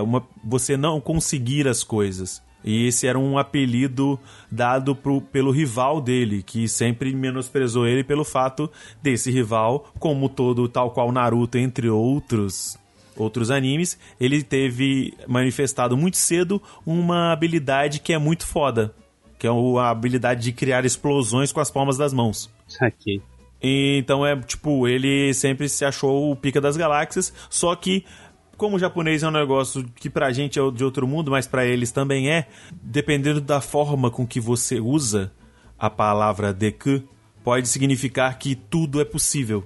uma, 0.04 0.24
você 0.44 0.76
não 0.76 1.00
conseguir 1.00 1.66
as 1.66 1.82
coisas. 1.82 2.40
E 2.64 2.86
esse 2.86 3.06
era 3.06 3.18
um 3.18 3.38
apelido 3.38 4.18
dado 4.50 4.94
pro, 4.94 5.20
pelo 5.20 5.50
rival 5.50 6.00
dele, 6.00 6.42
que 6.42 6.68
sempre 6.68 7.14
menosprezou 7.14 7.86
ele 7.86 8.04
pelo 8.04 8.24
fato 8.24 8.70
desse 9.02 9.30
rival, 9.30 9.92
como 9.98 10.28
todo, 10.28 10.68
tal 10.68 10.90
qual 10.90 11.10
Naruto, 11.10 11.58
entre 11.58 11.88
outros 11.88 12.78
outros 13.14 13.50
animes, 13.50 13.98
ele 14.18 14.42
teve 14.42 15.14
manifestado 15.28 15.96
muito 15.96 16.16
cedo 16.16 16.62
uma 16.84 17.30
habilidade 17.30 18.00
que 18.00 18.12
é 18.12 18.18
muito 18.18 18.46
foda, 18.46 18.94
que 19.38 19.46
é 19.46 19.50
a 19.50 19.90
habilidade 19.90 20.42
de 20.42 20.52
criar 20.52 20.84
explosões 20.84 21.52
com 21.52 21.60
as 21.60 21.70
palmas 21.70 21.98
das 21.98 22.12
mãos. 22.12 22.50
Aqui. 22.80 23.20
Então 23.62 24.26
é 24.26 24.34
tipo, 24.40 24.88
ele 24.88 25.32
sempre 25.34 25.68
se 25.68 25.84
achou 25.84 26.32
o 26.32 26.36
pica 26.36 26.60
das 26.60 26.76
galáxias, 26.76 27.32
só 27.48 27.76
que 27.76 28.04
como 28.62 28.76
o 28.76 28.78
japonês 28.78 29.24
é 29.24 29.26
um 29.26 29.32
negócio 29.32 29.84
que 29.96 30.08
pra 30.08 30.30
gente 30.30 30.56
é 30.56 30.70
de 30.70 30.84
outro 30.84 31.04
mundo, 31.04 31.32
mas 31.32 31.48
para 31.48 31.66
eles 31.66 31.90
também 31.90 32.30
é, 32.30 32.46
dependendo 32.80 33.40
da 33.40 33.60
forma 33.60 34.08
com 34.08 34.24
que 34.24 34.38
você 34.38 34.78
usa 34.78 35.32
a 35.76 35.90
palavra 35.90 36.52
deku, 36.52 37.02
pode 37.42 37.66
significar 37.66 38.38
que 38.38 38.54
tudo 38.54 39.00
é 39.00 39.04
possível. 39.04 39.64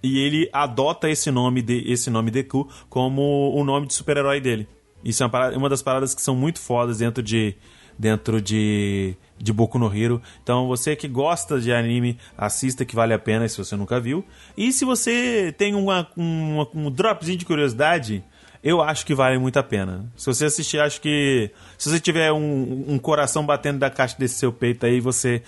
E 0.00 0.20
ele 0.20 0.48
adota 0.52 1.10
esse 1.10 1.32
nome 1.32 1.62
de 1.62 1.82
esse 1.90 2.10
nome 2.10 2.30
Deku 2.30 2.68
como 2.88 3.52
o 3.52 3.64
nome 3.64 3.88
de 3.88 3.94
super-herói 3.94 4.40
dele. 4.40 4.68
Isso 5.04 5.24
é 5.24 5.26
uma, 5.26 5.30
parada, 5.30 5.58
uma 5.58 5.68
das 5.68 5.82
paradas 5.82 6.14
que 6.14 6.22
são 6.22 6.36
muito 6.36 6.60
fodas 6.60 6.98
dentro 6.98 7.20
de 7.20 7.56
dentro 7.98 8.40
de 8.40 9.16
de 9.38 9.52
Boku 9.52 9.78
no 9.78 9.94
Hero. 9.94 10.20
Então, 10.42 10.66
você 10.66 10.96
que 10.96 11.08
gosta 11.08 11.60
de 11.60 11.72
anime, 11.72 12.18
assista 12.36 12.84
que 12.84 12.94
vale 12.94 13.14
a 13.14 13.18
pena 13.18 13.48
se 13.48 13.58
você 13.58 13.76
nunca 13.76 14.00
viu. 14.00 14.24
E 14.56 14.72
se 14.72 14.84
você 14.84 15.54
tem 15.56 15.74
uma, 15.74 16.08
uma, 16.16 16.68
um 16.74 16.90
dropzinho 16.90 17.38
de 17.38 17.44
curiosidade, 17.44 18.24
eu 18.62 18.82
acho 18.82 19.06
que 19.06 19.14
vale 19.14 19.38
muito 19.38 19.58
a 19.58 19.62
pena. 19.62 20.10
Se 20.16 20.26
você 20.26 20.46
assistir, 20.46 20.80
acho 20.80 21.00
que. 21.00 21.50
Se 21.76 21.88
você 21.88 22.00
tiver 22.00 22.32
um, 22.32 22.84
um 22.88 22.98
coração 22.98 23.46
batendo 23.46 23.78
da 23.78 23.90
caixa 23.90 24.16
desse 24.18 24.34
seu 24.34 24.52
peito 24.52 24.84
aí, 24.84 25.00
você 25.00 25.42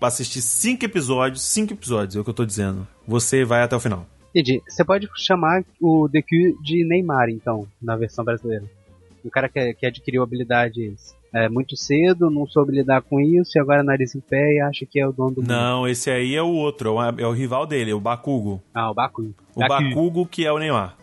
assistir 0.00 0.40
cinco 0.42 0.84
episódios, 0.84 1.42
cinco 1.42 1.72
episódios, 1.72 2.16
é 2.16 2.20
o 2.20 2.24
que 2.24 2.30
eu 2.30 2.34
tô 2.34 2.44
dizendo. 2.44 2.86
Você 3.06 3.44
vai 3.44 3.62
até 3.62 3.74
o 3.74 3.80
final. 3.80 4.06
Entendi. 4.30 4.62
Você 4.66 4.84
pode 4.84 5.08
chamar 5.16 5.64
o 5.80 6.08
DQ 6.08 6.56
de 6.62 6.84
Neymar, 6.86 7.28
então, 7.28 7.66
na 7.80 7.96
versão 7.96 8.24
brasileira. 8.24 8.64
Um 9.24 9.30
cara 9.30 9.48
que, 9.48 9.74
que 9.74 9.86
adquiriu 9.86 10.22
habilidades 10.22 11.16
é, 11.32 11.48
muito 11.48 11.76
cedo, 11.76 12.30
não 12.30 12.46
soube 12.46 12.72
lidar 12.72 13.02
com 13.02 13.20
isso 13.20 13.56
e 13.56 13.60
agora 13.60 13.80
é 13.80 13.82
nariz 13.82 14.14
em 14.14 14.20
pé 14.20 14.54
e 14.54 14.60
acha 14.60 14.84
que 14.84 15.00
é 15.00 15.06
o 15.06 15.12
dono 15.12 15.36
do 15.36 15.40
mundo. 15.40 15.48
Não, 15.48 15.88
esse 15.88 16.10
aí 16.10 16.34
é 16.34 16.42
o 16.42 16.48
outro, 16.48 16.98
é 17.00 17.26
o, 17.26 17.32
é 17.32 17.36
rival 17.36 17.66
dele, 17.66 17.92
o 17.92 18.00
Bakugo. 18.00 18.62
Ah, 18.74 18.90
o 18.90 18.94
Bakugo. 18.94 19.34
O 19.54 19.60
Bakugo 19.66 20.26
que 20.26 20.44
é 20.44 20.52
o 20.52 20.58
Neymar. 20.58 20.96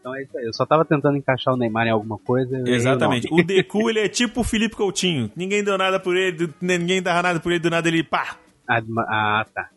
Então 0.00 0.14
é 0.14 0.22
isso 0.22 0.36
aí. 0.36 0.44
Eu 0.44 0.52
só 0.52 0.66
tava 0.66 0.84
tentando 0.84 1.16
encaixar 1.16 1.54
o 1.54 1.56
Neymar 1.56 1.86
em 1.86 1.90
alguma 1.90 2.18
coisa. 2.18 2.62
Exatamente. 2.66 3.26
O, 3.32 3.36
o 3.36 3.42
Deku, 3.42 3.88
ele 3.88 4.00
é 4.00 4.08
tipo 4.08 4.42
o 4.42 4.44
Felipe 4.44 4.76
Coutinho. 4.76 5.30
Ninguém 5.34 5.64
deu 5.64 5.78
nada 5.78 5.98
por 5.98 6.14
ele, 6.14 6.52
ninguém 6.60 7.02
dava 7.02 7.22
nada 7.22 7.40
por 7.40 7.50
ele, 7.50 7.60
do 7.60 7.70
nada 7.70 7.88
ele 7.88 8.04
pá. 8.04 8.36
Ah, 8.68 8.82
ah, 9.08 9.46
tá. 9.54 9.70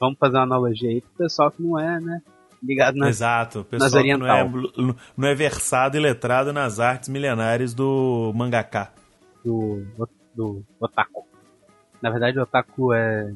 Vamos 0.00 0.18
fazer 0.18 0.36
uma 0.36 0.42
analogia 0.42 0.90
aí 0.90 1.00
pro 1.00 1.24
pessoal 1.24 1.48
que 1.48 1.62
não 1.62 1.78
é, 1.78 2.00
né? 2.00 2.20
Ligado 2.62 2.96
nas, 2.96 3.08
Exato, 3.08 3.64
pessoal 3.64 3.90
nas 3.90 3.98
oriental. 3.98 4.48
Não 4.48 4.90
é, 4.90 4.94
não 5.16 5.28
é 5.28 5.34
versado 5.34 5.96
e 5.96 6.00
letrado 6.00 6.52
nas 6.52 6.78
artes 6.78 7.08
milenares 7.08 7.74
do 7.74 8.32
mangaká 8.34 8.92
do, 9.44 9.82
do 10.34 10.62
otaku. 10.80 11.26
Na 12.00 12.10
verdade, 12.10 12.38
o 12.38 12.42
otaku 12.42 12.92
é 12.92 13.32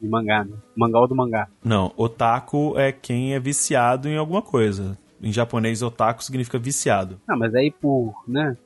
de 0.00 0.08
mangá, 0.08 0.44
né? 0.44 0.56
Mangá 0.76 1.00
ou 1.00 1.08
do 1.08 1.14
mangá. 1.14 1.48
Não, 1.64 1.92
otaku 1.96 2.78
é 2.78 2.92
quem 2.92 3.34
é 3.34 3.40
viciado 3.40 4.08
em 4.08 4.16
alguma 4.16 4.42
coisa. 4.42 4.96
Em 5.20 5.32
japonês, 5.32 5.82
otaku 5.82 6.22
significa 6.22 6.58
viciado. 6.58 7.20
Ah, 7.26 7.36
mas 7.36 7.54
aí 7.54 7.70
por, 7.70 8.22
né? 8.26 8.56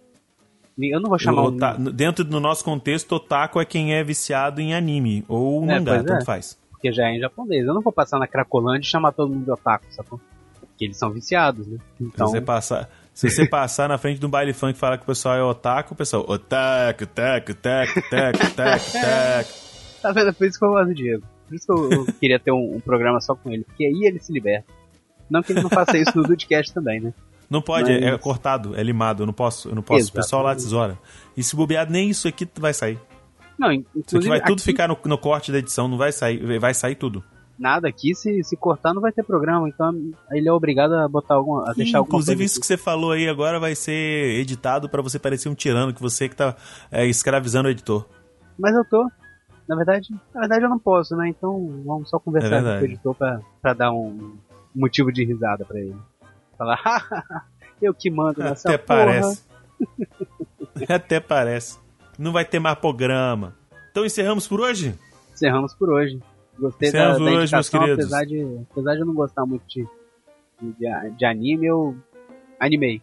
Eu 0.79 1.01
não 1.01 1.11
vou 1.11 1.19
chamar 1.19 1.43
ota... 1.43 1.77
um... 1.79 1.85
Dentro 1.85 2.25
do 2.25 2.41
nosso 2.41 2.65
contexto, 2.65 3.13
otaku 3.13 3.61
é 3.61 3.65
quem 3.65 3.95
é 3.95 4.03
viciado 4.05 4.61
em 4.61 4.75
anime 4.75 5.25
ou 5.29 5.63
é, 5.65 5.67
mangá, 5.67 6.03
tanto 6.03 6.23
é. 6.23 6.25
faz. 6.25 6.59
Porque 6.83 6.93
já 6.93 7.07
é 7.09 7.17
em 7.17 7.21
japonês. 7.21 7.65
Eu 7.65 7.75
não 7.75 7.81
vou 7.81 7.93
passar 7.93 8.19
na 8.19 8.27
Cracolândia 8.27 8.81
e 8.85 8.91
chamar 8.91 9.13
todo 9.13 9.33
mundo 9.33 9.45
de 9.45 9.51
otaku, 9.53 9.87
sacou? 9.91 10.21
Porque 10.59 10.87
eles 10.87 10.97
são 10.97 11.13
viciados, 11.13 11.65
né? 11.65 11.79
Então... 12.01 12.27
Se 12.27 12.33
você 12.33 12.41
passar... 12.41 12.91
Se 13.15 13.31
você 13.31 13.47
passar 13.47 13.89
na 13.89 13.99
frente 13.99 14.19
de 14.19 14.27
um 14.27 14.29
baile 14.29 14.53
funk 14.53 14.75
e 14.75 14.79
falar 14.79 14.97
que 14.97 15.05
o 15.05 15.07
pessoal 15.07 15.37
é 15.37 15.45
otaku, 15.45 15.93
o 15.93 15.97
pessoal, 15.97 16.25
otaku, 16.27 17.07
taco, 17.07 17.55
taco, 17.55 18.03
taco, 18.11 18.55
taco, 18.57 18.91
taco. 18.93 19.51
Tá 20.01 20.13
vendo? 20.13 20.33
Por 20.35 20.47
isso 20.47 20.59
que 20.59 20.65
eu 20.65 20.71
gosto 20.71 20.89
do 20.89 20.95
Diego. 20.95 21.23
Por 21.47 21.55
isso 21.55 21.67
que 21.67 21.73
eu, 21.73 21.93
eu 21.93 22.07
queria 22.15 22.41
ter 22.41 22.51
um, 22.51 22.77
um, 22.77 22.81
programa 22.81 23.21
só 23.21 23.37
com 23.37 23.53
ele. 23.53 23.65
Porque 23.65 23.85
aí 23.85 24.07
ele 24.07 24.19
se 24.19 24.33
liberta. 24.33 24.73
Não 25.31 25.43
que 25.43 25.53
ele 25.53 25.63
não 25.63 25.71
faça 25.71 25.97
isso 25.99 26.17
no 26.17 26.25
Dudcast 26.25 26.73
também, 26.73 27.01
né? 27.01 27.15
Não 27.49 27.63
pode, 27.63 27.93
Mas... 27.93 28.03
é, 28.03 28.19
cortado, 28.19 28.75
é 28.75 28.83
limado. 28.83 29.23
Eu 29.23 29.27
não 29.27 29.35
posso, 29.35 29.69
eu 29.69 29.75
não 29.75 29.83
posso. 29.83 30.09
O 30.09 30.13
pessoal 30.13 30.43
lá 30.43 30.55
tesoura. 30.55 30.99
E 31.37 31.43
se 31.43 31.55
bobear, 31.55 31.89
nem 31.89 32.09
isso 32.09 32.27
aqui 32.27 32.49
vai 32.59 32.73
sair. 32.73 32.99
Não, 33.63 33.73
inclusive. 33.73 34.19
Aqui 34.19 34.29
vai 34.29 34.41
tudo 34.41 34.63
ficar 34.63 34.89
no, 34.89 34.99
no 35.05 35.19
corte 35.19 35.53
da 35.53 35.59
edição, 35.59 35.87
não 35.87 35.97
vai 35.97 36.11
sair. 36.11 36.59
Vai 36.59 36.75
sair 36.75 36.97
tudo 36.97 37.23
nada 37.59 37.89
aqui, 37.89 38.13
se, 38.13 38.43
se 38.43 38.57
cortar 38.57 38.93
não 38.93 39.01
vai 39.01 39.13
ter 39.13 39.23
programa, 39.23 39.69
então 39.69 39.95
ele 40.33 40.49
é 40.49 40.53
obrigado 40.53 40.95
a 40.95 41.07
botar 41.07 41.35
alguma, 41.35 41.71
a 41.71 41.73
deixar 41.73 41.99
alguma 41.99 42.19
Inclusive 42.19 42.45
isso 42.45 42.61
que 42.61 42.67
você 42.67 42.77
falou 42.77 43.13
aí 43.13 43.29
agora 43.29 43.61
vai 43.61 43.75
ser 43.77 44.41
editado 44.41 44.89
para 44.89 45.01
você 45.01 45.17
parecer 45.17 45.49
um 45.49 45.55
tirano, 45.55 45.95
que 45.95 46.03
você 46.03 46.29
que 46.29 46.35
tá 46.35 46.57
é, 46.91 47.07
escravizando 47.07 47.69
o 47.69 47.71
editor. 47.71 48.05
Mas 48.59 48.75
eu 48.75 48.85
tô. 48.85 49.09
Na 49.69 49.77
verdade, 49.77 50.09
na 50.35 50.41
verdade 50.41 50.65
eu 50.65 50.69
não 50.69 50.79
posso, 50.79 51.17
né? 51.17 51.29
Então 51.29 51.83
vamos 51.87 52.11
só 52.11 52.19
conversar 52.19 52.57
é 52.57 52.79
com 52.79 52.83
o 52.83 52.85
editor 52.85 53.15
pra, 53.15 53.41
pra 53.63 53.73
dar 53.73 53.93
um 53.93 54.37
motivo 54.75 55.13
de 55.13 55.25
risada 55.25 55.65
para 55.65 55.79
ele. 55.79 55.97
Falar, 56.59 57.47
eu 57.81 57.95
que 57.95 58.11
mando 58.11 58.43
nessa 58.43 58.69
Até 58.69 58.79
porra. 58.79 59.05
parece. 59.05 59.43
Até 60.89 61.21
parece. 61.21 61.82
Não 62.19 62.33
vai 62.33 62.45
ter 62.45 62.59
mais 62.59 62.79
programa. 62.79 63.57
Então 63.91 64.05
encerramos 64.05 64.47
por 64.47 64.61
hoje? 64.61 64.95
Encerramos 65.33 65.75
por 65.75 65.91
hoje. 65.91 66.21
Gostei 66.59 66.93
da, 66.93 67.17
da 67.19 67.33
indicação, 67.33 67.83
apesar 67.83 68.25
de, 68.25 68.61
apesar 68.71 68.95
de 68.95 69.01
eu 69.01 69.07
não 69.07 69.15
gostar 69.15 69.47
muito 69.47 69.65
de, 69.67 69.87
de, 70.61 71.11
de 71.17 71.25
anime, 71.25 71.67
eu 71.67 71.97
animei. 72.61 73.03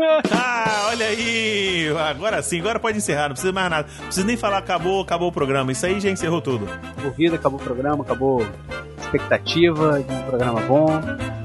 ah, 0.32 0.88
olha 0.88 1.06
aí! 1.06 1.88
Agora 1.90 2.42
sim, 2.42 2.60
agora 2.60 2.80
pode 2.80 2.98
encerrar, 2.98 3.28
não 3.28 3.32
precisa 3.32 3.52
mais 3.52 3.70
nada. 3.70 3.88
Não 3.98 4.04
precisa 4.06 4.26
nem 4.26 4.36
falar 4.36 4.58
acabou, 4.58 5.02
acabou 5.02 5.28
o 5.28 5.32
programa. 5.32 5.72
Isso 5.72 5.84
aí 5.86 6.00
já 6.00 6.10
encerrou 6.10 6.40
tudo. 6.40 6.66
Corrida, 7.02 7.36
acabou 7.36 7.60
o 7.60 7.62
programa, 7.62 8.02
acabou 8.02 8.42
a 8.42 9.00
expectativa 9.00 10.02
de 10.02 10.12
um 10.12 10.22
programa 10.22 10.60
bom. 10.62 10.88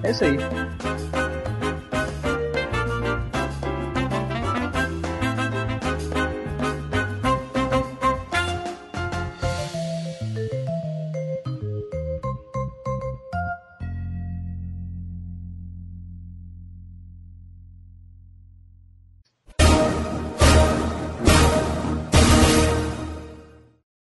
É 0.03 0.11
isso 0.11 0.23
aí. 0.23 0.37